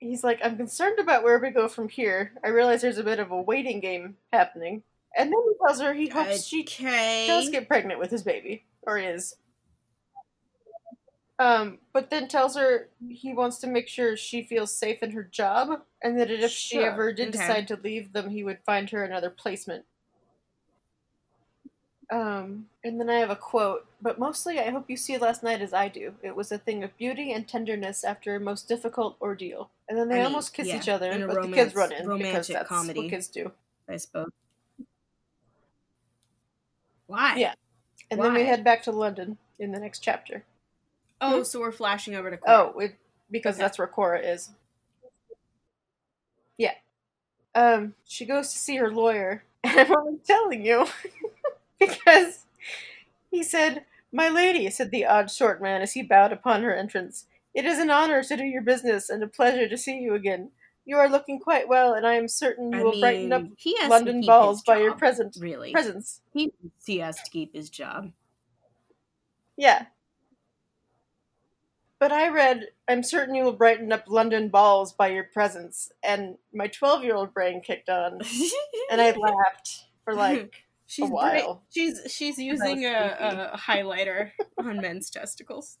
[0.00, 2.32] He's like, I'm concerned about where we go from here.
[2.44, 4.82] I realize there's a bit of a waiting game happening.
[5.16, 7.26] And then he tells her he hopes she Okay.
[7.26, 8.64] does get pregnant with his baby.
[8.82, 9.34] Or is.
[11.40, 15.22] Um, but then tells her he wants to make sure she feels safe in her
[15.22, 17.38] job, and that if she ever did okay.
[17.38, 19.84] decide to leave them, he would find her another placement.
[22.10, 25.60] Um, and then I have a quote, but mostly I hope you see last night
[25.60, 26.14] as I do.
[26.22, 29.70] It was a thing of beauty and tenderness after a most difficult ordeal.
[29.88, 32.08] And then they I mean, almost kiss yeah, each other, but the kids run in
[32.16, 33.00] because that's comedy.
[33.00, 33.52] what kids do.
[33.88, 34.30] I suppose.
[37.06, 37.36] Why?
[37.36, 37.54] Yeah.
[38.10, 40.44] And then we head back to London in the next chapter.
[41.20, 41.42] Oh, Hmm?
[41.44, 42.72] so we're flashing over to Cora.
[42.74, 42.96] Oh, it,
[43.30, 43.62] because Okay.
[43.64, 44.50] that's where Cora is.
[46.56, 46.74] Yeah.
[47.54, 50.86] Um, she goes to see her lawyer, and I'm only telling you
[51.80, 52.44] because
[53.30, 57.26] he said, "My lady," said the odd short man as he bowed upon her entrance.
[57.54, 60.50] "It is an honor to do your business and a pleasure to see you again.
[60.84, 63.76] You are looking quite well, and I am certain you I will brighten up he
[63.80, 66.52] has London balls his by your job, present Really, presence." he
[66.84, 68.12] he has to keep his job.
[69.56, 69.86] Yeah.
[72.00, 76.36] But I read, I'm certain you will brighten up London balls by your presence, and
[76.54, 78.20] my 12 year old brain kicked on,
[78.90, 81.30] and I laughed for like she's while.
[81.30, 85.78] bright- She's she's using a, a highlighter on men's testicles.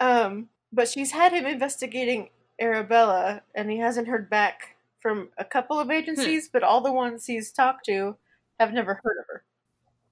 [0.00, 2.28] Um, but she's had him investigating
[2.60, 7.26] Arabella, and he hasn't heard back from a couple of agencies, but all the ones
[7.26, 8.16] he's talked to
[8.60, 9.44] have never heard of her.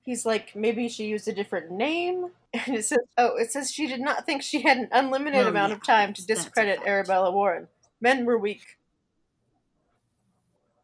[0.04, 3.86] He's like, maybe she used a different name, and it says, oh, it says she
[3.86, 6.44] did not think she had an unlimited amount yeah, of time to that's- that's a
[6.50, 6.80] discredit.
[6.86, 7.68] Arabella Warren.
[8.00, 8.76] Men were weak.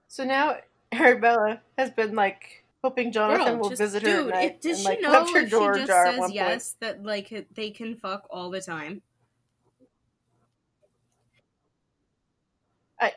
[0.09, 0.57] So now
[0.93, 4.71] Arabella has been like hoping Jonathan Girl, will just- visit her dude, at night does
[4.73, 6.35] and she like know left her if door she just says one point.
[6.35, 9.03] yes that like they can fuck all the time?
[12.99, 13.13] I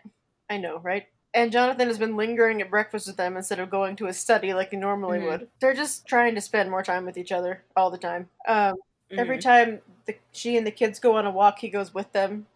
[0.50, 1.08] I know, right?
[1.36, 4.54] And Jonathan has been lingering at breakfast with them instead of going to his study
[4.54, 5.26] like he normally Mhm.
[5.26, 5.50] would.
[5.60, 8.30] They're just trying to spend more time with each other all the time.
[8.48, 8.76] Um,
[9.16, 9.42] Every Mhm.
[9.42, 12.48] time the, she and the kids go on a walk, he goes with them.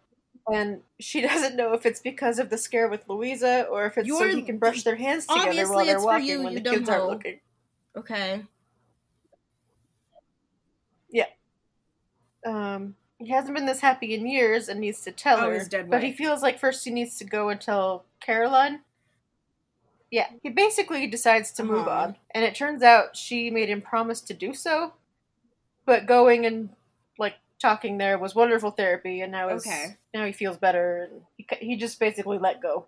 [0.52, 1.20] And she
[1.52, 4.34] doesn't know if it's because of the scare with Louisa or if it's so You're-
[4.34, 6.70] he can brush their hands together while they're it's for walking you, when you the
[6.70, 7.40] kids aren't looking.
[7.96, 8.44] Okay.
[11.10, 11.26] Yeah.
[12.44, 15.84] Um, he hasn't been this happy in years and needs to tell Oh, her.
[15.88, 18.80] but he feels like first he needs to go and tell Caroline.
[20.10, 22.00] Yeah, he basically decides to move Uh-huh.
[22.06, 24.94] on, and it turns out she made him promise to do so.
[25.84, 26.70] But going and
[27.18, 29.96] like talking there was wonderful therapy, and now Okay.
[30.14, 32.86] now he feels better, and he, he just basically let go.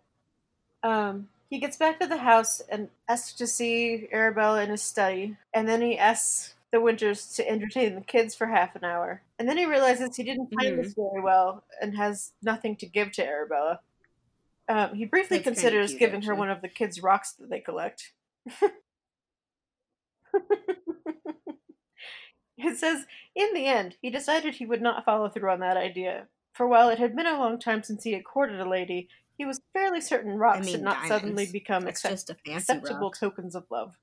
[0.82, 5.36] Um, he gets back to the house and asks to see Arabella in his study,
[5.52, 9.22] and then he asks the Winters to entertain the kids for half an hour.
[9.38, 10.82] And then he realizes he didn't time Mm-hmm.
[10.82, 13.80] this very well and has nothing to give to Arabella.
[14.68, 17.58] Um, he briefly That's considers cute, giving her one of the kids' rocks that they
[17.60, 18.12] collect.
[22.56, 26.26] it says, in the end, he decided he would not follow through on that idea.
[26.52, 29.44] For while it had been a long time since he had courted a lady, he
[29.46, 31.52] was fairly certain rocks mean, had not suddenly diamonds.
[31.52, 33.18] become accept- just a fancy acceptable rock.
[33.18, 33.94] tokens of love.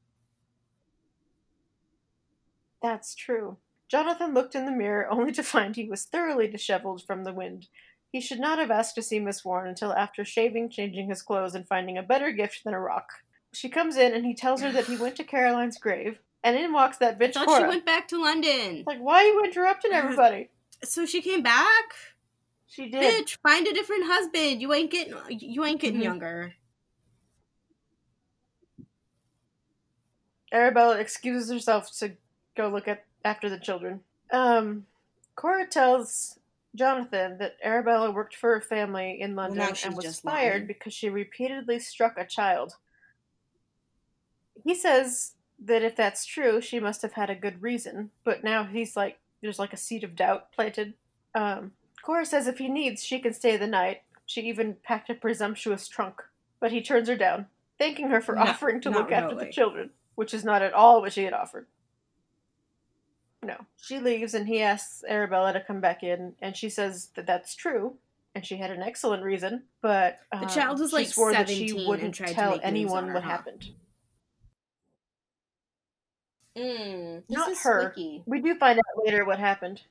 [2.82, 3.58] That's true.
[3.90, 7.68] Jonathan looked in the mirror only to find he was thoroughly disheveled from the wind.
[8.12, 11.56] He should not have asked to see Miss Warren until after shaving, changing his clothes,
[11.56, 13.10] and finding a better gift than a rock.
[13.54, 16.72] She comes in and he tells her that he went to Caroline's grave, and in
[16.74, 17.62] walks that bitch Thought Cora.
[17.64, 18.84] she went back to London.
[18.88, 20.50] Like, why are you interrupting everybody?
[20.84, 21.84] So she came back?
[22.68, 23.26] She did.
[23.26, 24.62] Bitch, find a different husband.
[24.62, 26.04] You ain't getting you ain't getting Mhm.
[26.04, 26.54] younger.
[30.54, 32.16] Arabella excuses herself to
[32.58, 34.02] go look at after the children.
[34.32, 34.86] Um,
[35.36, 36.40] Cora tells
[36.76, 40.68] Jonathan that Arabella worked for a family in London she's and was fired lying.
[40.68, 42.74] because she repeatedly struck a child.
[44.64, 48.64] He says that if that's true, she must have had a good reason, but now
[48.64, 50.94] he's like, there's like a seed of doubt planted.
[51.36, 51.72] Um,
[52.04, 54.02] Cora says if he needs, she can stay the night.
[54.26, 56.22] She even packed a presumptuous trunk,
[56.60, 57.48] but he turns her down,
[57.80, 61.02] thanking her for No, offering to look after the children, which is not at all
[61.02, 61.68] what she had offered.
[63.44, 63.58] No.
[63.78, 67.56] She leaves and he asks Arabella to come back in, and she says that that's
[67.56, 67.96] true,
[68.36, 71.48] and she had an excellent reason, but The um, child was, she like, swore that
[71.48, 73.70] 17 she and wouldn't tried to tell make moves anyone on her, what happened.
[76.58, 77.92] Mm, Not her.
[77.92, 78.24] squeaky.
[78.26, 79.84] We do find out later what happened.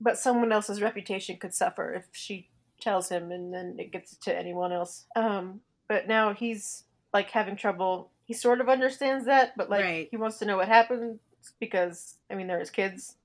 [0.00, 2.48] But someone else's reputation could suffer if she
[2.80, 5.04] tells him and then it gets to anyone else.
[5.14, 8.10] Um, but now he's like having trouble.
[8.30, 10.08] He sort of understands that, but like Right.
[10.08, 11.18] he wants to know what happened
[11.58, 13.16] because I mean they're his kids.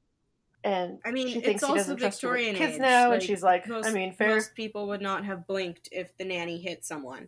[0.64, 2.80] And I mean, she it's thinks he also doesn't trust Victorian kids age.
[2.82, 4.30] now, Like, and she's like, most, I mean, fair.
[4.30, 7.28] Most people would not have blinked if the nanny hit someone,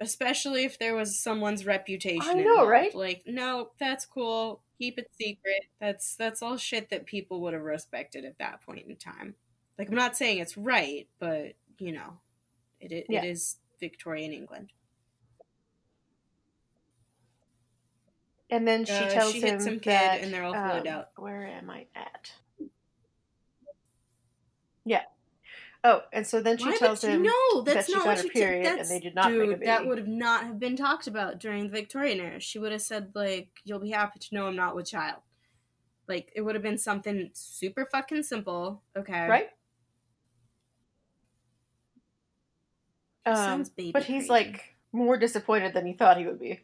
[0.00, 2.22] especially if there was someone's reputation.
[2.22, 2.70] I know, involved.
[2.70, 2.94] right?
[2.94, 4.62] Like, no, that's cool.
[4.78, 5.64] Keep it secret.
[5.80, 9.34] That's that's all shit that people would have respected at that point in time.
[9.76, 12.18] Like, I'm not saying it's right, but you know,
[12.80, 13.24] it it, Yeah.
[13.24, 14.72] it is Victorian England.
[18.52, 20.86] And then she Uh, tells she him hit some kid that, and they're all um,
[20.86, 21.08] out.
[21.16, 22.32] Where am I at?
[24.84, 25.04] Yeah.
[25.82, 27.62] Oh, and so then she Why tells him no?
[27.62, 28.78] That's that she not got what her period did.
[28.78, 31.40] and they did not make a dude, That would have not have been talked about
[31.40, 32.40] during the Victorian era.
[32.40, 35.22] She would have said like, "You'll be happy to know I'm not with child."
[36.06, 38.82] Like it would have been something super fucking simple.
[38.94, 39.48] Okay, right?
[43.24, 44.28] Um, sounds baby but he's crazy.
[44.28, 46.60] like more disappointed than he thought he would be.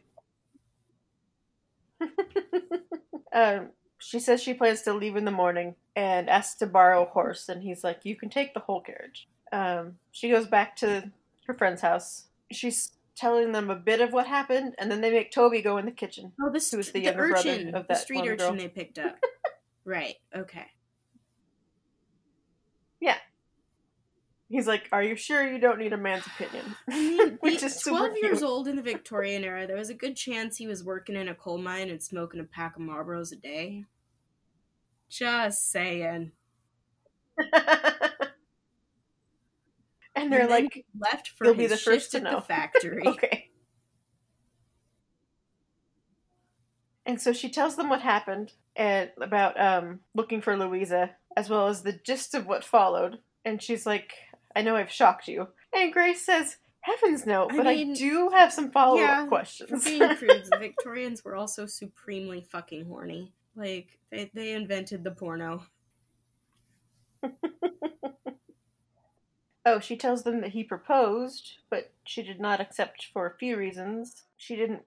[3.33, 7.09] um, she says she plans to leave in the morning and asks to borrow a
[7.09, 11.11] horse, and he's like, "You can take the whole carriage." Um, she goes back to
[11.47, 12.27] her friend's house.
[12.51, 15.85] She's telling them a bit of what happened, and then they make Toby go in
[15.85, 16.31] the kitchen.
[16.41, 18.55] Oh, this who's the the, younger brother urchin, of the street urchin girl.
[18.55, 19.17] they picked up.
[19.85, 20.15] right.
[20.35, 20.67] Okay.
[24.49, 27.77] He's like, "Are you sure you don't need a man's opinion?" I mean, Which is
[27.81, 31.15] twelve years old in the Victorian era, there was a good chance he was working
[31.15, 33.85] in a coal mine and smoking a pack of Marlboros a day.
[35.09, 36.31] Just saying.
[40.15, 42.35] and they're And like, left for "You'll his be the first shift to at know."
[42.35, 43.03] the factory.
[43.05, 43.51] okay.
[47.05, 51.67] And so she tells them what happened and about um, looking for Louisa, as well
[51.67, 53.19] as the gist of what followed.
[53.43, 54.13] And she's like,
[54.55, 58.29] "I know I've shocked you." And Grace says, Heavens no, I but mean, I do
[58.29, 59.83] have some follow up yeah, questions.
[59.83, 63.33] being prudes, the Victorians were also supremely fucking horny.
[63.55, 65.65] Like they they invented the porno.
[69.65, 73.57] oh, she tells them that he proposed, but she did not accept for a few
[73.57, 74.23] reasons.
[74.37, 74.83] She didn't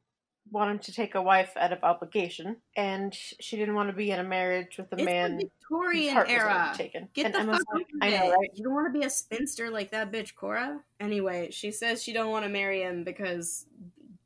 [0.50, 4.10] want him to take a wife out of obligation, and she didn't want to be
[4.10, 6.72] in a marriage with a It's man Victorian era.
[6.76, 7.08] taken.
[7.14, 8.50] Get and the Emma's fuck like, I know, right?
[8.54, 10.80] You don't want to be a spinster like that bitch Cora.
[11.00, 13.66] Anyway, she says she don't want to marry him because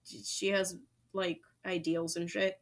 [0.05, 0.77] she has
[1.13, 2.59] like ideals and shit.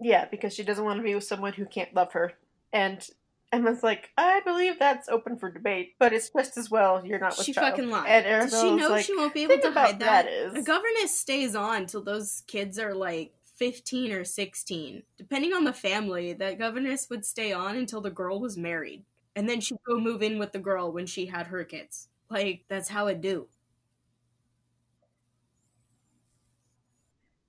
[0.00, 2.34] Yeah, because she doesn't want to be with someone who can't love her.
[2.72, 3.06] And
[3.52, 7.36] Emma's like, I believe that's open for debate, but it's just as well you're not
[7.36, 7.70] with She child.
[7.72, 8.06] fucking lied.
[8.26, 10.26] And Does she Arabella's know like, she won't be able to hide that?
[10.28, 15.02] is, The governess stays on till those kids are like 15 or 16.
[15.16, 19.02] Depending on the family, that governess would stay on until the girl was married.
[19.34, 22.08] And then she'd go move in with the girl when she had her kids.
[22.28, 23.46] Like, that's how it do.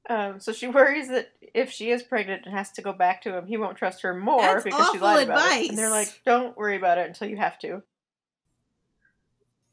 [0.09, 3.37] Um, so she worries that if she is pregnant and has to go back to
[3.37, 5.69] him, he won't trust her more That's because she lied about it.
[5.69, 7.83] And they're like, "Don't worry about it until you have to."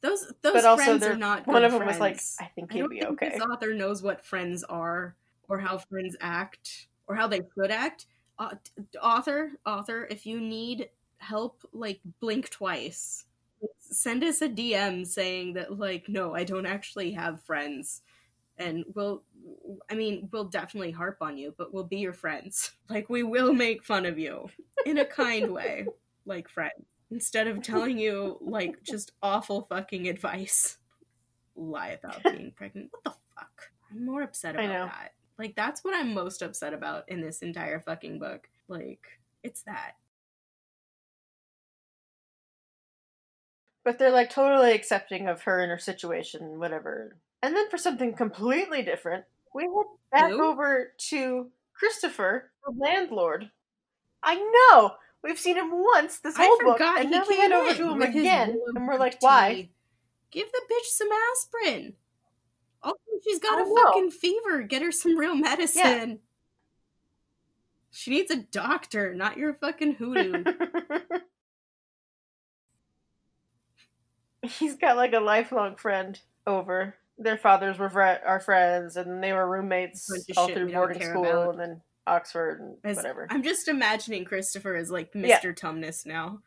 [0.02, 2.70] Those those but also, friends they're- not one good of them was like, "I think
[2.70, 5.16] I he'd don't be think okay." this author knows what friends are
[5.48, 8.06] or how friends act or how they should act.
[8.38, 8.54] Uh,
[9.02, 13.24] author, author, if you need help, like blink twice.
[13.78, 18.02] Send us a DM saying that, like, no, I don't actually have friends,
[18.58, 19.22] and we'll.
[19.90, 22.72] I mean, we'll definitely harp on you, but we'll be your friends.
[22.88, 24.48] Like, we will make fun of you
[24.84, 25.86] in a kind way,
[26.24, 30.78] like friends, instead of telling you like just awful fucking advice.
[31.56, 32.90] Lie about being pregnant.
[32.92, 33.70] What the fuck?
[33.90, 35.14] I'm more upset about that.
[35.36, 38.48] Like that's what I'm most upset about in this entire fucking book.
[38.68, 39.04] Like
[39.42, 39.92] it's that.
[43.84, 47.16] But they're like totally accepting of her and her situation, whatever.
[47.46, 49.24] And then for something completely different,
[49.54, 50.44] we head back Who?
[50.44, 53.52] over to Christopher, the landlord.
[54.20, 54.94] I know!
[55.22, 57.72] We've seen him once this I whole book, and he now we came head over
[57.72, 59.18] to him again, and we're like, tea.
[59.20, 59.68] why?
[60.32, 61.92] Give the bitch some aspirin.
[62.82, 63.76] Also, she's got I a know.
[63.76, 64.62] fucking fever.
[64.62, 66.18] Get her some real medicine.
[67.92, 70.42] She needs a doctor, not your fucking hoodoo.
[74.42, 76.96] He's got like a lifelong friend over.
[77.18, 81.50] Their fathers were are friends, and they were roommates all through boarding school about.
[81.52, 83.26] and then Oxford and As- whatever.
[83.30, 85.26] I'm just imagining Christopher as like Mr.
[85.28, 85.40] Yeah.
[85.52, 86.42] Tumnus now.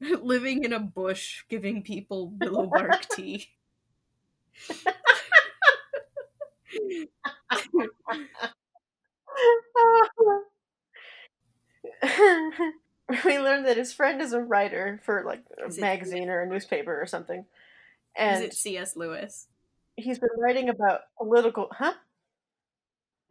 [0.00, 3.48] Living in a bush, giving people willow bark tea.
[13.24, 16.40] we learned that his friend is a writer for like a Is it- magazine or
[16.42, 17.44] a newspaper or something,
[18.16, 18.96] Is and it C.S.
[18.96, 19.48] Lewis?
[19.96, 21.68] he's been writing about political.
[21.72, 21.94] Huh?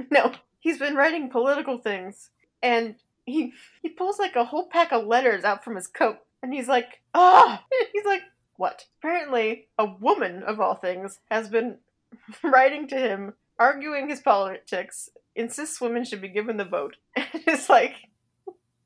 [0.10, 2.32] No, he's been writing political things,
[2.64, 2.96] and
[3.28, 3.54] he
[3.84, 7.02] he pulls like a whole pack of letters out from his coat, and he's like,
[7.14, 8.24] ah, he's like,
[8.58, 8.86] what?
[8.98, 11.78] Apparently, a woman of all things has been
[12.44, 16.96] writing to him, arguing his politics, insists women should be given the vote.
[17.16, 17.96] And it's like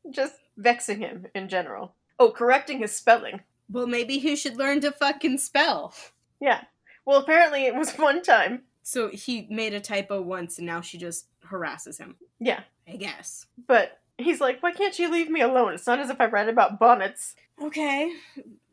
[0.10, 1.95] just vexing him in general.
[2.19, 3.41] Oh, correcting his spelling.
[3.69, 5.94] Well, maybe he should learn to fucking spell.
[6.39, 6.61] Yeah.
[7.06, 8.64] Well, apparently it was one time.
[8.84, 12.15] So he made a typo once, and now she just harasses him.
[12.39, 12.61] Yeah.
[12.88, 13.48] I guess.
[13.68, 15.73] But he's like, why can't you leave me alone?
[15.73, 17.35] It's not as if I read about bonnets.
[17.61, 18.11] Okay.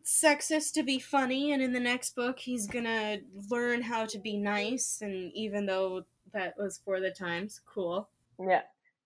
[0.05, 3.19] Sexist to be funny, and in the next book, he's gonna
[3.51, 8.09] learn how to be nice, and even though that was for the times, cool.
[8.39, 8.62] Yeah.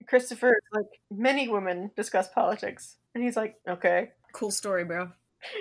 [0.06, 2.97] Christopher like, many women discuss politics.
[3.15, 4.10] And he's like, okay.
[4.32, 5.10] Cool story, bro.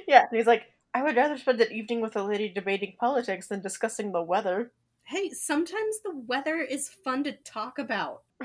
[0.07, 0.25] Yeah.
[0.29, 0.63] And he's like,
[0.93, 4.71] I would rather spend an evening with a lady debating politics than discussing the weather.
[5.03, 8.23] Hey, sometimes the weather is fun to talk about.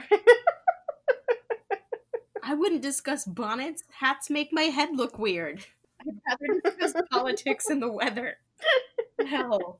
[2.44, 3.84] I wouldn't discuss bonnets.
[3.90, 5.64] Hats make my head look weird.
[6.00, 8.36] I'd rather discuss politics and the weather.
[9.26, 9.78] Hell.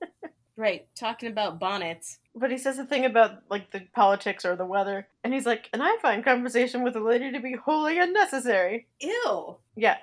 [0.57, 2.19] Right, talking about bonnets.
[2.35, 5.69] But he says a thing about like the politics or the weather, and he's like,
[5.73, 8.87] and I find conversation with a lady to be wholly unnecessary.
[9.01, 9.57] Ew.
[9.77, 9.97] Yeah.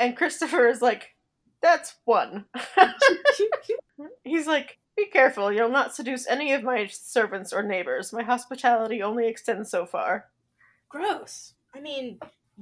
[0.00, 1.14] And Christopher is like,
[1.60, 2.46] that's one.
[4.24, 8.10] he's like, be careful, you'll not seduce any of my servants or neighbors.
[8.10, 10.30] My hospitality only extends so far.
[10.88, 11.52] Gross.
[11.74, 12.18] I mean,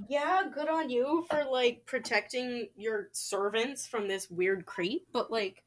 [0.09, 5.63] yeah, good on you for like protecting your servants from this weird creep, but like,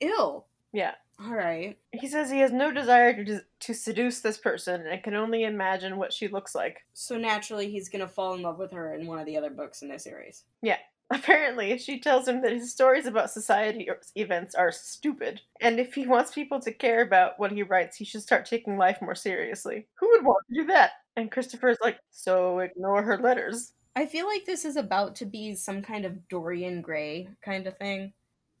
[0.00, 0.44] ill.
[0.74, 0.92] Yeah.
[1.24, 1.78] All right.
[1.92, 5.96] He says he has no desire to, to seduce this person and can only imagine
[5.96, 6.84] what she looks like.
[6.92, 9.80] So naturally, he's gonna fall in love with her in one of the other books
[9.80, 10.44] in this series.
[11.10, 16.06] Apparently, she tells him that his stories about society events are stupid, and if he
[16.06, 19.86] wants people to care about what he writes, he should start taking life more seriously.
[19.96, 20.92] Who would want to do that?
[21.16, 23.72] And Christopher's like, so ignore her letters.
[23.94, 27.76] I feel like this is about to be some kind of Dorian Gray kind of
[27.76, 28.12] thing.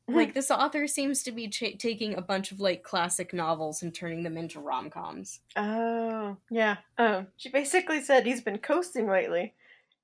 [0.06, 3.94] Like this author seems to be ch- taking a bunch of like classic novels and
[3.94, 5.40] turning them into rom coms.
[5.56, 6.76] Oh, yeah.
[6.98, 9.54] Um, she basically said he's been coasting lately.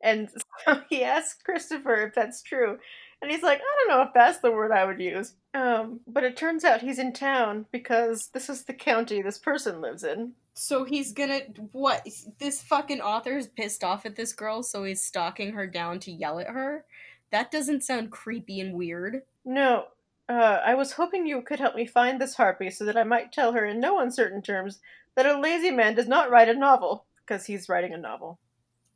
[0.02, 0.30] And
[0.64, 2.78] so he asked Christopher if that's true.
[3.22, 5.34] And he's like, I don't know if that's the word I would use.
[5.52, 9.80] Um, but it turns out he's in town because this is the county this person
[9.80, 10.32] lives in.
[10.54, 11.40] So he's gonna
[11.72, 12.06] what?
[12.38, 16.12] This fucking author is pissed off at this girl, so he's stalking her down to
[16.12, 16.84] yell at her.
[17.30, 19.22] That doesn't sound creepy and weird.
[19.44, 19.86] No,
[20.28, 23.32] uh, I was hoping you could help me find this harpy so that I might
[23.32, 24.80] tell her in no uncertain terms
[25.14, 28.38] that a lazy man does not write a novel because he's writing a novel.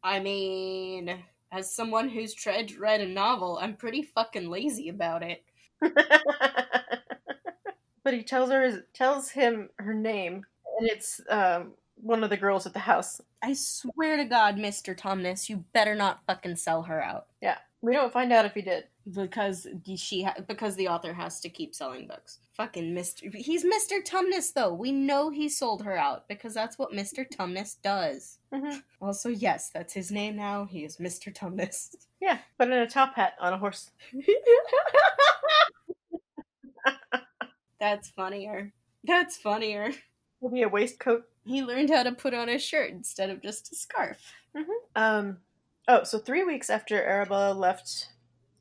[0.04, 5.22] I mean, as someone who's tried to write a novel, I'm pretty fucking lazy about
[5.22, 5.42] it.
[8.04, 10.44] but he tells her tells him her name,
[10.78, 13.20] and it's um, one of the girls at the house.
[13.42, 17.26] I swear to God, Mister Tumnus, you better not fucking sell her out.
[17.40, 19.66] Yeah, we don't find out if he did because
[19.96, 22.38] she ha- because the author has to keep selling books.
[22.54, 24.72] Fucking Mister, he's Mister Tumnus though.
[24.72, 28.38] We know he sold her out because that's what Mister Tumnus does.
[28.54, 28.78] Mm-hmm.
[29.02, 30.64] Also, yes, that's his name now.
[30.64, 31.94] He is Mister Tumnus.
[32.22, 33.90] Yeah, but in a top hat on a horse.
[37.78, 38.72] that's funnier.
[39.04, 39.92] That's funnier.
[40.40, 41.24] Maybe a waistcoat.
[41.44, 44.22] He learned how to put on a shirt instead of just a scarf.
[44.56, 44.70] Mm-hmm.
[44.96, 45.36] Um.
[45.86, 48.08] Oh, so three weeks after Arabella left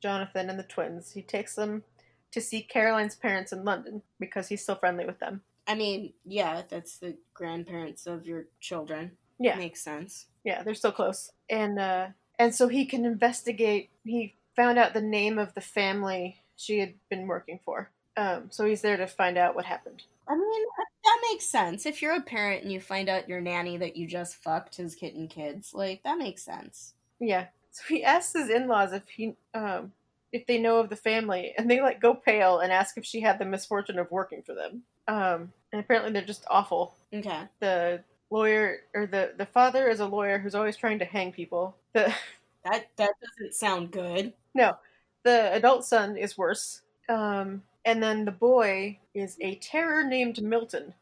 [0.02, 1.12] Jonathan and the twins.
[1.14, 1.84] He takes them
[2.32, 5.42] to see Caroline's parents in London because he's still friendly with them.
[5.66, 9.12] I mean, yeah, that's the grandparents of your children.
[9.40, 9.56] Yeah.
[9.56, 10.26] Makes sense.
[10.44, 11.32] Yeah, they're still close.
[11.50, 16.38] And uh and so he can investigate he found out the name of the family
[16.58, 17.92] she had been working for.
[18.18, 20.04] Um so he's there to find out what happened.
[20.28, 20.66] I mean,
[21.04, 21.86] that makes sense.
[21.86, 24.96] If you're a parent and you find out your nanny that you just fucked his
[24.96, 26.94] kitten kids, like that makes sense.
[27.28, 27.48] Yeah.
[27.72, 29.92] So he asks his in-laws if he um,
[30.32, 33.22] if they know of the family, and they like go pale and ask if she
[33.22, 34.84] had the misfortune of working for them.
[35.08, 36.96] Um, and apparently they're just awful.
[37.14, 37.44] Okay.
[37.60, 41.76] The lawyer or the the father is a lawyer who's always trying to hang people.
[41.94, 42.14] The
[42.66, 44.34] that that doesn't sound good.
[44.54, 44.78] No,
[45.24, 46.82] the adult son is worse.
[47.10, 50.94] Um, and then the boy is a terror named Milton,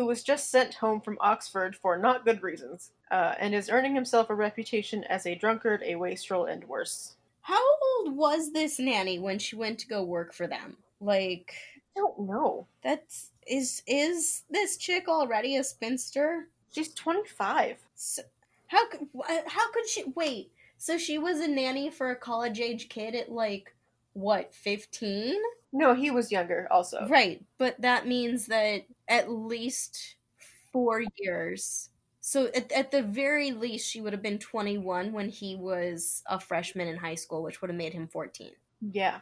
[0.00, 3.94] who was just sent home from Oxford for not good reasons uh, and is earning
[3.94, 7.16] himself a reputation as a drunkard, a wastrel, and worse.
[7.42, 7.60] How
[7.98, 10.78] old was this nanny when she went to go work for them?
[11.02, 11.52] Like,
[11.94, 12.66] I don't know.
[12.82, 16.46] That's is is this chick already a spinster?
[16.72, 17.76] She's twenty five.
[17.94, 18.22] So,
[18.68, 19.06] how could
[19.46, 20.50] how could she wait?
[20.78, 23.74] So she was a nanny for a college age kid at like
[24.14, 25.36] what fifteen?
[25.72, 27.06] No, he was younger also.
[27.06, 30.16] Right, but that means that at least
[30.72, 35.56] four years so at, at the very least, she would have been 21 when he
[35.56, 38.52] was a freshman in high school, which would have made him 14.
[38.92, 39.18] Yeah.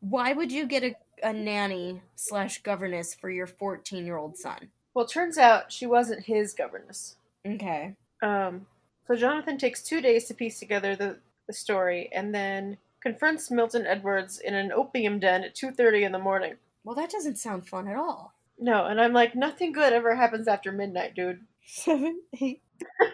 [0.00, 4.68] Why would you get a, a nanny slash governess for your 14 year old son?
[4.94, 7.16] Well, it turns out she wasn't his governess.
[7.46, 7.94] Okay.
[8.22, 8.66] Um,
[9.06, 11.18] so Jonathan takes two days to piece together the,
[11.48, 16.18] the story and then confronts Milton Edwards in an opium den at 2.30 in the
[16.18, 16.54] morning.
[16.84, 18.32] Well, that doesn't sound fun at all.
[18.58, 21.40] No, and I'm like, nothing good ever happens after midnight, dude.
[21.64, 22.62] Seven, eight.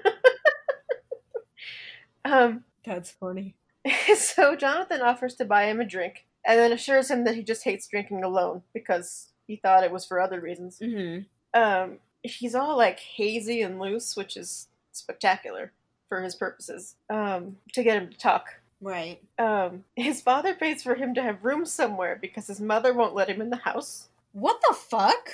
[2.25, 3.57] um, That's funny.
[4.17, 7.65] so Jonathan offers to buy him a drink, and then assures him that he just
[7.65, 10.79] hates drinking alone because he thought it was for other reasons.
[10.79, 11.61] Mm-hmm.
[11.61, 15.73] Um, he's all like hazy and loose, which is spectacular
[16.09, 16.97] for his purposes.
[17.11, 18.47] Um, to get him to talk.
[18.81, 19.21] Right.
[19.39, 23.31] Um, his father pays for him to have room somewhere because his mother won't let
[23.31, 24.09] him in the house.
[24.35, 25.31] What the fuck?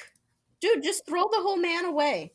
[0.61, 2.33] Dude, just throw the whole man away.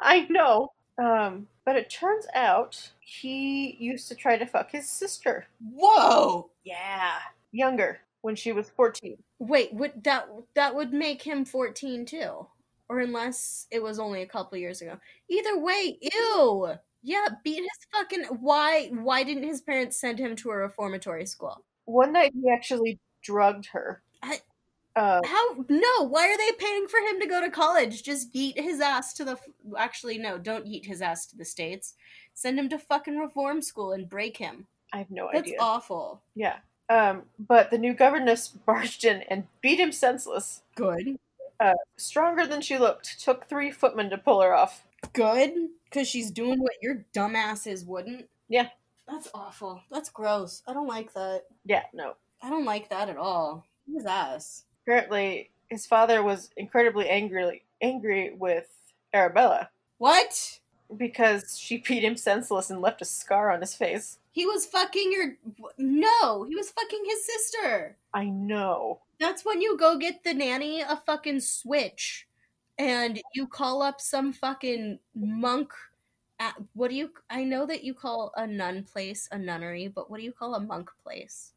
[0.00, 0.72] I know.
[0.98, 5.46] Um, but it turns out he used to try to fuck his sister.
[5.74, 6.48] Whoa!
[6.64, 7.18] Yeah,
[7.52, 9.18] younger when she was fourteen.
[9.38, 12.46] Wait, would that that would make him fourteen too?
[12.88, 14.96] Or unless it was only a couple years ago.
[15.28, 16.72] Either way, ew.
[17.02, 18.24] Yeah, beat his fucking.
[18.40, 18.88] Why?
[18.88, 21.62] Why didn't his parents send him to a reformatory school?
[21.84, 24.02] One night he actually drugged her.
[24.22, 24.38] I,
[24.96, 25.64] uh, How?
[25.68, 26.08] No.
[26.08, 28.02] Why are they paying for him to go to college?
[28.02, 29.38] Just yeet his ass to the.
[29.78, 30.38] Actually, no.
[30.38, 31.94] Don't yeet his ass to the states.
[32.34, 34.66] Send him to fucking reform school and break him.
[34.92, 35.56] I have no That's idea.
[35.58, 36.22] That's awful.
[36.34, 36.56] Yeah.
[36.88, 40.62] Um, but the new governess barged in and beat him senseless.
[40.74, 41.18] Good.
[41.58, 43.20] Uh, stronger than she looked.
[43.20, 44.86] Took three footmen to pull her off.
[45.12, 45.52] Good.
[45.84, 48.28] Because she's doing what your dumbasses wouldn't.
[48.48, 48.68] Yeah.
[49.08, 49.82] That's awful.
[49.90, 50.62] That's gross.
[50.66, 51.44] I don't like that.
[51.64, 52.14] Yeah, no.
[52.42, 53.64] I don't like that at all.
[53.92, 54.64] His ass.
[54.86, 58.68] Apparently, his father was incredibly angry angry with
[59.12, 59.68] Arabella
[59.98, 60.60] What?
[60.96, 64.18] because she beat him senseless and left a scar on his face.
[64.30, 65.36] He was fucking your.
[65.78, 67.96] No, he was fucking his sister.
[68.14, 69.00] I know.
[69.18, 72.28] That's when you go get the nanny a fucking switch
[72.78, 75.72] and you call up some fucking monk.
[76.38, 77.10] At, what do you.
[77.30, 80.54] I know that you call a nun place a nunnery, but what do you call
[80.54, 81.52] a monk place?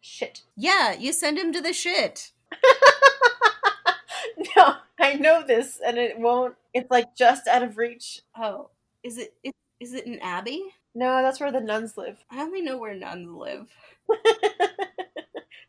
[0.00, 0.42] Shit.
[0.56, 2.32] Yeah, you send him to the shit.
[4.56, 6.54] no, I know this, and it won't.
[6.74, 8.22] It's like just out of reach.
[8.36, 8.70] Oh,
[9.02, 10.62] is it, it is it an abbey?
[10.94, 12.24] No, that's where the nuns live.
[12.30, 13.68] I only know where nuns live.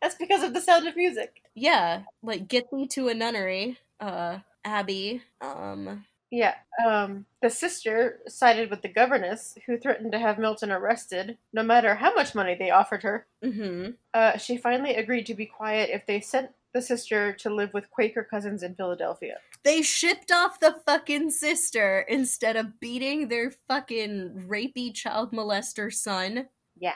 [0.00, 1.42] that's because of the sound of music.
[1.54, 5.22] Yeah, like get me to a nunnery, uh, abbey.
[5.40, 6.54] Um, Yeah.
[6.84, 11.96] Um, the sister sided with the governess, who threatened to have Milton arrested, no matter
[11.96, 13.26] how much money they offered her.
[13.42, 13.92] mm-hmm.
[14.12, 17.90] Uh, she finally agreed to be quiet if they sent the sister to live with
[17.90, 19.38] Quaker cousins in Philadelphia.
[19.64, 26.48] They shipped off the fucking sister instead of beating their fucking rapey child molester son.
[26.78, 26.92] Yeah.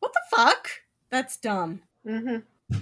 [0.00, 0.68] What the fuck?
[1.10, 1.82] That's dumb.
[2.06, 2.78] Mm-hmm.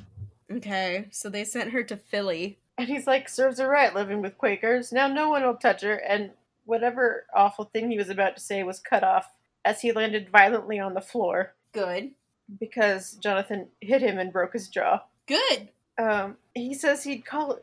[0.57, 2.59] Okay, so they sent her to Philly.
[2.79, 4.93] And he's like, serves her right living with Quakers.
[4.93, 5.95] Now no one will touch her.
[5.97, 6.31] And
[6.65, 9.31] whatever awful thing he was about to say was cut off
[9.65, 12.11] as he landed violently on the floor Good.
[12.61, 15.03] because Jonathan hit him and broke his jaw.
[15.27, 15.71] Good.
[15.99, 17.59] Um, he says he'd call.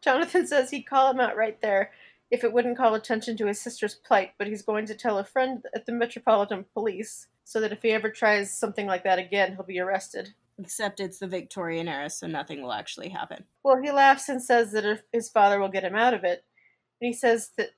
[0.00, 1.90] Jonathan says he'd call him out right there
[2.30, 5.24] if it wouldn't call attention to his sister's plight, but he's going to tell a
[5.24, 9.54] friend at the Metropolitan Police so that if he ever tries something like that again,
[9.54, 10.34] he'll be arrested.
[10.58, 13.44] Except it's the Victorian era, so nothing will actually happen.
[13.62, 16.44] Well, he laughs and says that if his father will get him out of it.
[17.00, 17.70] And he says that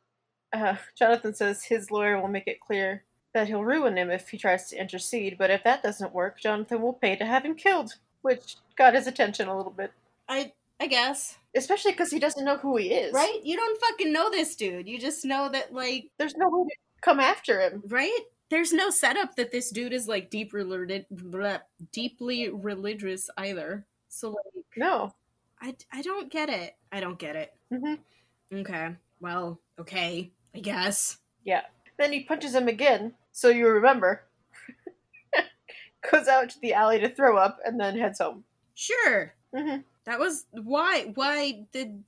[0.53, 3.05] uh, Jonathan says his lawyer will make it clear
[3.35, 6.81] that he'll ruin him if he tries to intercede, but if that doesn't work, Jonathan
[6.81, 9.93] will pay to have him killed, which got his attention a little bit.
[10.29, 11.37] I I guess.
[11.55, 13.13] Especially because he doesn't know who he is.
[13.15, 13.41] Right?
[13.43, 14.87] You don't fucking know this dude.
[14.89, 17.83] You just know that like There's no way to come after him.
[17.89, 18.19] right?
[18.51, 21.61] There's no setup that this dude is like deep relig- bleh,
[21.93, 23.85] deeply religious either.
[24.09, 25.15] So like No.
[25.61, 26.77] I, I don't get it.
[26.93, 27.55] I don't get it.
[27.71, 27.95] hmm
[28.53, 28.91] Okay.
[29.21, 30.31] Well, okay.
[30.55, 31.19] I guess.
[31.45, 31.63] Yeah.
[31.97, 34.23] Then he punches him again, so you remember.
[36.13, 38.45] Goes out to the alley to throw up and then heads home.
[38.77, 39.35] Sure.
[39.53, 42.05] hmm That was why why did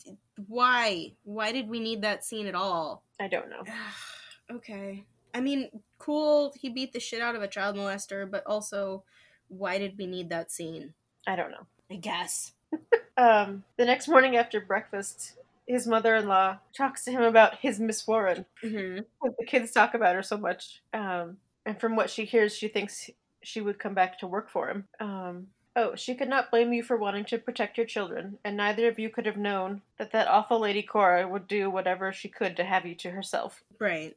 [0.46, 3.02] why why did we need that scene at all?
[3.18, 3.64] I don't know.
[4.56, 5.02] okay.
[5.34, 9.02] I mean, cool, he beat the shit out of a child molester, but also
[9.48, 10.94] why did we need that scene?
[11.26, 11.66] I don't know.
[11.90, 12.52] I guess.
[13.16, 15.32] Um, the next morning after breakfast,
[15.66, 18.46] his mother-in-law talks to him about his Miss Warren.
[18.62, 19.04] Mhm.
[19.20, 23.10] The kids talk about her so much, um, and from what she hears, she thinks
[23.42, 24.86] she would come back to work for him.
[25.00, 25.48] Um,
[25.78, 28.98] oh, she could not blame you for wanting to protect your children, and neither of
[28.98, 32.64] you could have known that that awful lady Cora would do whatever she could to
[32.64, 33.62] have you to herself.
[33.78, 34.16] Right.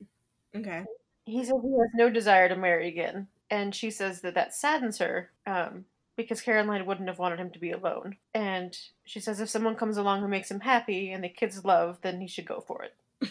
[0.56, 0.84] Okay.
[1.26, 4.98] He says he has no desire to marry again, and she says that that saddens
[4.98, 5.86] her, um,
[6.16, 8.18] because Caroline wouldn't have wanted him to be alone.
[8.34, 8.76] And
[9.06, 12.22] she says if someone comes along who makes him happy and the kids love, then
[12.22, 13.30] he should go for it.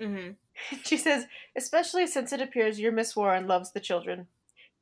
[0.00, 0.30] mm-hmm.
[0.84, 1.26] She says,
[1.56, 4.28] especially since it appears your Miss Warren loves the children.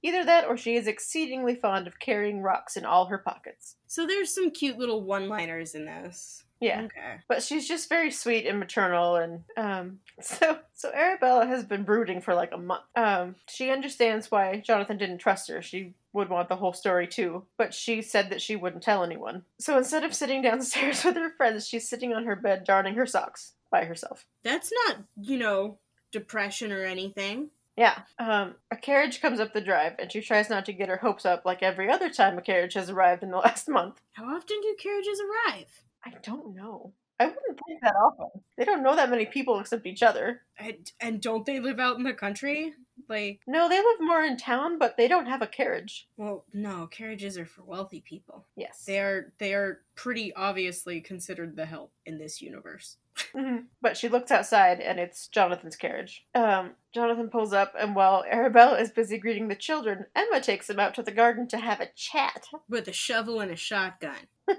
[0.03, 3.77] Either that or she is exceedingly fond of carrying rocks in all her pockets.
[3.87, 6.45] So there's some cute little one-liners in this.
[6.61, 6.83] Yeah.
[6.83, 7.17] Okay.
[7.27, 12.21] But she's just very sweet and maternal and um so so Arabella has been brooding
[12.21, 12.83] for like a month.
[12.95, 15.63] Um she understands why Jonathan didn't trust her.
[15.63, 19.45] She would want the whole story too, but she said that she wouldn't tell anyone.
[19.59, 23.07] So instead of sitting downstairs with her friends, she's sitting on her bed darning her
[23.07, 24.27] socks by herself.
[24.43, 25.79] That's not, you know,
[26.13, 27.51] depression or anything.
[27.81, 28.01] Yeah.
[28.19, 31.24] Um, a carriage comes up the drive, and she tries not to get her hopes
[31.24, 34.02] up like every other time a carriage has arrived in the last month.
[34.12, 35.82] How often do carriages arrive?
[36.05, 36.93] I don't know.
[37.19, 38.43] I wouldn't think that often.
[38.59, 40.43] They don't know that many people except each other.
[40.59, 42.74] And, and don't they live out in the country?
[43.09, 46.09] Like, No, they live more in town, but they don't have a carriage.
[46.17, 48.45] well, no, carriages are for wealthy people.
[48.57, 48.85] Yes.
[48.85, 52.97] They are they are pretty obviously considered the help in this universe.
[53.35, 53.65] Mhm.
[53.83, 56.25] But she looks outside, and it's Jonathan's carriage.
[56.35, 60.81] Um, Jonathan pulls up, and while Arabella is busy greeting the children, Emma takes him
[60.81, 62.47] out to the garden to have a chat.
[62.69, 64.17] With a shovel and a shotgun.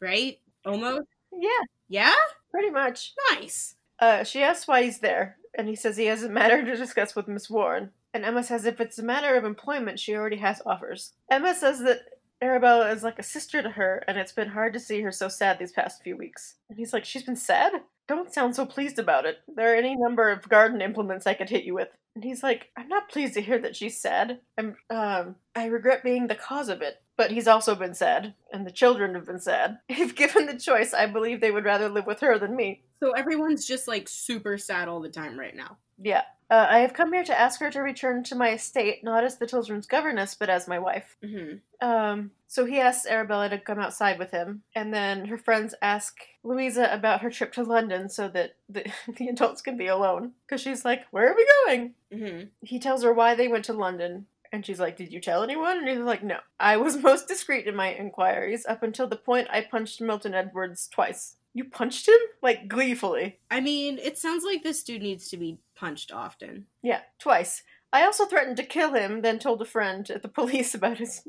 [0.00, 0.40] Right?
[0.64, 1.06] Almost?
[1.32, 1.48] yeah,
[1.88, 2.12] Yeah?
[2.50, 3.14] pretty much.
[3.32, 3.76] Nice.
[3.98, 7.14] Uh, she asks why he's there, and he says he has a matter to discuss
[7.14, 7.90] with Miss Warren.
[8.14, 11.12] And Emma says if it's a matter of employment, she already has offers.
[11.30, 12.00] Emma says that
[12.42, 15.28] Arabella is like a sister to her, and it's been hard to see her so
[15.28, 16.56] sad these past few weeks.
[16.68, 17.72] And he's like, She's been sad?
[18.08, 19.38] Don't sound so pleased about it.
[19.54, 21.88] There are any number of garden implements I could hit you with.
[22.14, 24.40] And he's like, I'm not pleased to hear that she's sad.
[24.58, 27.01] I'm, um, I regret being the cause of it.
[27.22, 29.78] But he's also been sad, and the children have been sad.
[29.88, 32.82] If given the choice, I believe they would rather live with her than me.
[32.98, 35.76] So everyone's just like super sad all the time right now.
[36.02, 36.22] Yeah.
[36.50, 39.38] Uh, I have come here to ask her to return to my estate, not as
[39.38, 41.16] the children's governess, but as my wife.
[41.22, 41.86] Mm-hmm.
[41.88, 46.18] Um, so he asks Arabella to come outside with him, and then her friends ask
[46.42, 48.84] Louisa about her trip to London so that the,
[49.16, 50.32] the adults can be alone.
[50.44, 51.94] Because she's like, Where are we going?
[52.12, 52.48] Mm-hmm.
[52.62, 55.78] He tells her why they went to London, and she's like, Did you tell anyone?
[55.78, 56.38] And he's like, No.
[56.60, 60.88] I was most discreet in my inquiries up until the point I punched Milton Edwards
[60.88, 61.36] twice.
[61.54, 62.18] You punched him?
[62.40, 63.38] Like, gleefully.
[63.50, 66.66] I mean, it sounds like this dude needs to be punched often.
[66.82, 67.62] Yeah, twice.
[67.92, 71.26] I also threatened to kill him, then told a friend at the police about his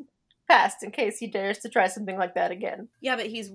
[0.48, 2.88] past in case he dares to try something like that again.
[3.02, 3.52] Yeah, but he's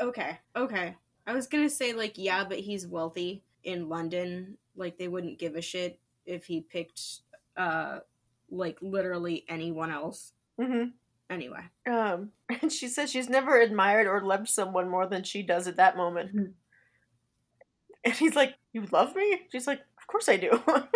[0.00, 0.38] okay.
[0.54, 0.96] Okay.
[1.26, 4.58] I was gonna say like yeah, but he's wealthy in London.
[4.76, 7.20] Like they wouldn't give a shit if he picked
[7.56, 8.00] uh
[8.52, 10.32] like literally anyone else.
[10.60, 10.90] Mm-hmm.
[11.30, 11.62] Anyway.
[11.90, 12.30] Um,
[12.62, 15.96] and she says she's never admired or loved someone more than she does at that
[15.96, 16.36] moment.
[16.36, 16.52] Mhm.
[18.04, 19.42] And he's like, You love me?
[19.50, 20.60] She's like, Of course I do.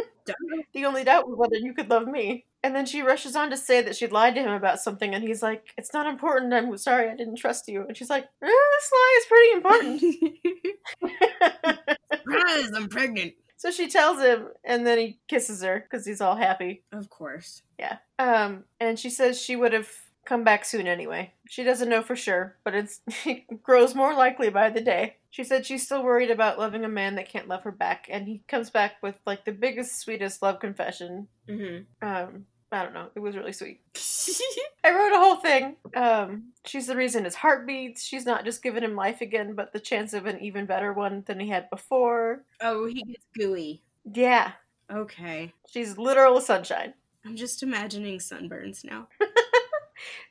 [0.74, 2.46] The only doubt was whether you could love me.
[2.64, 5.22] And then she rushes on to say that she'd lied to him about something, and
[5.22, 6.52] he's like, It's not important.
[6.52, 7.84] I'm sorry, I didn't trust you.
[7.86, 10.02] And she's like, eh, This lie is pretty important.
[12.12, 13.34] Surprise, I'm pregnant.
[13.56, 16.82] So she tells him, and then he kisses her because he's all happy.
[16.92, 17.62] Of course.
[17.78, 17.98] Yeah.
[18.18, 19.88] Um, and she says she would have
[20.26, 21.32] come back soon anyway.
[21.48, 25.16] She doesn't know for sure, but it's it grows more likely by the day.
[25.30, 28.26] She said she's still worried about loving a man that can't love her back, and
[28.26, 31.28] he comes back with like the biggest, sweetest love confession.
[31.48, 32.06] Mm-hmm.
[32.06, 33.08] Um, I don't know.
[33.14, 33.80] It was really sweet.
[34.84, 35.76] I wrote a whole thing.
[35.94, 38.02] Um, she's the reason his heart beats.
[38.04, 41.22] She's not just giving him life again, but the chance of an even better one
[41.26, 42.44] than he had before.
[42.60, 43.82] oh, he gets gooey.
[44.12, 44.52] Yeah,
[44.92, 45.52] Okay.
[45.68, 46.94] she's literal sunshine.
[47.24, 49.08] I'm just imagining sunburns now.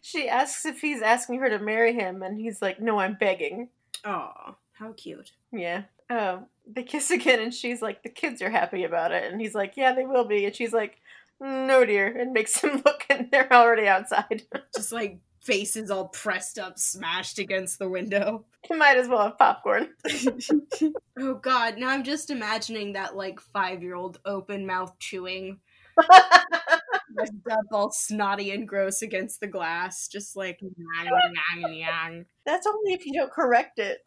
[0.02, 3.70] She asks if he's asking her to marry him, and he's like, "No, I'm begging."
[4.06, 5.32] Aw, how cute.
[5.52, 5.84] Yeah.
[6.10, 9.56] Um, they kiss again, and she's like, "The kids are happy about it," and he's
[9.56, 10.98] like, "Yeah, they will be," and she's like,
[11.40, 14.44] "No, dear," and makes him look, and they're already outside.
[14.76, 18.45] Just like faces all pressed up, smashed against the window.
[18.70, 19.90] you might as well have popcorn.
[21.20, 25.60] oh god, now I'm just imagining that like five year old open mouth chewing,
[25.99, 32.26] up all snotty and gross against the glass, just like yang, yang, yang.
[32.45, 34.03] That's only if you don't correct it.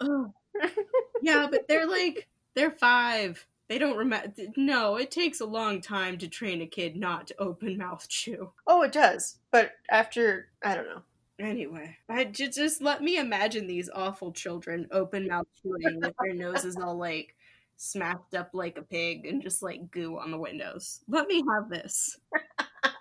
[1.23, 3.47] Yeah, but they're like they're five.
[3.69, 4.32] They don't remember.
[4.57, 8.51] No, it takes a long time to train a kid not to open mouth chew.
[8.66, 11.03] Oh, it does, but after I don't know.
[11.39, 16.35] Anyway, I ju- just let me imagine these awful children open mouth chewing with their
[16.35, 17.36] noses all like
[17.77, 21.01] smacked up like a pig and just like goo on the windows.
[21.09, 22.19] Let me have this.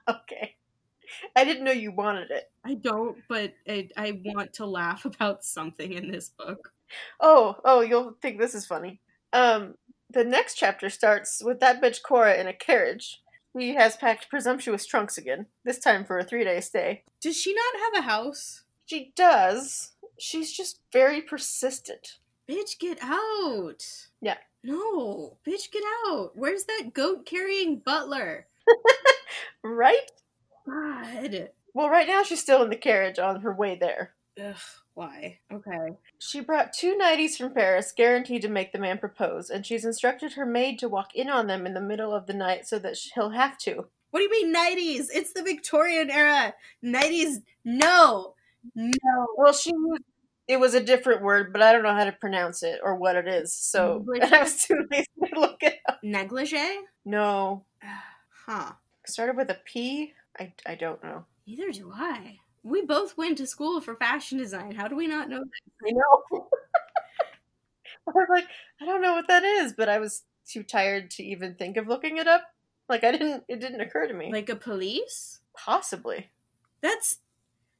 [0.10, 0.56] Okay.
[1.35, 2.52] I didn't know you wanted it.
[2.65, 6.73] I don't, but I, I want to laugh about something in this book.
[7.19, 9.02] Oh, oh, you'll think this is funny.
[9.34, 9.76] Um,
[10.10, 13.22] the next chapter starts with that bitch Cora in a carriage.
[13.58, 17.04] He has packed presumptuous trunks again, this time for a three day stay.
[17.22, 18.64] Does she not have a house?
[18.86, 19.92] She does.
[20.20, 22.20] She's just very persistent.
[22.50, 23.84] Bitch, get out.
[24.22, 24.38] Yeah.
[24.64, 26.32] No, bitch, get out.
[26.36, 28.48] Where's that goat carrying butler?
[29.64, 30.10] Right?
[30.66, 31.50] God.
[31.74, 34.14] Well, right now she's still in the carriage on her way there.
[34.43, 34.55] Ugh,
[34.93, 35.39] why?
[35.51, 35.95] Okay.
[36.19, 40.34] She brought two nighties from Paris, guaranteed to make the man propose, and she's instructed
[40.34, 42.97] her maid to walk in on them in the middle of the night so that
[43.15, 43.88] he'll have to.
[44.11, 45.07] What do you mean 90s?
[45.14, 46.53] It's the Victorian era.
[46.84, 48.35] 90s, no.
[48.76, 49.27] No.
[49.38, 49.72] Well, she
[50.47, 53.15] it was a different word, but I don't know how to pronounce it or what
[53.18, 53.53] it is.
[53.53, 54.34] So Negligee?
[54.34, 55.99] I was too lazy to look it up.
[56.03, 56.80] Negligee?
[57.05, 57.65] No,
[58.45, 58.72] Huh.
[59.05, 60.14] started with a P.
[60.39, 61.26] I I don't know.
[61.45, 62.38] Neither do I.
[62.68, 64.76] We both went to school for fashion design.
[64.76, 65.88] How do we not know that?
[65.88, 66.48] I know.
[68.07, 68.48] I was like,
[68.81, 71.88] I don't know what that is, but I was too tired to even think of
[71.88, 72.44] looking it up.
[72.89, 73.44] Like I didn't.
[73.49, 74.31] It didn't occur to me.
[74.31, 75.39] Like a pelisse?
[75.56, 76.30] Possibly.
[76.81, 77.19] That's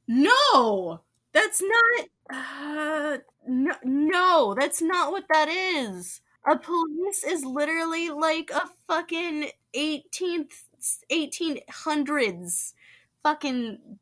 [0.08, 1.00] no.
[1.32, 2.08] That's not.
[2.30, 6.20] Uh, no, no, that's not what that is.
[6.46, 10.64] A pelisse is literally like a fucking eighteenth,
[11.10, 12.74] eighteen hundreds,
[13.22, 13.98] fucking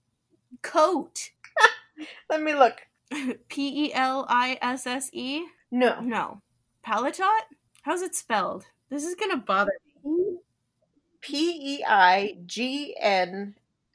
[0.62, 1.30] coat.
[2.30, 2.82] Let me look.
[3.48, 5.46] P e l i s s e.
[5.70, 6.00] No.
[6.00, 6.40] No,
[6.86, 7.42] Palatot?
[7.82, 8.66] How's it spelled?
[8.90, 9.72] This is gonna bother
[10.04, 10.38] me.
[11.20, 13.54] P E I G N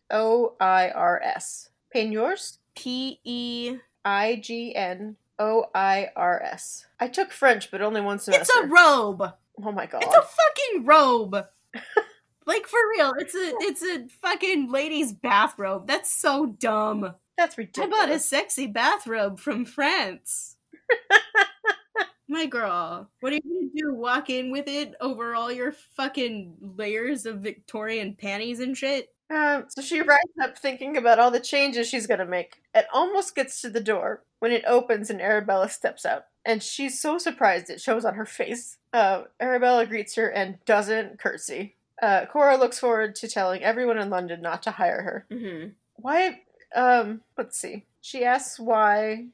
[0.09, 1.69] O I R S.
[1.93, 2.57] Peigneurs?
[2.75, 3.77] P e.
[4.03, 6.85] I G N O I R S.
[6.99, 8.41] I took French, but only one semester.
[8.41, 9.21] It's a robe.
[9.63, 10.03] oh my god.
[10.03, 11.45] It's a fucking robe.
[12.45, 15.87] Like for real, it's a it's a fucking lady's bathrobe.
[15.87, 17.13] That's so dumb.
[17.37, 17.97] That's ridiculous.
[17.99, 20.55] I bought a sexy bathrobe from France.
[22.27, 23.93] My girl, what are you gonna do?
[23.93, 29.09] Walk in with it over all your fucking layers of Victorian panties and shit?
[29.29, 32.61] Um, so she rides up thinking about all the changes she's gonna make.
[32.73, 36.25] It almost gets to the door when it opens and Arabella steps out.
[36.45, 38.77] And she's so surprised it shows on her face.
[38.93, 41.75] Uh, Arabella greets her and doesn't curtsy.
[42.01, 45.25] Uh, Cora looks forward to telling everyone in London not to hire her.
[45.31, 45.69] Mm-hmm.
[45.95, 46.41] Why,
[46.75, 47.85] um, let's see.
[48.01, 49.27] She asks why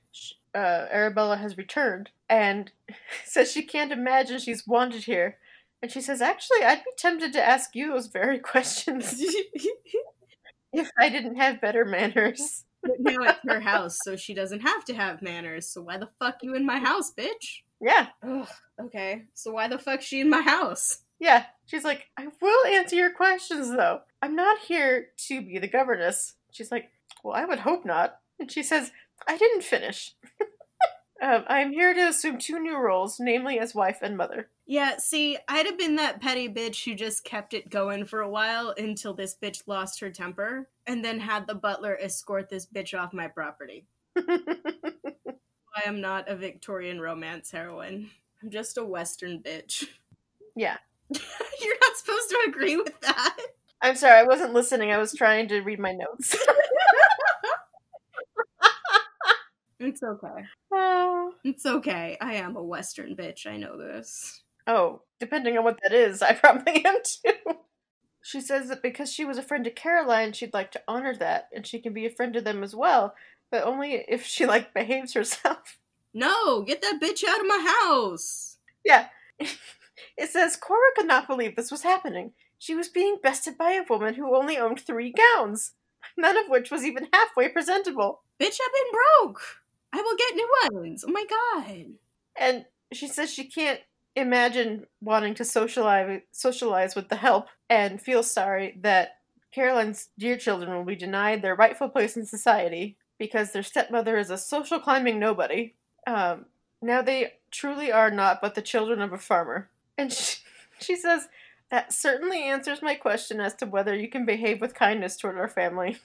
[0.54, 2.72] uh, Arabella has returned and
[3.26, 5.38] says she can't imagine she's wanted here.
[5.82, 9.16] And she says, actually, I'd be tempted to ask you those very questions
[10.74, 12.66] if I didn't have better manners.
[12.82, 15.68] but now it's her house, so she doesn't have to have manners.
[15.68, 17.62] So why the fuck you in my house, bitch?
[17.80, 18.48] Yeah, Ugh,
[18.82, 19.24] okay.
[19.36, 21.00] So why the fuck she in my house?
[21.20, 21.46] Yeah.
[21.66, 24.02] She's like, I will answer your questions, though.
[24.22, 26.36] I'm not here to be the governess.
[26.52, 26.90] She's like,
[27.24, 28.20] Well, I would hope not.
[28.40, 28.92] And she says,
[29.28, 30.14] I didn't finish.
[31.22, 34.50] um, I am here to assume two new roles, namely as wife and mother.
[34.66, 38.30] Yeah, see, I'd have been that petty bitch who just kept it going for a
[38.30, 42.98] while until this bitch lost her temper, and then had the butler escort this bitch
[42.98, 43.86] off my property.
[44.18, 48.10] I am not a Victorian romance heroine.
[48.44, 49.86] I'm just a Western bitch.
[50.56, 50.78] yeah.
[51.62, 53.38] You're not supposed to agree with that.
[53.82, 54.92] I'm sorry, I wasn't listening.
[54.92, 56.36] I was trying to read my notes.
[59.80, 60.44] It's okay.
[60.74, 61.34] oh.
[61.44, 62.18] It's okay.
[62.20, 63.46] I am a Western bitch.
[63.46, 64.42] I know this.
[64.66, 67.54] oh, depending on what that is, I probably am too.
[68.24, 71.48] She says that because she was a friend to Caroline, she'd like to honor that,
[71.54, 73.14] and she can be a friend to them as well,
[73.52, 75.78] but only if she like behaves herself.
[76.14, 78.58] No, get that bitch out of my house.
[78.84, 79.08] Yeah.
[80.18, 82.34] It says Cora could not believe this was happening.
[82.60, 85.74] She was being bested by a woman who only owned three gowns,
[86.18, 88.22] none of which was even halfway presentable.
[88.40, 89.42] Bitch, I've been broke.
[89.94, 91.06] I will get new ones.
[91.08, 91.86] Oh my god.
[92.36, 93.80] And she says she can't
[94.16, 99.18] imagine wanting to socialize socialize with the help and feels sorry that
[99.52, 104.30] Caroline's dear children will be denied their rightful place in society because their stepmother is
[104.30, 105.74] a social climbing nobody.
[106.06, 106.46] Um,
[106.82, 109.70] now they truly are not but the children of a farmer.
[109.98, 110.38] And she,
[110.80, 111.28] she says,
[111.70, 115.50] that certainly answers my question as to whether you can behave with kindness toward our
[115.50, 115.98] family.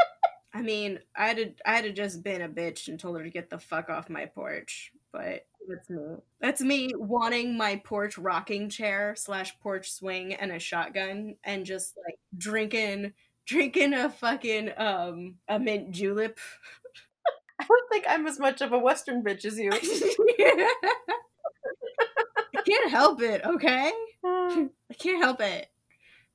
[0.54, 3.50] I mean, I'd have, I'd have just been a bitch and told her to get
[3.50, 4.92] the fuck off my porch.
[5.12, 6.16] But that's me.
[6.40, 11.94] That's me wanting my porch rocking chair slash porch swing and a shotgun and just
[12.06, 13.12] like drinking
[13.46, 16.38] drinking a fucking um a mint julep.
[17.60, 19.70] I don't think I'm as much of a Western bitch as you.
[19.72, 20.74] I
[22.68, 23.92] can't help it, okay?
[24.24, 25.68] I can't help it.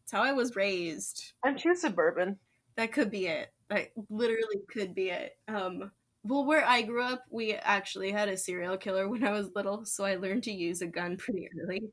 [0.04, 1.34] It's how I was raised.
[1.44, 2.40] I'm too suburban.
[2.76, 3.54] That could be it.
[3.70, 5.38] That literally could be it.
[5.48, 5.92] Um
[6.24, 9.86] well where I grew up, we actually had a serial killer when I was little,
[9.86, 11.92] so I learned to use a gun pretty early.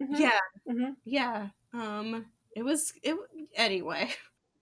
[0.00, 0.18] Mhm.
[0.18, 0.96] Yeah, Mhm.
[1.04, 1.48] yeah.
[1.72, 3.16] Um it was it
[3.54, 4.10] anyway.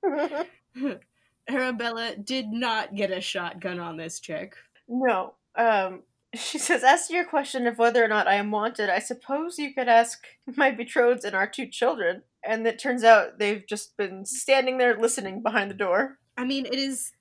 [1.48, 4.56] Arabella did not get a shotgun on this chick.
[4.88, 5.34] No.
[5.54, 6.02] Um,
[6.36, 9.58] she says, As to your question of whether or not I am wanted, I suppose
[9.58, 10.24] you could ask
[10.56, 12.22] my betrothed and our two children.
[12.44, 16.18] And it turns out they've just been standing there listening behind the door.
[16.36, 17.12] I mean, it is.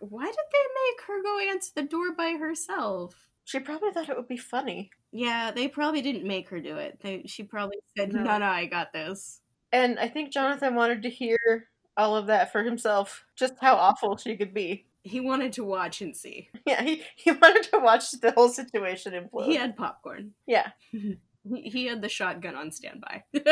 [0.00, 3.28] Why did they make her go answer the door by herself?
[3.44, 4.90] She probably thought it would be funny.
[5.12, 6.98] Yeah, they probably didn't make her do it.
[7.02, 8.22] They, she probably said, No.
[8.22, 12.52] "No, no, I got this." And I think Jonathan wanted to hear all of that
[12.52, 14.86] for himself, just how awful she could be.
[15.04, 16.48] He wanted to watch and see.
[16.66, 19.44] Yeah, he, he wanted to watch the whole situation implode.
[19.46, 20.32] He had popcorn.
[20.46, 20.70] Yeah.
[21.46, 23.24] He, he had the shotgun on standby.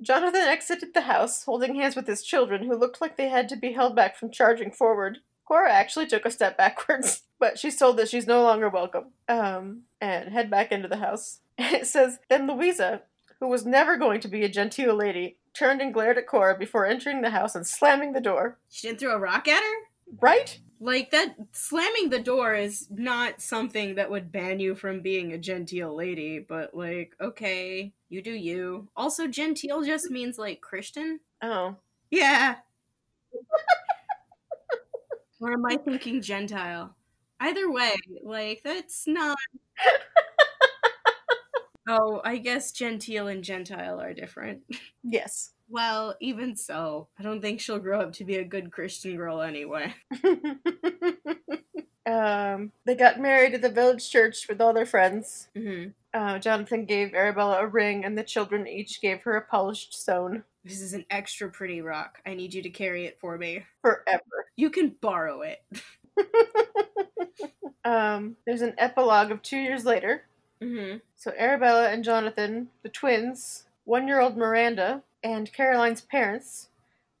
[0.00, 3.56] Jonathan exited the house, holding hands with his children, who looked like they had to
[3.56, 5.18] be held back from charging forward.
[5.44, 9.82] Cora actually took a step backwards, but she's told that she's no longer welcome, um,
[10.00, 11.40] and head back into the house.
[11.58, 13.02] And It says, Then Louisa,
[13.40, 16.86] who was never going to be a genteel lady, turned and glared at Cora before
[16.86, 18.58] entering the house and slamming the door.
[18.68, 19.74] she didn't throw a rock at her.
[20.20, 20.60] Right?
[20.80, 25.38] Like that, slamming the door is not something that would ban you from being a
[25.38, 26.38] genteel lady.
[26.38, 28.88] But like, okay, you do you.
[28.96, 31.20] Also, genteel just means like Christian.
[31.42, 31.76] Oh.
[32.10, 32.56] Yeah.
[35.40, 36.96] or am I thinking Gentile?
[37.40, 39.36] Either way, like that's not.
[41.90, 44.62] oh, I guess genteel and Gentile are different.
[45.02, 45.52] Yes.
[45.68, 49.40] Well, even so, I don't think she'll grow up to be a good Christian girl
[49.40, 49.94] anyway.
[52.06, 55.48] Um, they got married at the village church with all their friends.
[55.56, 55.90] Mm-hmm.
[56.12, 60.42] Uh, Jonathan gave Arabella a ring, and the children each gave her a polished stone
[60.64, 62.20] This is an extra pretty rock.
[62.26, 63.64] I need you to carry it for me.
[63.82, 64.46] forever.
[64.56, 65.62] You can borrow it.
[67.84, 70.24] Um, there's an epilogue of two years later.
[70.62, 70.98] Mm-hmm.
[71.16, 76.68] So Arabella and Jonathan, the twins, one-year-old Miranda, and Caroline's parents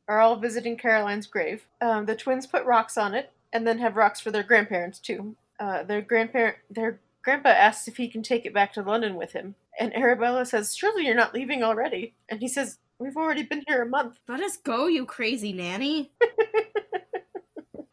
[0.08, 1.64] are all visiting Caroline's grave.
[1.80, 5.36] Um, the twins put rocks on it, and then have rocks for their grandparents too.
[5.58, 9.32] Uh, their grandparent, their grandpa asks if he can take it back to London with
[9.32, 13.64] him, and Arabella says, "Surely you're not leaving already?" And he says, "We've already been
[13.66, 16.10] here a month." Let us go, you crazy nanny.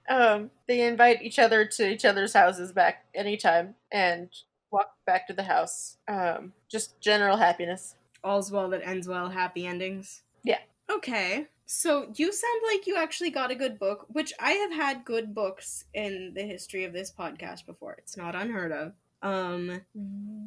[0.10, 4.30] Um, they invite each other to each other's houses back anytime and
[4.72, 5.98] walk back to the house.
[6.08, 7.96] Um, just general happiness.
[8.24, 10.24] All's well that ends well, happy endings.
[10.44, 10.60] Yeah.
[10.90, 11.48] Okay.
[11.66, 15.36] So you sound like you actually got a good book, which I have had good
[15.36, 17.96] books in the history of this podcast before.
[18.00, 18.94] It's not unheard of.
[19.22, 19.82] Um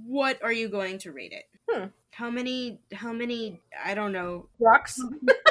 [0.07, 1.45] what are you going to rate it?
[1.69, 1.87] Hmm.
[2.13, 4.47] How many how many I don't know.
[4.59, 5.01] Rocks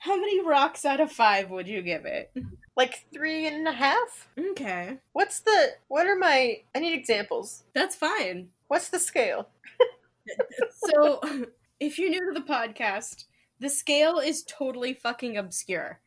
[0.00, 2.32] How many rocks out of 5 would you give it?
[2.76, 4.28] like three and a half.
[4.38, 4.98] Okay.
[5.12, 5.72] What's the?
[5.88, 6.62] What are my?
[6.74, 7.64] I need examples.
[7.74, 8.48] That's fine.
[8.68, 9.48] What's the scale?
[10.94, 11.20] So,
[11.80, 13.24] if you're new to the podcast,
[13.58, 16.00] the scale is totally fucking obscure.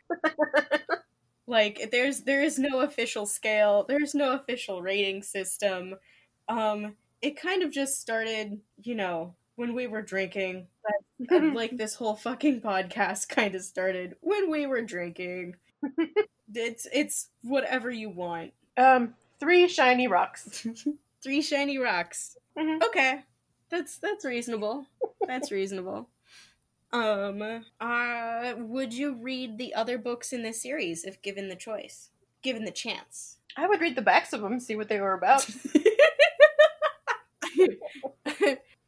[1.47, 5.95] like there's there is no official scale, there's no official rating system.
[6.47, 10.67] Um it kind of just started, you know, when we were drinking.
[11.29, 15.55] Like this whole fucking podcast kind of started when we were drinking.
[16.53, 18.53] It's it's whatever you want.
[18.77, 20.67] Um, three shiny rocks.
[21.23, 22.37] Three shiny rocks.
[22.55, 22.83] Mhm.
[22.83, 23.21] Okay.
[23.71, 24.85] That's that's reasonable.
[25.25, 26.07] That's reasonable.
[26.93, 32.11] Um uh would you read the other books in this series if given the choice?
[32.43, 33.37] Given the chance.
[33.57, 35.49] I would read the backs of them see what they were about.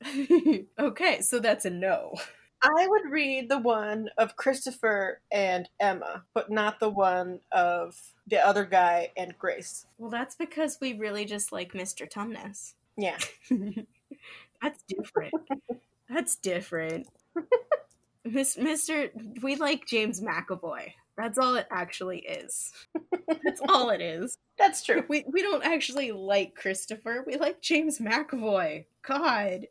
[0.79, 2.13] okay, so that's a no.
[2.61, 7.95] I would read the one of Christopher and Emma, but not the one of
[8.25, 9.85] the other guy and Grace.
[9.97, 12.09] Well, that's because we really just like Mr.
[12.09, 12.73] Tumnus.
[12.97, 13.17] Yeah.
[14.61, 15.33] that's different.
[16.09, 17.07] That's different.
[18.25, 19.11] Miss, Mr.
[19.41, 20.93] We like James McAvoy.
[21.17, 22.71] That's all it actually is.
[23.27, 24.37] That's all it is.
[24.57, 25.03] That's true.
[25.07, 27.23] We we don't actually like Christopher.
[27.25, 28.85] We like James McAvoy.
[29.01, 29.67] God.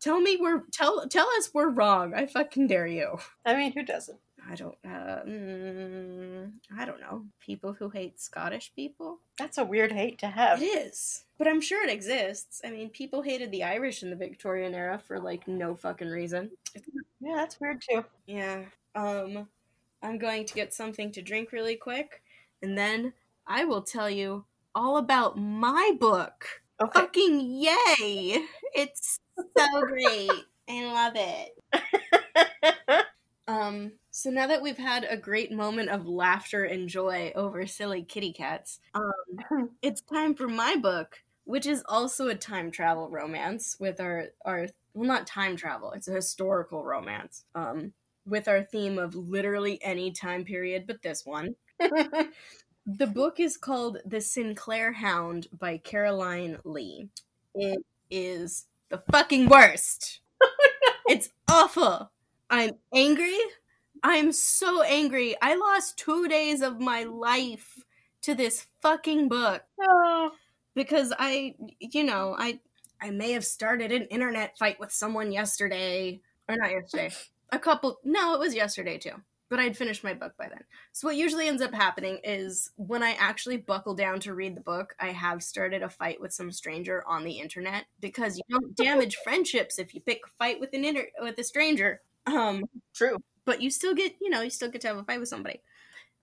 [0.00, 2.14] Tell me we're tell tell us we're wrong.
[2.14, 3.18] I fucking dare you.
[3.44, 4.18] I mean, who doesn't?
[4.48, 7.24] I don't uh mm, I don't know.
[7.40, 9.18] People who hate Scottish people?
[9.38, 10.62] That's a weird hate to have.
[10.62, 11.24] It is.
[11.38, 12.60] But I'm sure it exists.
[12.64, 16.50] I mean, people hated the Irish in the Victorian era for like no fucking reason.
[17.20, 18.04] Yeah, that's weird too.
[18.26, 18.62] Yeah.
[18.94, 19.48] Um
[20.02, 22.22] I'm going to get something to drink really quick
[22.62, 23.12] and then
[23.46, 26.62] I will tell you all about my book.
[26.80, 27.00] Okay.
[27.00, 28.44] Fucking yay!
[28.74, 30.30] It's so great.
[30.68, 33.06] I love it.
[33.48, 38.02] Um, so now that we've had a great moment of laughter and joy over silly
[38.02, 43.76] kitty cats, um, it's time for my book, which is also a time travel romance
[43.78, 45.92] with our our well, not time travel.
[45.92, 47.44] It's a historical romance.
[47.54, 47.92] Um,
[48.26, 51.54] with our theme of literally any time period, but this one.
[52.86, 57.08] The book is called The Sinclair Hound by Caroline Lee.
[57.54, 60.20] It is the fucking worst.
[61.08, 62.10] Oh, it's awful.
[62.50, 63.38] I'm angry.
[64.02, 65.36] I'm so angry.
[65.40, 67.78] I lost two days of my life
[68.22, 70.32] to this fucking book oh,
[70.74, 72.58] because I, you know, I,
[73.00, 77.14] I may have started an internet fight with someone yesterday, or not yesterday,
[77.50, 77.98] a couple.
[78.04, 79.22] No, it was yesterday too.
[79.48, 80.64] But I'd finished my book by then.
[80.92, 84.60] So what usually ends up happening is when I actually buckle down to read the
[84.60, 88.74] book, I have started a fight with some stranger on the internet because you don't
[88.76, 92.00] damage friendships if you pick a fight with an inter- with a stranger.
[92.26, 93.18] Um, true.
[93.44, 95.60] but you still get you know you still get to have a fight with somebody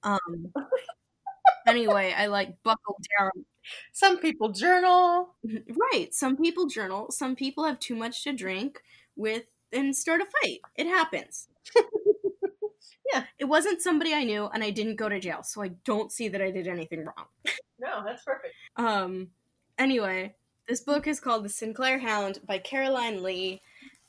[0.04, 0.20] um
[1.68, 3.32] anyway i like buckle down
[3.94, 5.36] Some people journal.
[5.94, 8.82] right some people journal some people have too much to drink
[9.16, 11.48] with and start a fight it happens
[13.12, 13.24] Yeah.
[13.40, 16.28] it wasn't somebody i knew and i didn't go to jail so i don't see
[16.30, 17.26] that i did anything wrong
[17.80, 18.54] No, that's perfect.
[18.78, 19.28] um
[19.78, 20.36] anyway
[20.68, 23.62] this book is called the sinclair hound by caroline lee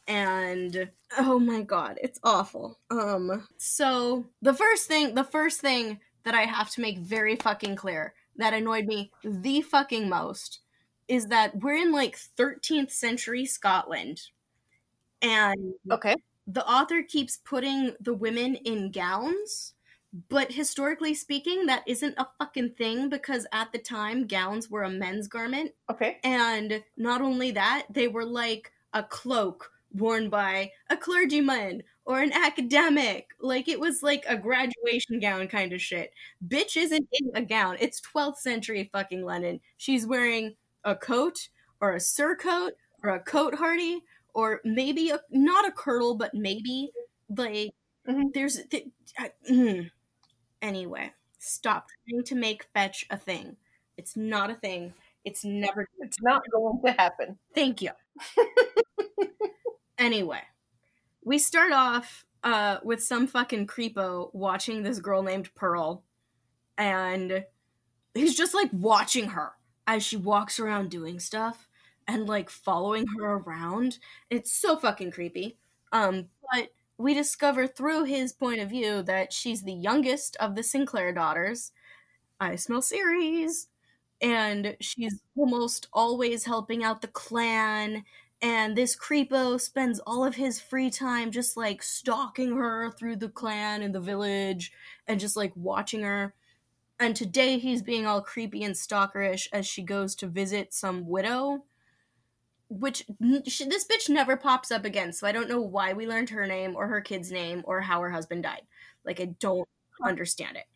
[0.06, 6.34] and oh my god it's awful um so the first thing the first thing that
[6.34, 10.60] i have to make very fucking clear that annoyed me the fucking most
[11.08, 14.20] is that we're in like 13th century scotland
[15.22, 16.14] and Okay.
[16.46, 19.74] The author keeps putting the women in gowns
[20.30, 24.90] But historically speaking, that isn't a fucking thing because at the time, gowns were a
[24.90, 25.72] men's garment.
[25.90, 26.18] Okay.
[26.24, 32.32] And not only that, they were like a cloak worn by a clergyman or an
[32.32, 33.28] academic.
[33.40, 36.12] Like it was like a graduation gown kind of shit.
[36.46, 37.76] Bitch isn't in a gown.
[37.80, 39.60] It's 12th century fucking London.
[39.78, 41.48] She's wearing a coat
[41.80, 42.72] or a surcoat
[43.02, 43.98] or a cotehardie
[44.34, 46.90] or maybe a, not a kirtle, but maybe
[47.28, 47.74] like
[48.08, 48.32] Mhm.
[48.34, 48.88] there's th-
[49.18, 49.90] I- mm.
[50.62, 51.12] anyway.
[51.38, 53.56] Stop trying to make fetch a thing.
[53.96, 54.94] It's not a thing.
[55.24, 55.88] It's never.
[56.00, 57.38] It's not going to happen.
[57.54, 57.90] Thank you.
[59.98, 60.40] anyway,
[61.24, 66.04] we start off uh, with some fucking creepo watching this girl named Pearl,
[66.78, 67.44] and
[68.14, 69.52] he's just like watching her
[69.86, 71.68] as she walks around doing stuff
[72.08, 73.98] and like following her around.
[74.30, 75.56] It's so fucking creepy.
[75.92, 80.62] Um, but we discover through his point of view that she's the youngest of the
[80.62, 81.72] Sinclair daughters.
[82.40, 83.68] I smell series.
[84.20, 88.04] And she's almost always helping out the clan.
[88.40, 93.28] And this creepo spends all of his free time just like stalking her through the
[93.28, 94.72] clan and the village
[95.06, 96.34] and just like watching her.
[96.98, 101.64] And today he's being all creepy and stalkerish as she goes to visit some widow
[102.78, 103.04] which
[103.46, 105.12] she, this bitch never pops up again.
[105.12, 108.00] So I don't know why we learned her name or her kid's name or how
[108.00, 108.62] her husband died.
[109.04, 109.68] Like I don't
[110.04, 110.66] understand it.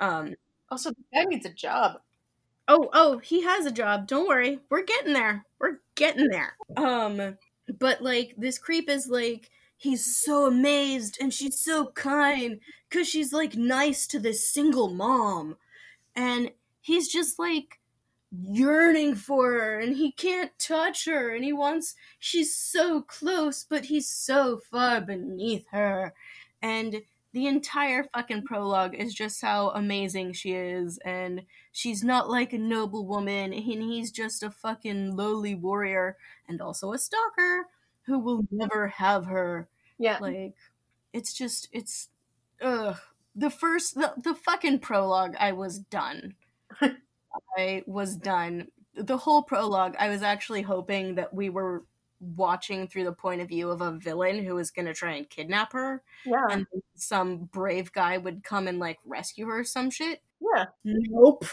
[0.00, 0.34] Um.
[0.70, 2.00] Also, the guy needs a job.
[2.68, 4.06] Oh, oh, he has a job.
[4.06, 5.44] Don't worry, we're getting there.
[5.60, 6.56] We're getting there.
[6.76, 7.36] Um.
[7.78, 13.32] But like this creep is like he's so amazed and she's so kind because she's
[13.32, 15.56] like nice to this single mom,
[16.16, 16.50] and
[16.80, 17.80] he's just like
[18.42, 23.86] yearning for her and he can't touch her and he wants she's so close but
[23.86, 26.14] he's so far beneath her.
[26.62, 27.02] And
[27.32, 31.42] the entire fucking prologue is just how amazing she is and
[31.72, 36.16] she's not like a noble woman and he's just a fucking lowly warrior
[36.48, 37.66] and also a stalker
[38.06, 39.68] who will never have her.
[39.98, 40.18] Yeah.
[40.20, 40.54] like
[41.12, 42.08] it's just it's
[42.60, 42.96] ugh.
[43.36, 46.34] The first the, the fucking prologue i was done
[47.56, 48.68] I was done.
[48.94, 51.84] The whole prologue, I was actually hoping that we were
[52.20, 55.28] watching through the point of view of a villain who was going to try and
[55.28, 56.46] kidnap her, yeah.
[56.50, 60.22] and some brave guy would come and like rescue her or some shit.
[60.40, 60.66] Yeah.
[60.84, 61.44] Nope.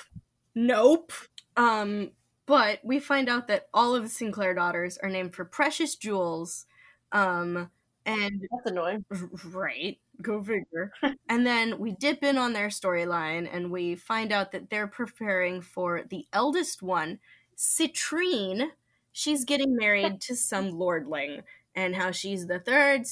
[0.55, 1.11] Nope.
[1.57, 2.11] Um,
[2.45, 6.65] but we find out that all of the Sinclair daughters are named for precious jewels.
[7.11, 7.69] Um,
[8.05, 9.05] and That's annoying.
[9.45, 9.99] Right.
[10.21, 10.91] Go figure.
[11.29, 15.61] and then we dip in on their storyline and we find out that they're preparing
[15.61, 17.19] for the eldest one,
[17.57, 18.69] Citrine.
[19.13, 21.41] She's getting married to some lordling
[21.75, 23.03] and how she's the third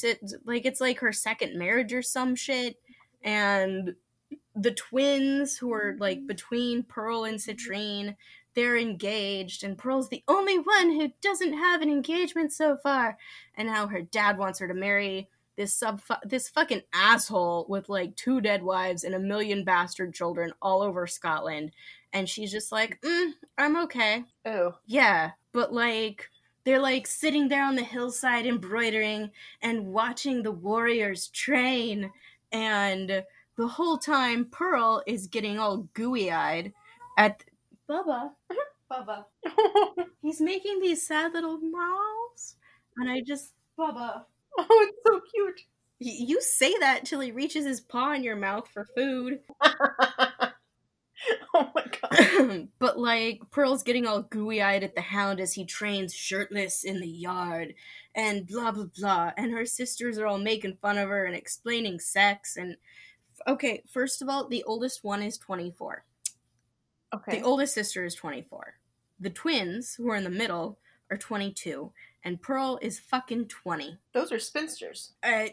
[0.44, 2.76] like it's like her second marriage or some shit
[3.24, 3.95] and
[4.56, 6.28] the twins who are like mm-hmm.
[6.28, 8.16] between Pearl and Citrine
[8.55, 13.17] they're engaged and Pearl's the only one who doesn't have an engagement so far.
[13.55, 18.15] And how her dad wants her to marry this sub this fucking asshole with like
[18.15, 21.71] two dead wives and a million bastard children all over Scotland.
[22.13, 24.23] And she's just like mm, I'm okay.
[24.45, 24.76] Oh.
[24.85, 26.30] yeah but like
[26.63, 29.31] they're like sitting there on the hillside embroidering
[29.61, 32.11] and watching the warriors train.
[32.51, 33.23] And
[33.57, 36.73] the whole time Pearl is getting all gooey eyed
[37.17, 37.43] at
[37.90, 38.32] Bubba
[38.91, 39.26] Bubba
[40.22, 42.56] he's making these sad little mouths
[42.98, 44.24] and I just Bubba
[44.60, 45.61] oh, it's so cute.
[46.02, 49.40] Y- You say that till he reaches his paw in your mouth for food.
[51.53, 52.68] oh my god.
[52.80, 56.99] but like Pearl's getting all gooey eyed at the hound as he trains shirtless in
[57.02, 57.74] the yard
[58.16, 59.32] and blah blah blah.
[59.38, 62.78] And her sisters are all making fun of her and explaining sex and
[63.48, 66.06] okay, first of all, the oldest one is 24.
[67.14, 67.40] Okay.
[67.40, 68.76] The oldest sister is 24.
[69.19, 70.80] The twins, who are in the middle,
[71.11, 71.91] are 22.
[72.23, 73.98] And Pearl is fucking 20.
[74.14, 75.14] Those are spinsters.
[75.23, 75.48] uh,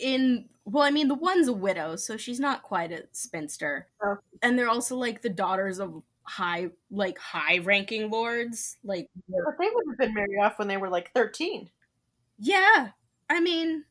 [0.00, 4.16] in well, I mean, the one's a widow, so she's not quite a spinster, Oh.
[4.42, 8.76] and they're also like the daughters of high, like high-ranking lords.
[8.84, 11.68] Like, But they would have been married off when they were like 13.
[12.38, 12.90] yeah,
[13.28, 13.84] I mean,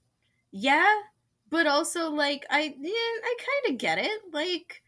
[0.52, 1.02] yeah,
[1.50, 4.22] but also like I, yeah, I kind of get it.
[4.32, 4.82] Like,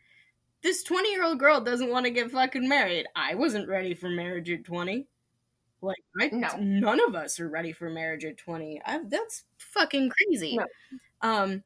[0.63, 3.05] this twenty-year-old girl doesn't want to get fucking married.
[3.15, 5.07] I wasn't ready for marriage at twenty.
[5.81, 6.55] Like, I, No.
[6.59, 8.81] none of us are ready for marriage at twenty.
[8.85, 10.57] I, that's fucking crazy.
[10.57, 10.65] No.
[11.21, 11.63] Um.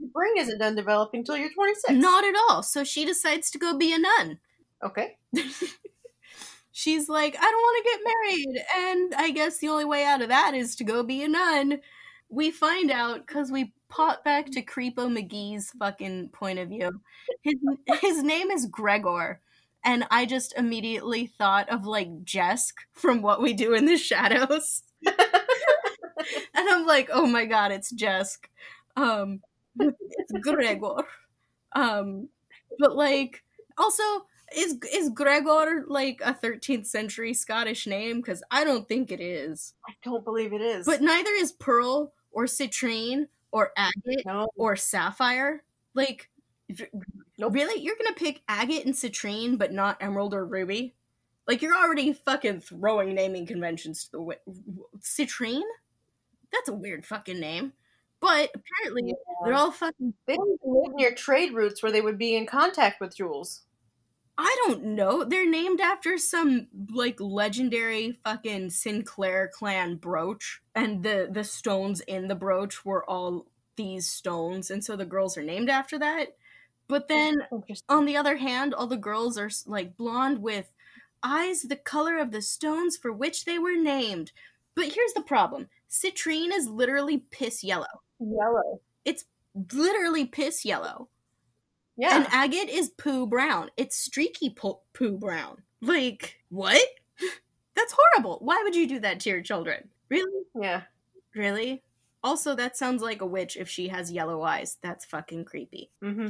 [0.00, 1.92] Your brain isn't done developing until you're 26.
[1.94, 2.62] Not at all.
[2.62, 4.38] So she decides to go be a nun.
[4.84, 5.16] Okay.
[6.72, 8.64] She's like, I don't want to get married.
[8.76, 11.80] And I guess the only way out of that is to go be a nun.
[12.28, 17.00] We find out because we pop back to Creepo McGee's fucking point of view.
[17.42, 17.56] His
[18.00, 19.40] his name is Gregor,
[19.84, 24.82] and I just immediately thought of like Jesk from What We Do in the Shadows.
[25.06, 25.16] and
[26.54, 28.48] I'm like, oh my god, it's Jesk.
[28.96, 29.40] Um,
[29.78, 31.04] it's Gregor.
[31.74, 32.28] Um,
[32.78, 33.42] but like,
[33.76, 34.02] also,
[34.56, 38.20] is is Gregor like a 13th century Scottish name?
[38.20, 39.74] Because I don't think it is.
[39.88, 40.86] I don't believe it is.
[40.86, 44.48] But neither is Pearl or Citrine or Agate no.
[44.56, 45.62] or Sapphire.
[45.94, 46.28] Like,
[47.38, 47.54] Nope.
[47.54, 50.94] really, you're gonna pick Agate and Citrine, but not Emerald or Ruby?
[51.46, 54.40] Like, you're already fucking throwing naming conventions to the wi-
[55.00, 55.62] Citrine.
[56.52, 57.72] That's a weird fucking name.
[58.20, 59.14] But apparently,
[59.44, 63.16] they're all fucking They live near trade routes where they would be in contact with
[63.16, 63.62] jewels.
[64.40, 65.24] I don't know.
[65.24, 72.28] They're named after some like legendary fucking Sinclair clan brooch, and the the stones in
[72.28, 76.36] the brooch were all these stones, and so the girls are named after that.
[76.86, 77.42] But then
[77.88, 80.72] on the other hand, all the girls are like blonde with
[81.22, 84.30] eyes the color of the stones for which they were named.
[84.76, 88.02] But here's the problem: citrine is literally piss yellow.
[88.20, 88.80] Yellow.
[89.04, 89.24] It's
[89.72, 91.08] literally piss yellow.
[91.98, 92.16] Yeah.
[92.16, 93.70] And agate is poo brown.
[93.76, 95.62] It's streaky po- poo brown.
[95.82, 96.80] Like, what?
[97.76, 98.38] That's horrible.
[98.40, 99.88] Why would you do that to your children?
[100.08, 100.44] Really?
[100.58, 100.82] yeah.
[101.34, 101.82] Really?
[102.24, 104.78] Also, that sounds like a witch if she has yellow eyes.
[104.82, 105.90] That's fucking creepy.
[106.02, 106.28] hmm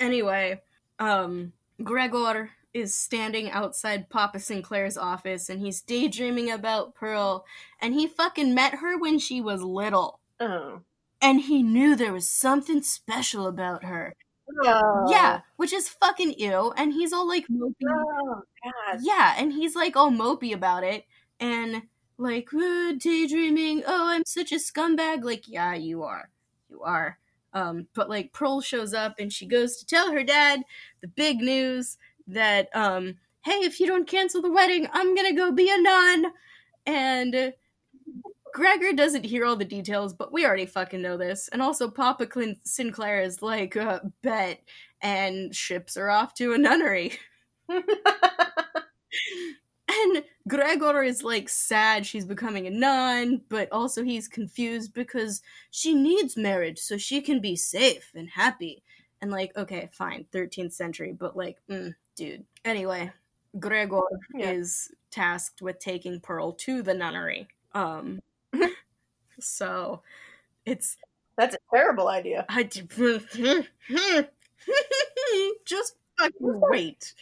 [0.00, 0.60] Anyway,
[1.00, 7.44] um, Gregor is standing outside Papa Sinclair's office and he's daydreaming about Pearl.
[7.80, 10.20] And he fucking met her when she was little.
[10.38, 10.80] Oh.
[11.20, 14.14] And he knew there was something special about her.
[15.10, 16.72] Yeah, which is fucking ew.
[16.76, 17.74] And he's all like mopey.
[17.88, 18.42] Oh,
[19.00, 21.04] Yeah, and he's like all mopey about it.
[21.40, 21.82] And
[22.16, 23.84] like, "Uh, daydreaming.
[23.86, 25.22] Oh, I'm such a scumbag.
[25.24, 26.30] Like, yeah, you are.
[26.68, 27.18] You are.
[27.52, 30.62] Um, but like Pearl shows up and she goes to tell her dad
[31.00, 31.96] the big news
[32.26, 33.14] that, um,
[33.44, 36.32] hey, if you don't cancel the wedding, I'm gonna go be a nun.
[36.86, 37.50] And uh,
[38.54, 41.48] Gregor doesn't hear all the details, but we already fucking know this.
[41.48, 44.60] And also, Papa Clin- Sinclair is like, uh, bet,
[45.00, 47.12] and ships are off to a nunnery.
[49.90, 55.94] And Gregor is like sad she's becoming a nun, but also he's confused because she
[55.94, 58.82] needs marriage so she can be safe and happy.
[59.22, 62.44] And like, okay, fine, 13th century, but like, mm, dude.
[62.66, 63.10] Anyway,
[63.58, 64.02] Gregor
[64.34, 64.50] Yeah.
[64.50, 67.48] is tasked with taking Pearl to the nunnery.
[67.72, 68.20] Um,
[69.40, 70.02] so
[70.66, 70.96] it's
[71.36, 72.46] That's a terrible idea.
[72.48, 72.82] I d-
[75.66, 76.34] just fucking
[76.70, 77.14] wait.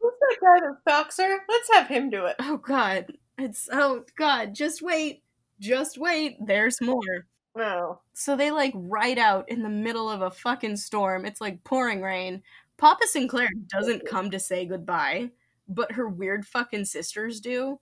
[0.00, 1.38] Who's that guy that stalks her?
[1.48, 2.36] Let's have him do it.
[2.40, 3.12] Oh god.
[3.38, 5.22] It's oh god, just wait.
[5.60, 6.36] Just wait.
[6.44, 7.26] There's more.
[7.56, 8.00] No.
[8.14, 11.24] So they like ride out in the middle of a fucking storm.
[11.26, 12.42] It's like pouring rain.
[12.76, 15.30] Papa Sinclair doesn't come to say goodbye,
[15.68, 17.80] but her weird fucking sisters do.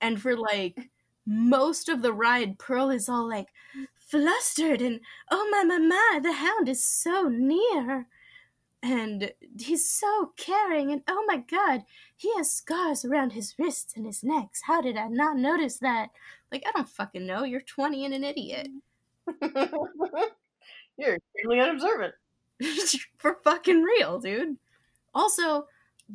[0.00, 0.90] And for like
[1.26, 3.48] most of the ride, Pearl is all like
[3.98, 5.00] flustered and
[5.30, 8.06] oh my my my, the hound is so near.
[8.84, 11.84] And he's so caring, and oh my god,
[12.16, 14.62] he has scars around his wrists and his necks.
[14.64, 16.10] How did I not notice that?
[16.50, 17.44] Like, I don't fucking know.
[17.44, 18.68] You're 20 and an idiot.
[20.98, 22.14] You're extremely unobservant.
[23.18, 24.56] For fucking real, dude.
[25.14, 25.66] Also,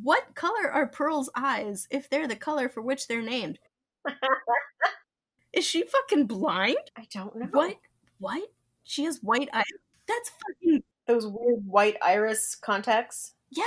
[0.03, 3.59] what color are Pearl's eyes if they're the color for which they're named?
[5.57, 6.77] Is she fucking blind?
[6.95, 7.47] I don't know.
[7.51, 7.77] What?
[8.19, 8.43] What?
[8.83, 9.63] She has white eyes.
[10.07, 13.33] That's fucking Those weird white iris contacts.
[13.49, 13.63] yeah.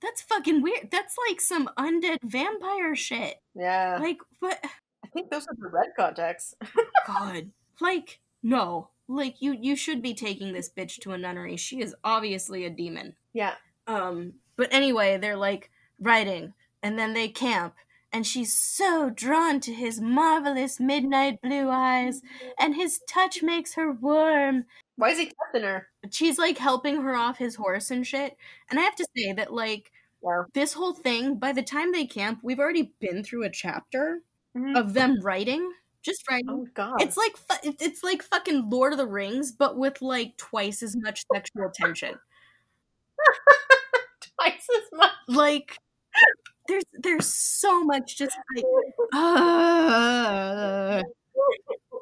[0.00, 0.90] That's fucking weird.
[0.92, 3.34] That's like some undead vampire shit.
[3.56, 3.98] Yeah.
[4.00, 4.56] Like what?
[5.04, 6.54] I think those are the red contacts.
[7.06, 7.50] God.
[7.80, 8.90] Like no.
[9.08, 11.56] Like you you should be taking this bitch to a nunnery.
[11.56, 13.16] She is obviously a demon.
[13.32, 13.54] Yeah.
[13.88, 16.52] Um, but anyway, they're like riding,
[16.82, 17.74] and then they camp,
[18.12, 22.22] and she's so drawn to his marvelous midnight blue eyes,
[22.58, 24.64] and his touch makes her warm.
[24.96, 25.88] Why is he testing her?
[26.10, 28.36] She's like helping her off his horse and shit.
[28.70, 30.42] And I have to say that, like, Yeah.
[30.54, 34.22] this whole thing, by the time they camp, we've already been through a chapter
[34.56, 34.76] Mhm.
[34.76, 35.72] of them writing,
[36.02, 36.48] just writing.
[36.50, 37.00] Oh God.
[37.02, 40.96] It's like fu- it's like fucking Lord of the Rings, but with like twice as
[40.96, 42.18] much sexual tension.
[44.38, 45.10] twice as much.
[45.28, 45.78] like
[46.68, 48.64] there's there's so much just like
[49.14, 51.02] uh.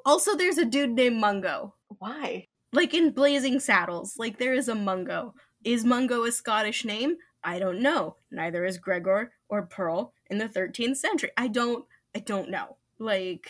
[0.05, 1.74] also there's a dude named mungo.
[1.98, 2.47] Why?
[2.76, 5.34] like in blazing saddles like there is a mungo.
[5.64, 7.16] Is mungo a scottish name?
[7.43, 8.16] I don't know.
[8.30, 11.30] Neither is gregor or pearl in the 13th century.
[11.36, 11.84] I don't
[12.14, 12.76] i don't know.
[12.98, 13.48] Like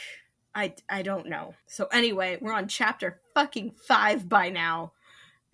[0.54, 1.54] i i don't know.
[1.66, 4.92] So anyway we're on chapter fucking five by now.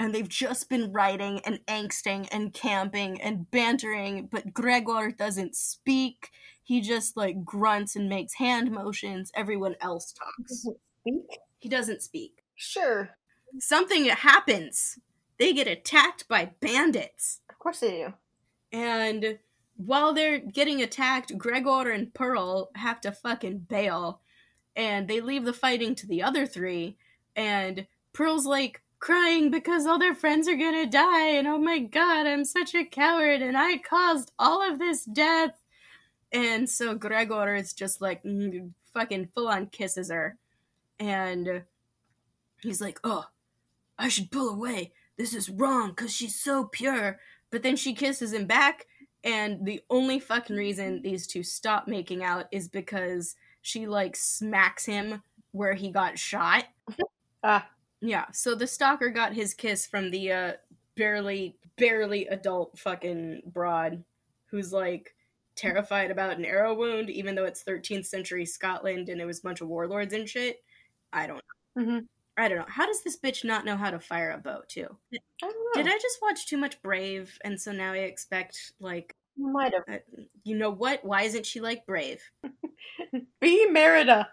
[0.02, 6.32] And they've just been writing and angsting and camping and bantering, but Gregor doesn't speak.
[6.60, 9.30] He just like grunts and makes hand motions.
[9.36, 10.66] Everyone else talks.
[11.02, 11.38] Speak?
[11.60, 12.42] He doesn't speak.
[12.56, 13.10] Sure.
[13.60, 14.98] Something happens.
[15.38, 17.38] They get attacked by bandits.
[17.48, 18.14] Of course they do.
[18.72, 19.38] And
[19.76, 24.20] while they're getting attacked, Gregor and Pearl have to fucking bail.
[24.74, 26.96] And they leave the fighting to the other three.
[27.36, 31.26] And Pearl's like crying because all their friends are gonna die.
[31.30, 33.42] And oh my god, I'm such a coward.
[33.42, 35.58] And I caused all of this death.
[36.32, 40.38] And so Gregor is just like mm, fucking full on kisses her.
[41.00, 41.64] And
[42.62, 43.26] he's like, oh,
[43.98, 44.92] I should pull away.
[45.18, 47.18] This is wrong because she's so pure.
[47.50, 48.86] But then she kisses him back
[49.24, 54.86] and the only fucking reason these two stop making out is because she like smacks
[54.86, 56.64] him where he got shot.
[57.44, 57.68] Ah.
[58.02, 60.52] Yeah, so the stalker got his kiss from the uh
[60.96, 64.04] barely barely adult fucking broad
[64.46, 65.14] who's like
[65.56, 69.42] terrified about an arrow wound even though it's 13th century Scotland and it was a
[69.42, 70.62] bunch of warlords and shit.
[71.12, 71.42] I don't
[71.76, 71.84] know.
[71.84, 71.98] hmm
[72.36, 72.64] I don't know.
[72.66, 74.86] How does this bitch not know how to fire a bow too?
[75.14, 75.82] I don't know.
[75.82, 79.74] Did I just watch too much Brave and so now I expect like You Might
[79.74, 79.84] have.
[79.88, 79.98] uh,
[80.42, 81.04] you know what?
[81.04, 82.22] Why isn't she like Brave?
[83.40, 84.28] Be Merida.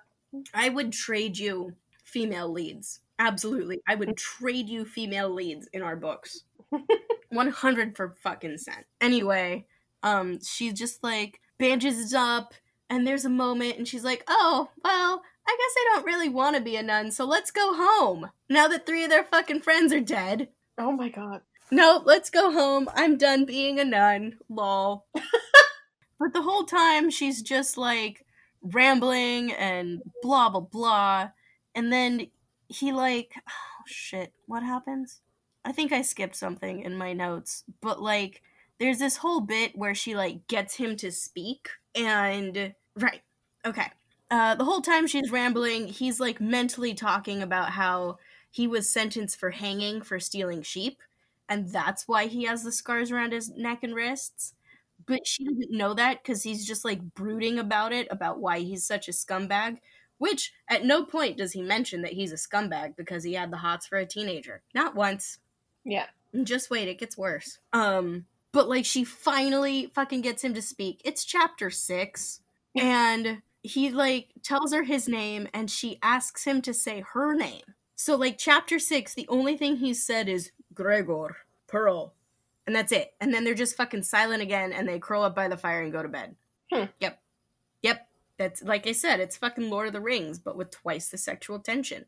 [0.53, 1.73] I would trade you
[2.03, 3.01] female leads.
[3.19, 3.81] Absolutely.
[3.87, 6.43] I would trade you female leads in our books.
[7.29, 8.85] 100 for fucking cent.
[9.01, 9.65] Anyway,
[10.03, 12.53] um she just like bandages up
[12.89, 16.55] and there's a moment and she's like, "Oh, well, I guess I don't really want
[16.55, 19.93] to be a nun, so let's go home." Now that three of their fucking friends
[19.93, 20.49] are dead.
[20.77, 21.41] Oh my god.
[21.71, 22.89] No, let's go home.
[22.95, 24.37] I'm done being a nun.
[24.49, 25.05] Lol.
[26.19, 28.25] but the whole time she's just like
[28.61, 31.29] rambling and blah blah blah.
[31.75, 32.27] And then
[32.69, 35.21] he like oh shit, what happens?
[35.65, 38.43] I think I skipped something in my notes, but like
[38.79, 43.21] there's this whole bit where she like gets him to speak and right.
[43.65, 43.87] Okay.
[44.31, 48.17] Uh the whole time she's rambling, he's like mentally talking about how
[48.51, 50.99] he was sentenced for hanging for stealing sheep
[51.49, 54.53] and that's why he has the scars around his neck and wrists.
[55.05, 58.85] But she doesn't know that because he's just like brooding about it, about why he's
[58.85, 59.79] such a scumbag.
[60.19, 63.57] Which at no point does he mention that he's a scumbag because he had the
[63.57, 64.61] hots for a teenager.
[64.75, 65.39] Not once.
[65.83, 66.05] Yeah.
[66.33, 67.57] And Just wait, it gets worse.
[67.73, 71.01] Um, but like she finally fucking gets him to speak.
[71.03, 72.41] It's chapter six,
[72.75, 77.63] and he like tells her his name, and she asks him to say her name.
[77.95, 81.37] So like chapter six, the only thing he's said is Gregor
[81.67, 82.13] Pearl,
[82.65, 83.13] and that's it.
[83.19, 85.91] And then they're just fucking silent again, and they curl up by the fire and
[85.91, 86.35] go to bed.
[86.71, 86.85] Hmm.
[86.99, 87.19] Yep.
[88.39, 91.59] That's like I said, it's fucking Lord of the Rings, but with twice the sexual
[91.59, 92.05] tension.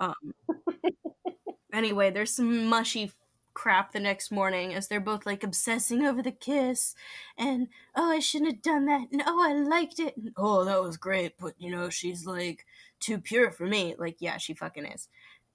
[0.00, 0.14] Um.
[1.72, 3.12] anyway, there's some mushy
[3.54, 6.92] crap the next morning as they're both like obsessing over the kiss
[7.38, 10.82] and oh I shouldn't have done that and oh I liked it and oh that
[10.82, 12.66] was great but you know she's like
[12.98, 15.06] too pure for me like yeah she fucking is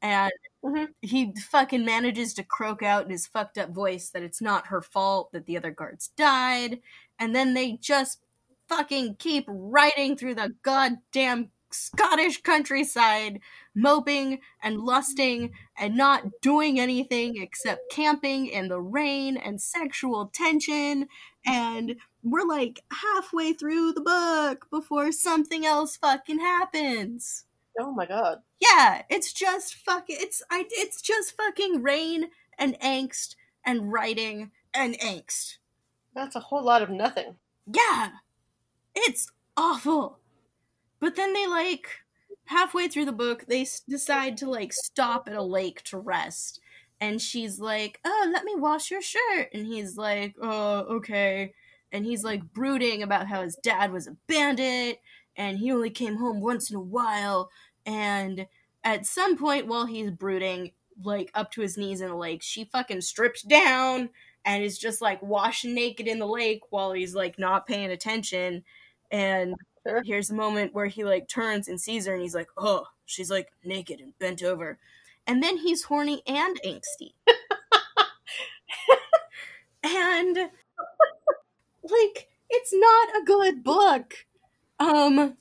[0.01, 0.31] and
[0.63, 0.87] Mhm.
[1.01, 4.81] he fucking manages to croak out in his fucked up voice that it's not her
[4.81, 6.79] fault that the other guards died
[7.19, 8.21] and then they just
[8.69, 13.39] fucking keep riding through the goddamn Scottish countryside
[13.75, 21.07] moping and lusting and not doing anything except camping in the rain and sexual tension.
[21.45, 27.45] And we're like halfway through the book before something else fucking happens.
[27.79, 28.39] Oh my god.
[28.59, 33.35] Yeah, it's just fucking it's I it's just fucking rain and angst
[33.65, 35.57] and writing and angst.
[36.13, 37.35] That's a whole lot of nothing.
[37.71, 38.09] Yeah.
[39.07, 40.19] It's awful.
[40.99, 41.87] But then they like
[42.45, 46.59] halfway through the book they decide to like stop at a lake to rest.
[46.99, 51.53] And she's like, "Oh, let me wash your shirt." And he's like, "Oh, okay."
[51.91, 54.99] And he's like brooding about how his dad was a bandit
[55.37, 57.49] and he only came home once in a while
[57.85, 58.45] and
[58.83, 60.71] at some point while he's brooding
[61.03, 64.09] like up to his knees in the lake, she fucking strips down
[64.45, 68.63] and is just like washing naked in the lake while he's like not paying attention
[69.11, 69.55] and
[69.87, 70.03] Sure.
[70.05, 73.31] here's a moment where he like turns and sees her and he's like oh she's
[73.31, 74.77] like naked and bent over.
[75.25, 77.13] And then he's horny and angsty.
[79.83, 80.37] And
[81.83, 84.25] like it's not a good book.
[84.79, 85.37] Um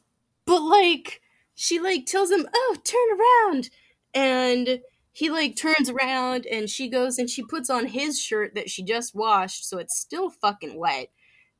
[0.46, 1.20] but like
[1.54, 3.70] she like tells him oh turn around.
[4.14, 4.80] And
[5.12, 8.82] he like turns around and she goes and she puts on his shirt that she
[8.82, 11.08] just washed so it's still fucking wet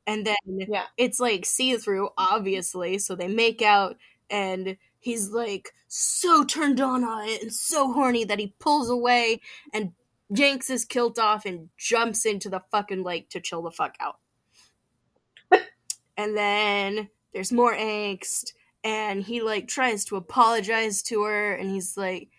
[0.09, 0.35] and then
[0.67, 0.85] Yeah.
[0.97, 3.95] it's like see through obviously so they make out
[4.29, 9.39] and he's like so turned on on it and so horny that he pulls away
[9.73, 9.93] and
[10.29, 14.17] yanks his kilt off and jumps into the fucking lake to chill the fuck out.
[16.17, 18.53] and then there's more angst
[18.83, 22.29] and he like tries to apologize to her and he's like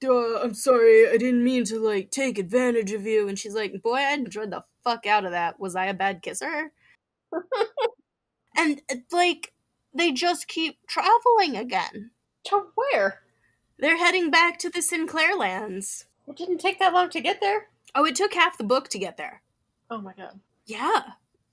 [0.00, 3.82] Duh, I'm sorry, I didn't mean to like take advantage of you and she's like,
[3.82, 5.60] Boy, I enjoyed the fuck out of that.
[5.60, 6.72] Was I a bad kisser?
[8.56, 9.52] and uh, like
[9.94, 12.10] they just keep traveling again.
[12.44, 13.20] To where?
[13.78, 16.06] They're heading back to the Sinclair lands.
[16.26, 17.68] It didn't take that long to get there.
[17.94, 19.42] Oh, it took half the book to get there.
[19.90, 20.40] Oh my god.
[20.66, 21.02] Yeah.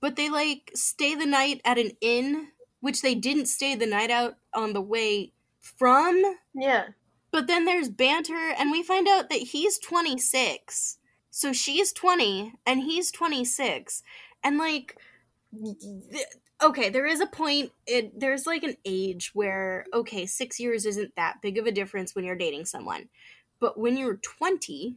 [0.00, 2.48] But they like stay the night at an inn,
[2.80, 6.22] which they didn't stay the night out on the way from.
[6.54, 6.88] Yeah.
[7.30, 10.98] But then there's banter, and we find out that he's 26.
[11.30, 14.02] So she's 20, and he's 26.
[14.42, 14.96] And like,
[16.62, 21.14] okay, there is a point, it, there's like an age where, okay, six years isn't
[21.16, 23.08] that big of a difference when you're dating someone.
[23.58, 24.96] But when you're 20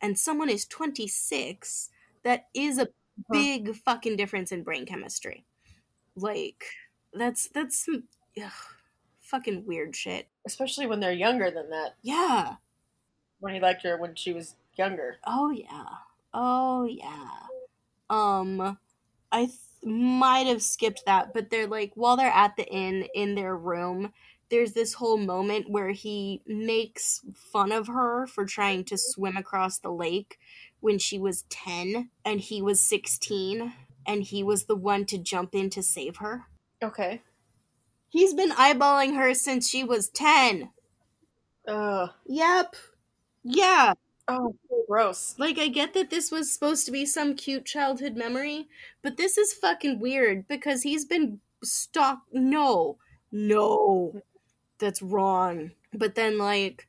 [0.00, 1.90] and someone is 26,
[2.22, 2.88] that is a
[3.30, 5.44] big fucking difference in brain chemistry.
[6.16, 6.64] Like,
[7.12, 8.04] that's, that's some
[8.42, 8.52] ugh,
[9.20, 10.28] fucking weird shit.
[10.46, 11.94] Especially when they're younger than that.
[12.02, 12.54] Yeah.
[13.40, 15.16] When he liked her when she was younger.
[15.26, 15.86] Oh yeah.
[16.34, 17.30] Oh yeah.
[18.08, 18.78] Um
[19.32, 19.48] I
[19.84, 24.12] might have skipped that, but they're like while they're at the inn in their room,
[24.50, 29.78] there's this whole moment where he makes fun of her for trying to swim across
[29.78, 30.38] the lake
[30.80, 33.72] when she was 10 and he was 16
[34.06, 36.46] and he was the one to jump in to save her.
[36.82, 37.22] Okay.
[38.08, 40.70] He's been eyeballing her since she was 10.
[41.68, 42.10] Ugh.
[42.26, 42.74] Yep.
[43.44, 43.94] Yeah.
[44.32, 44.54] Oh,
[44.88, 45.34] gross.
[45.38, 48.68] Like, I get that this was supposed to be some cute childhood memory,
[49.02, 52.22] but this is fucking weird because he's been stalk.
[52.32, 52.98] No,
[53.32, 54.22] no,
[54.78, 55.72] that's wrong.
[55.92, 56.86] But then, like,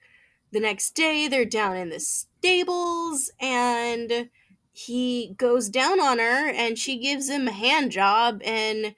[0.51, 4.30] the next day, they're down in the stables and
[4.73, 8.95] he goes down on her and she gives him a hand job and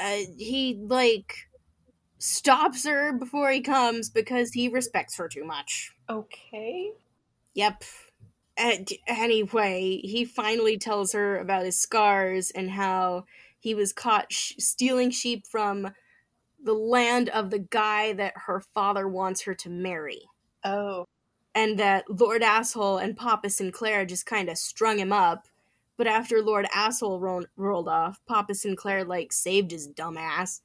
[0.00, 1.34] uh, he, like,
[2.18, 5.92] stops her before he comes because he respects her too much.
[6.08, 6.92] Okay.
[7.54, 7.84] Yep.
[8.56, 13.24] And anyway, he finally tells her about his scars and how
[13.58, 15.92] he was caught sh- stealing sheep from
[16.62, 20.22] the land of the guy that her father wants her to marry.
[20.62, 21.06] Oh.
[21.54, 25.46] And that Lord Asshole and Papa Sinclair just kind of strung him up.
[25.96, 30.62] But after Lord Asshole ro- rolled off, Papa Sinclair, like, saved his dumb ass.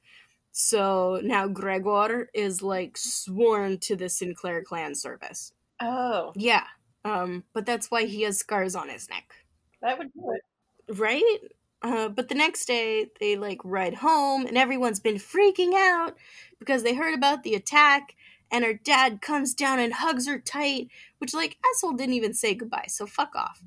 [0.52, 5.52] So now Gregor is, like, sworn to the Sinclair clan service.
[5.80, 6.32] Oh.
[6.34, 6.64] Yeah.
[7.06, 9.32] Um, but that's why he has scars on his neck.
[9.80, 10.98] That would do it.
[10.98, 11.38] Right?
[11.82, 16.16] Uh, but the next day, they like ride home, and everyone's been freaking out
[16.58, 18.16] because they heard about the attack,
[18.50, 22.54] and her dad comes down and hugs her tight, which, like, asshole didn't even say
[22.54, 23.62] goodbye, so fuck off.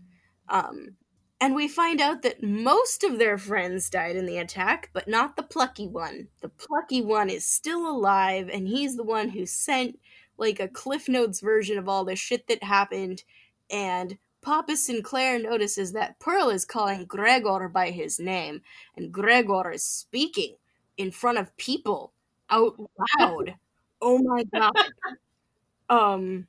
[0.49, 0.95] Um,
[1.39, 5.37] and we find out that most of their friends died in the attack, but not
[5.37, 6.27] the plucky one.
[6.41, 9.97] The plucky one is still alive, and he's the one who sent
[10.39, 13.23] like a Cliff Notes version of all the shit that happened,
[13.69, 18.61] and Papa Sinclair notices that Pearl is calling Gregor by his name,
[18.95, 20.55] and Gregor is speaking
[20.97, 22.13] in front of people
[22.49, 22.79] out
[23.19, 23.55] loud.
[24.01, 24.73] oh my god.
[25.89, 26.47] Um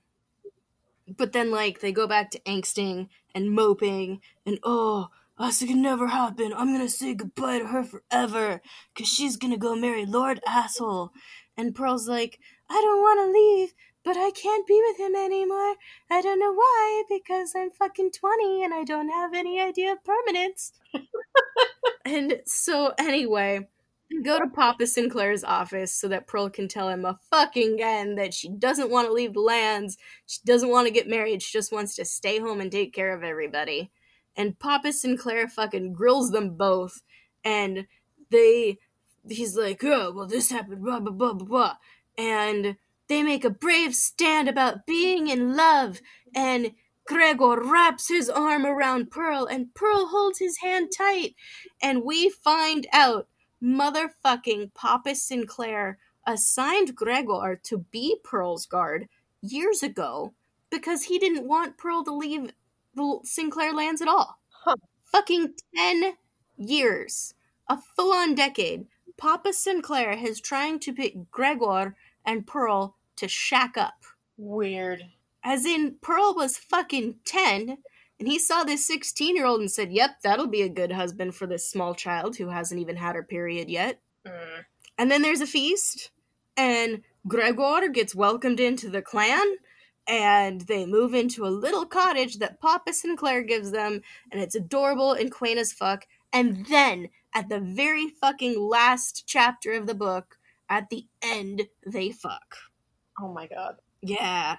[1.16, 6.06] but then like they go back to angsting and moping and oh this can never
[6.06, 6.52] happen.
[6.54, 8.60] I'm gonna say goodbye to her forever
[8.92, 11.12] because she's gonna go marry Lord Asshole.
[11.56, 12.38] And Pearl's like,
[12.70, 13.74] I don't want to leave,
[14.04, 15.74] but I can't be with him anymore.
[16.08, 20.04] I don't know why, because I'm fucking 20 and I don't have any idea of
[20.04, 20.72] permanence.
[22.04, 23.68] and so, anyway,
[24.24, 28.34] go to Papa Sinclair's office so that Pearl can tell him a fucking again that
[28.34, 29.98] she doesn't want to leave the lands.
[30.26, 31.42] She doesn't want to get married.
[31.42, 33.90] She just wants to stay home and take care of everybody.
[34.36, 37.02] And Papa Sinclair fucking grills them both.
[37.44, 37.86] And
[38.30, 38.78] they,
[39.28, 41.76] he's like, oh, well, this happened, blah, blah, blah, blah, blah.
[42.20, 42.76] And
[43.08, 46.02] they make a brave stand about being in love,
[46.34, 46.72] and
[47.06, 51.34] Gregor wraps his arm around Pearl, and Pearl holds his hand tight,
[51.82, 53.26] and we find out
[53.62, 59.08] motherfucking Papa Sinclair assigned Gregor to be Pearl's guard
[59.40, 60.34] years ago
[60.70, 62.52] because he didn't want Pearl to leave
[62.94, 64.38] the Sinclair lands at all.
[64.50, 64.76] Huh.
[65.04, 66.12] Fucking 10
[66.58, 67.32] years,
[67.66, 68.86] a full on decade.
[69.16, 74.04] Papa Sinclair has trying to pick Gregor and Pearl to shack up.
[74.36, 75.04] Weird.
[75.42, 77.78] As in, Pearl was fucking 10,
[78.18, 81.34] and he saw this 16 year old and said, Yep, that'll be a good husband
[81.34, 84.00] for this small child who hasn't even had her period yet.
[84.26, 84.64] Mm.
[84.98, 86.10] And then there's a feast,
[86.56, 89.56] and Gregor gets welcomed into the clan
[90.10, 95.12] and they move into a little cottage that Papa Sinclair gives them, and it's adorable
[95.12, 96.04] and quaint as fuck.
[96.32, 100.36] And then, at the very fucking last chapter of the book,
[100.70, 102.56] at the end, they fuck.
[103.20, 103.76] Oh my god.
[104.00, 104.56] Yeah.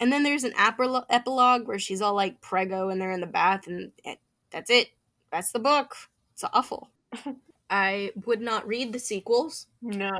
[0.00, 3.26] And then there's an apolo- epilogue where she's all like prego and they're in the
[3.26, 4.18] bath, and it,
[4.50, 4.88] that's it.
[5.30, 5.94] That's the book.
[6.32, 6.90] It's awful.
[7.70, 10.10] I would not read the sequels, No.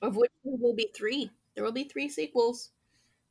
[0.00, 1.30] of which there will be three.
[1.54, 2.70] There will be three sequels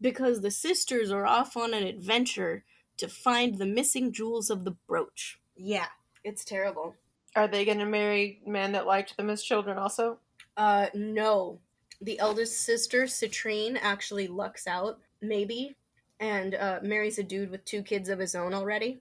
[0.02, 2.66] because the sisters are off on an adventure
[2.98, 5.40] to find the missing jewels of the brooch.
[5.56, 5.88] Yeah,
[6.24, 6.96] it's terrible.
[7.36, 10.20] Are they going to marry men that liked them as children also?
[10.58, 11.60] Uh, no.
[12.02, 15.76] The eldest sister, Citrine, actually lucks out, maybe,
[16.20, 19.00] and uh, marries a dude with two kids of his own already.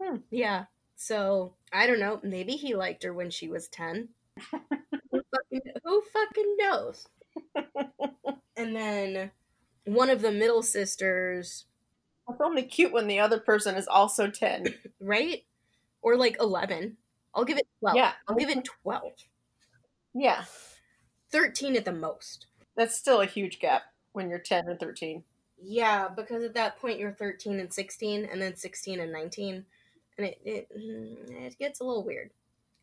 [0.00, 0.16] Hmm.
[0.30, 0.64] Yeah.
[0.96, 2.20] So, I don't know.
[2.22, 4.08] Maybe he liked her when she was 10.
[4.50, 7.06] who, fucking, who fucking knows?
[8.56, 9.30] and then
[9.84, 11.64] one of the middle sisters,
[12.28, 14.74] It's only cute when the other person is also 10.
[15.00, 15.44] right?
[16.02, 16.96] Or like 11.
[17.34, 17.96] I'll give it 12.
[17.96, 18.12] Yeah.
[18.28, 19.12] I'll give it 12.
[20.14, 20.44] Yeah.
[21.32, 22.46] 13 at the most.
[22.76, 25.24] That's still a huge gap when you're 10 and 13.
[25.60, 29.64] Yeah, because at that point you're 13 and 16, and then 16 and 19,
[30.18, 32.30] and it it, mm, it gets a little weird.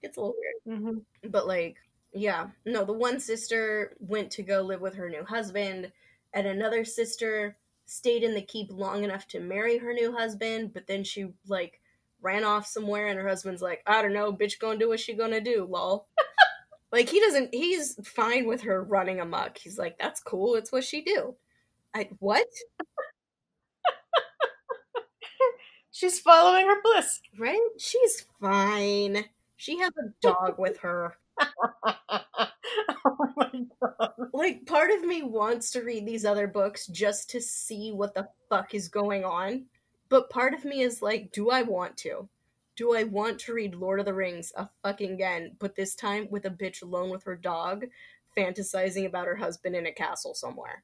[0.02, 0.80] It gets a little weird.
[0.80, 1.30] Mm-hmm.
[1.30, 1.78] But like,
[2.14, 5.92] yeah, no, the one sister went to go live with her new husband,
[6.34, 10.88] and another sister stayed in the keep long enough to marry her new husband, but
[10.88, 11.82] then she like
[12.22, 15.14] ran off somewhere, and her husband's like, I don't know, bitch, gonna do what she
[15.14, 16.08] gonna do, lol.
[16.92, 17.54] like he doesn't.
[17.54, 19.58] He's fine with her running amok.
[19.58, 20.56] He's like, that's cool.
[20.56, 21.36] It's what she do.
[21.94, 22.48] I what?
[25.92, 27.20] She's following her bliss.
[27.38, 27.60] Right?
[27.78, 29.26] She's fine.
[29.58, 31.18] She has a dog with her.
[31.42, 33.52] oh my
[33.82, 34.14] god.
[34.34, 38.28] Like, part of me wants to read these other books just to see what the
[38.50, 39.66] fuck is going on.
[40.10, 42.28] But part of me is like, do I want to?
[42.80, 46.30] Do I want to read Lord of the Rings a fucking again, but this time
[46.32, 47.88] with a bitch alone with her dog,
[48.38, 50.84] fantasizing about her husband in a castle somewhere?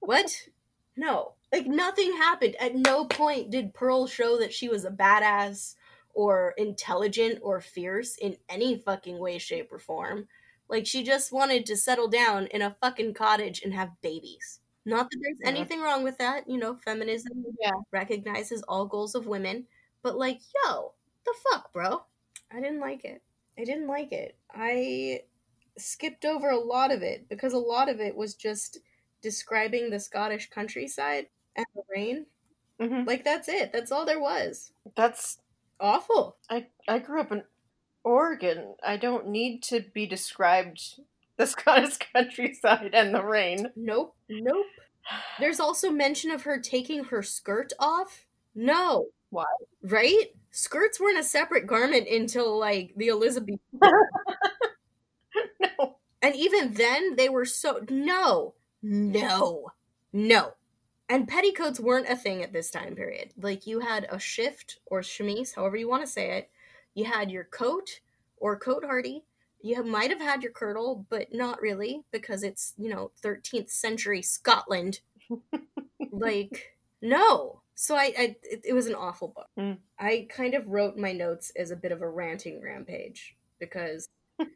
[0.00, 0.48] What?
[0.96, 1.34] No.
[1.52, 2.56] Like nothing happened.
[2.58, 5.74] At no point did Pearl show that she was a badass
[6.14, 10.28] or intelligent or fierce in any fucking way, shape, or form.
[10.66, 14.60] Like she just wanted to settle down in a fucking cottage and have babies.
[14.86, 17.72] Not that there's anything wrong with that, you know, feminism Yeah.
[17.92, 19.66] recognizes all goals of women,
[20.02, 20.92] but like, yo,
[21.24, 22.02] the fuck, bro?
[22.52, 23.22] I didn't like it.
[23.58, 24.36] I didn't like it.
[24.54, 25.22] I
[25.78, 28.78] skipped over a lot of it because a lot of it was just
[29.22, 31.26] describing the Scottish countryside
[31.56, 32.26] and the rain.
[32.80, 33.72] hmm Like that's it.
[33.72, 34.72] That's all there was.
[34.96, 35.38] That's
[35.78, 36.36] Awful.
[36.48, 37.42] I I grew up in
[38.04, 38.76] Oregon.
[38.84, 41.00] I don't need to be described
[41.36, 43.72] the Scottish countryside and the rain.
[43.76, 44.14] Nope.
[44.28, 44.66] Nope.
[45.38, 48.26] There's also mention of her taking her skirt off.
[48.54, 49.06] No.
[49.36, 49.44] Why?
[49.82, 50.34] Right?
[50.50, 53.60] Skirts weren't a separate garment until like the Elizabeth
[55.60, 55.96] no.
[56.22, 57.80] And even then, they were so.
[57.90, 58.54] No.
[58.82, 59.66] No.
[60.12, 60.54] No.
[61.08, 63.32] And petticoats weren't a thing at this time period.
[63.36, 66.50] Like, you had a shift or chemise, however you want to say it.
[66.94, 68.00] You had your coat
[68.38, 69.22] or cotehardie.
[69.60, 74.22] You might have had your kirtle, but not really, because it's, you know, 13th century
[74.22, 75.00] Scotland.
[76.10, 77.60] like, no.
[77.76, 79.48] So I, I it, it was an awful book.
[79.58, 79.76] Mm.
[79.98, 84.08] I kind of wrote my notes as a bit of a ranting rampage because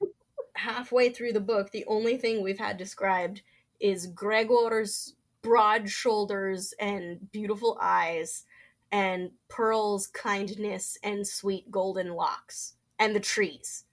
[0.57, 3.42] halfway through the book, the only thing we've had described
[3.78, 8.44] is Gregor's broad shoulders and beautiful eyes,
[8.90, 13.84] and Pearl's kindness and sweet golden locks, and the trees.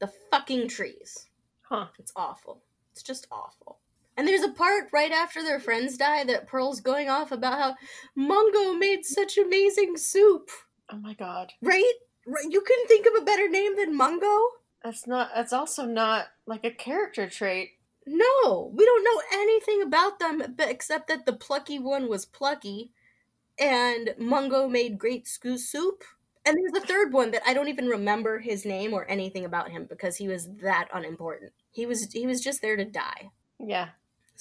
[0.00, 1.28] The fucking trees.
[1.62, 1.86] Huh.
[1.98, 2.62] It's awful.
[2.92, 3.78] It's just awful.
[4.22, 7.74] And there's a part right after their friends die that Pearl's going off about how
[8.14, 10.48] Mungo made such amazing soup.
[10.92, 11.52] Oh my god.
[11.60, 11.94] Right?
[12.24, 12.44] Right?
[12.48, 14.46] You couldn't think of a better name than Mungo?
[14.84, 17.70] That's not that's also not like a character trait.
[18.06, 22.92] No, we don't know anything about them except that the plucky one was plucky,
[23.58, 26.04] and Mungo made great scoo soup.
[26.46, 29.72] And there's a third one that I don't even remember his name or anything about
[29.72, 31.54] him because he was that unimportant.
[31.72, 33.32] He was he was just there to die.
[33.58, 33.88] Yeah.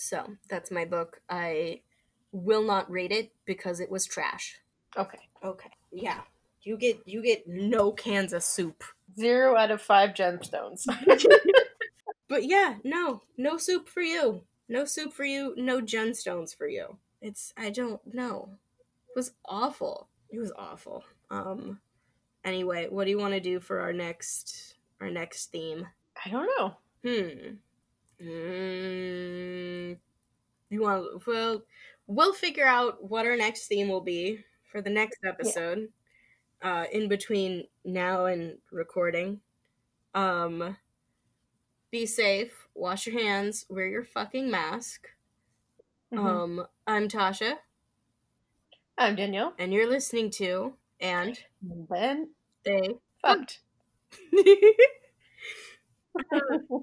[0.02, 1.22] So that's my book.
[1.30, 1.82] I
[2.32, 4.60] will not rate it because it was trash.
[4.98, 5.20] Okay.
[5.44, 6.22] Okay, yeah,
[6.62, 8.84] you get you get no cans of soup.
[9.18, 10.86] Zero out of five gemstones.
[12.32, 14.44] But yeah, no, no soup for you.
[14.70, 15.54] No soup for you.
[15.58, 16.98] No gemstones for you.
[17.22, 18.52] It's I don't know.
[19.10, 20.08] It was awful.
[20.30, 21.04] It was awful.
[21.30, 21.82] Um.
[22.46, 25.88] Anyway, what do you want to do for our next our next theme?
[26.26, 26.78] I don't know.
[27.04, 27.56] Hmm.
[28.22, 29.98] Mm,
[30.70, 31.26] you want?
[31.28, 31.64] Well,
[32.08, 35.90] we'll figure out what our next theme will be for the next episode.
[36.62, 39.42] Uh, in between now and recording.
[40.14, 40.78] Um,
[41.92, 42.68] be safe.
[42.76, 43.66] Wash your hands.
[43.70, 45.08] Wear your fucking mask.
[46.14, 46.26] Mhm.
[46.26, 47.58] Um, I'm Tasha,
[48.98, 49.54] I'm Danielle.
[49.58, 52.30] and you're listening to and Then
[52.64, 52.96] they.
[53.22, 53.62] fucked.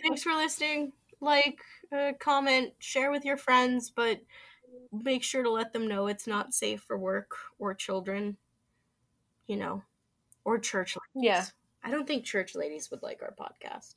[0.02, 0.92] Thanks for listening.
[1.20, 1.60] Like,
[1.92, 4.20] uh, comment, share with your friends, but
[4.92, 8.36] make sure to let them know it's not safe for work or children.
[9.46, 9.82] You know,
[10.44, 11.28] or church ladies.
[11.28, 11.44] Yeah.
[11.82, 13.94] I don't think church ladies would like our podcast.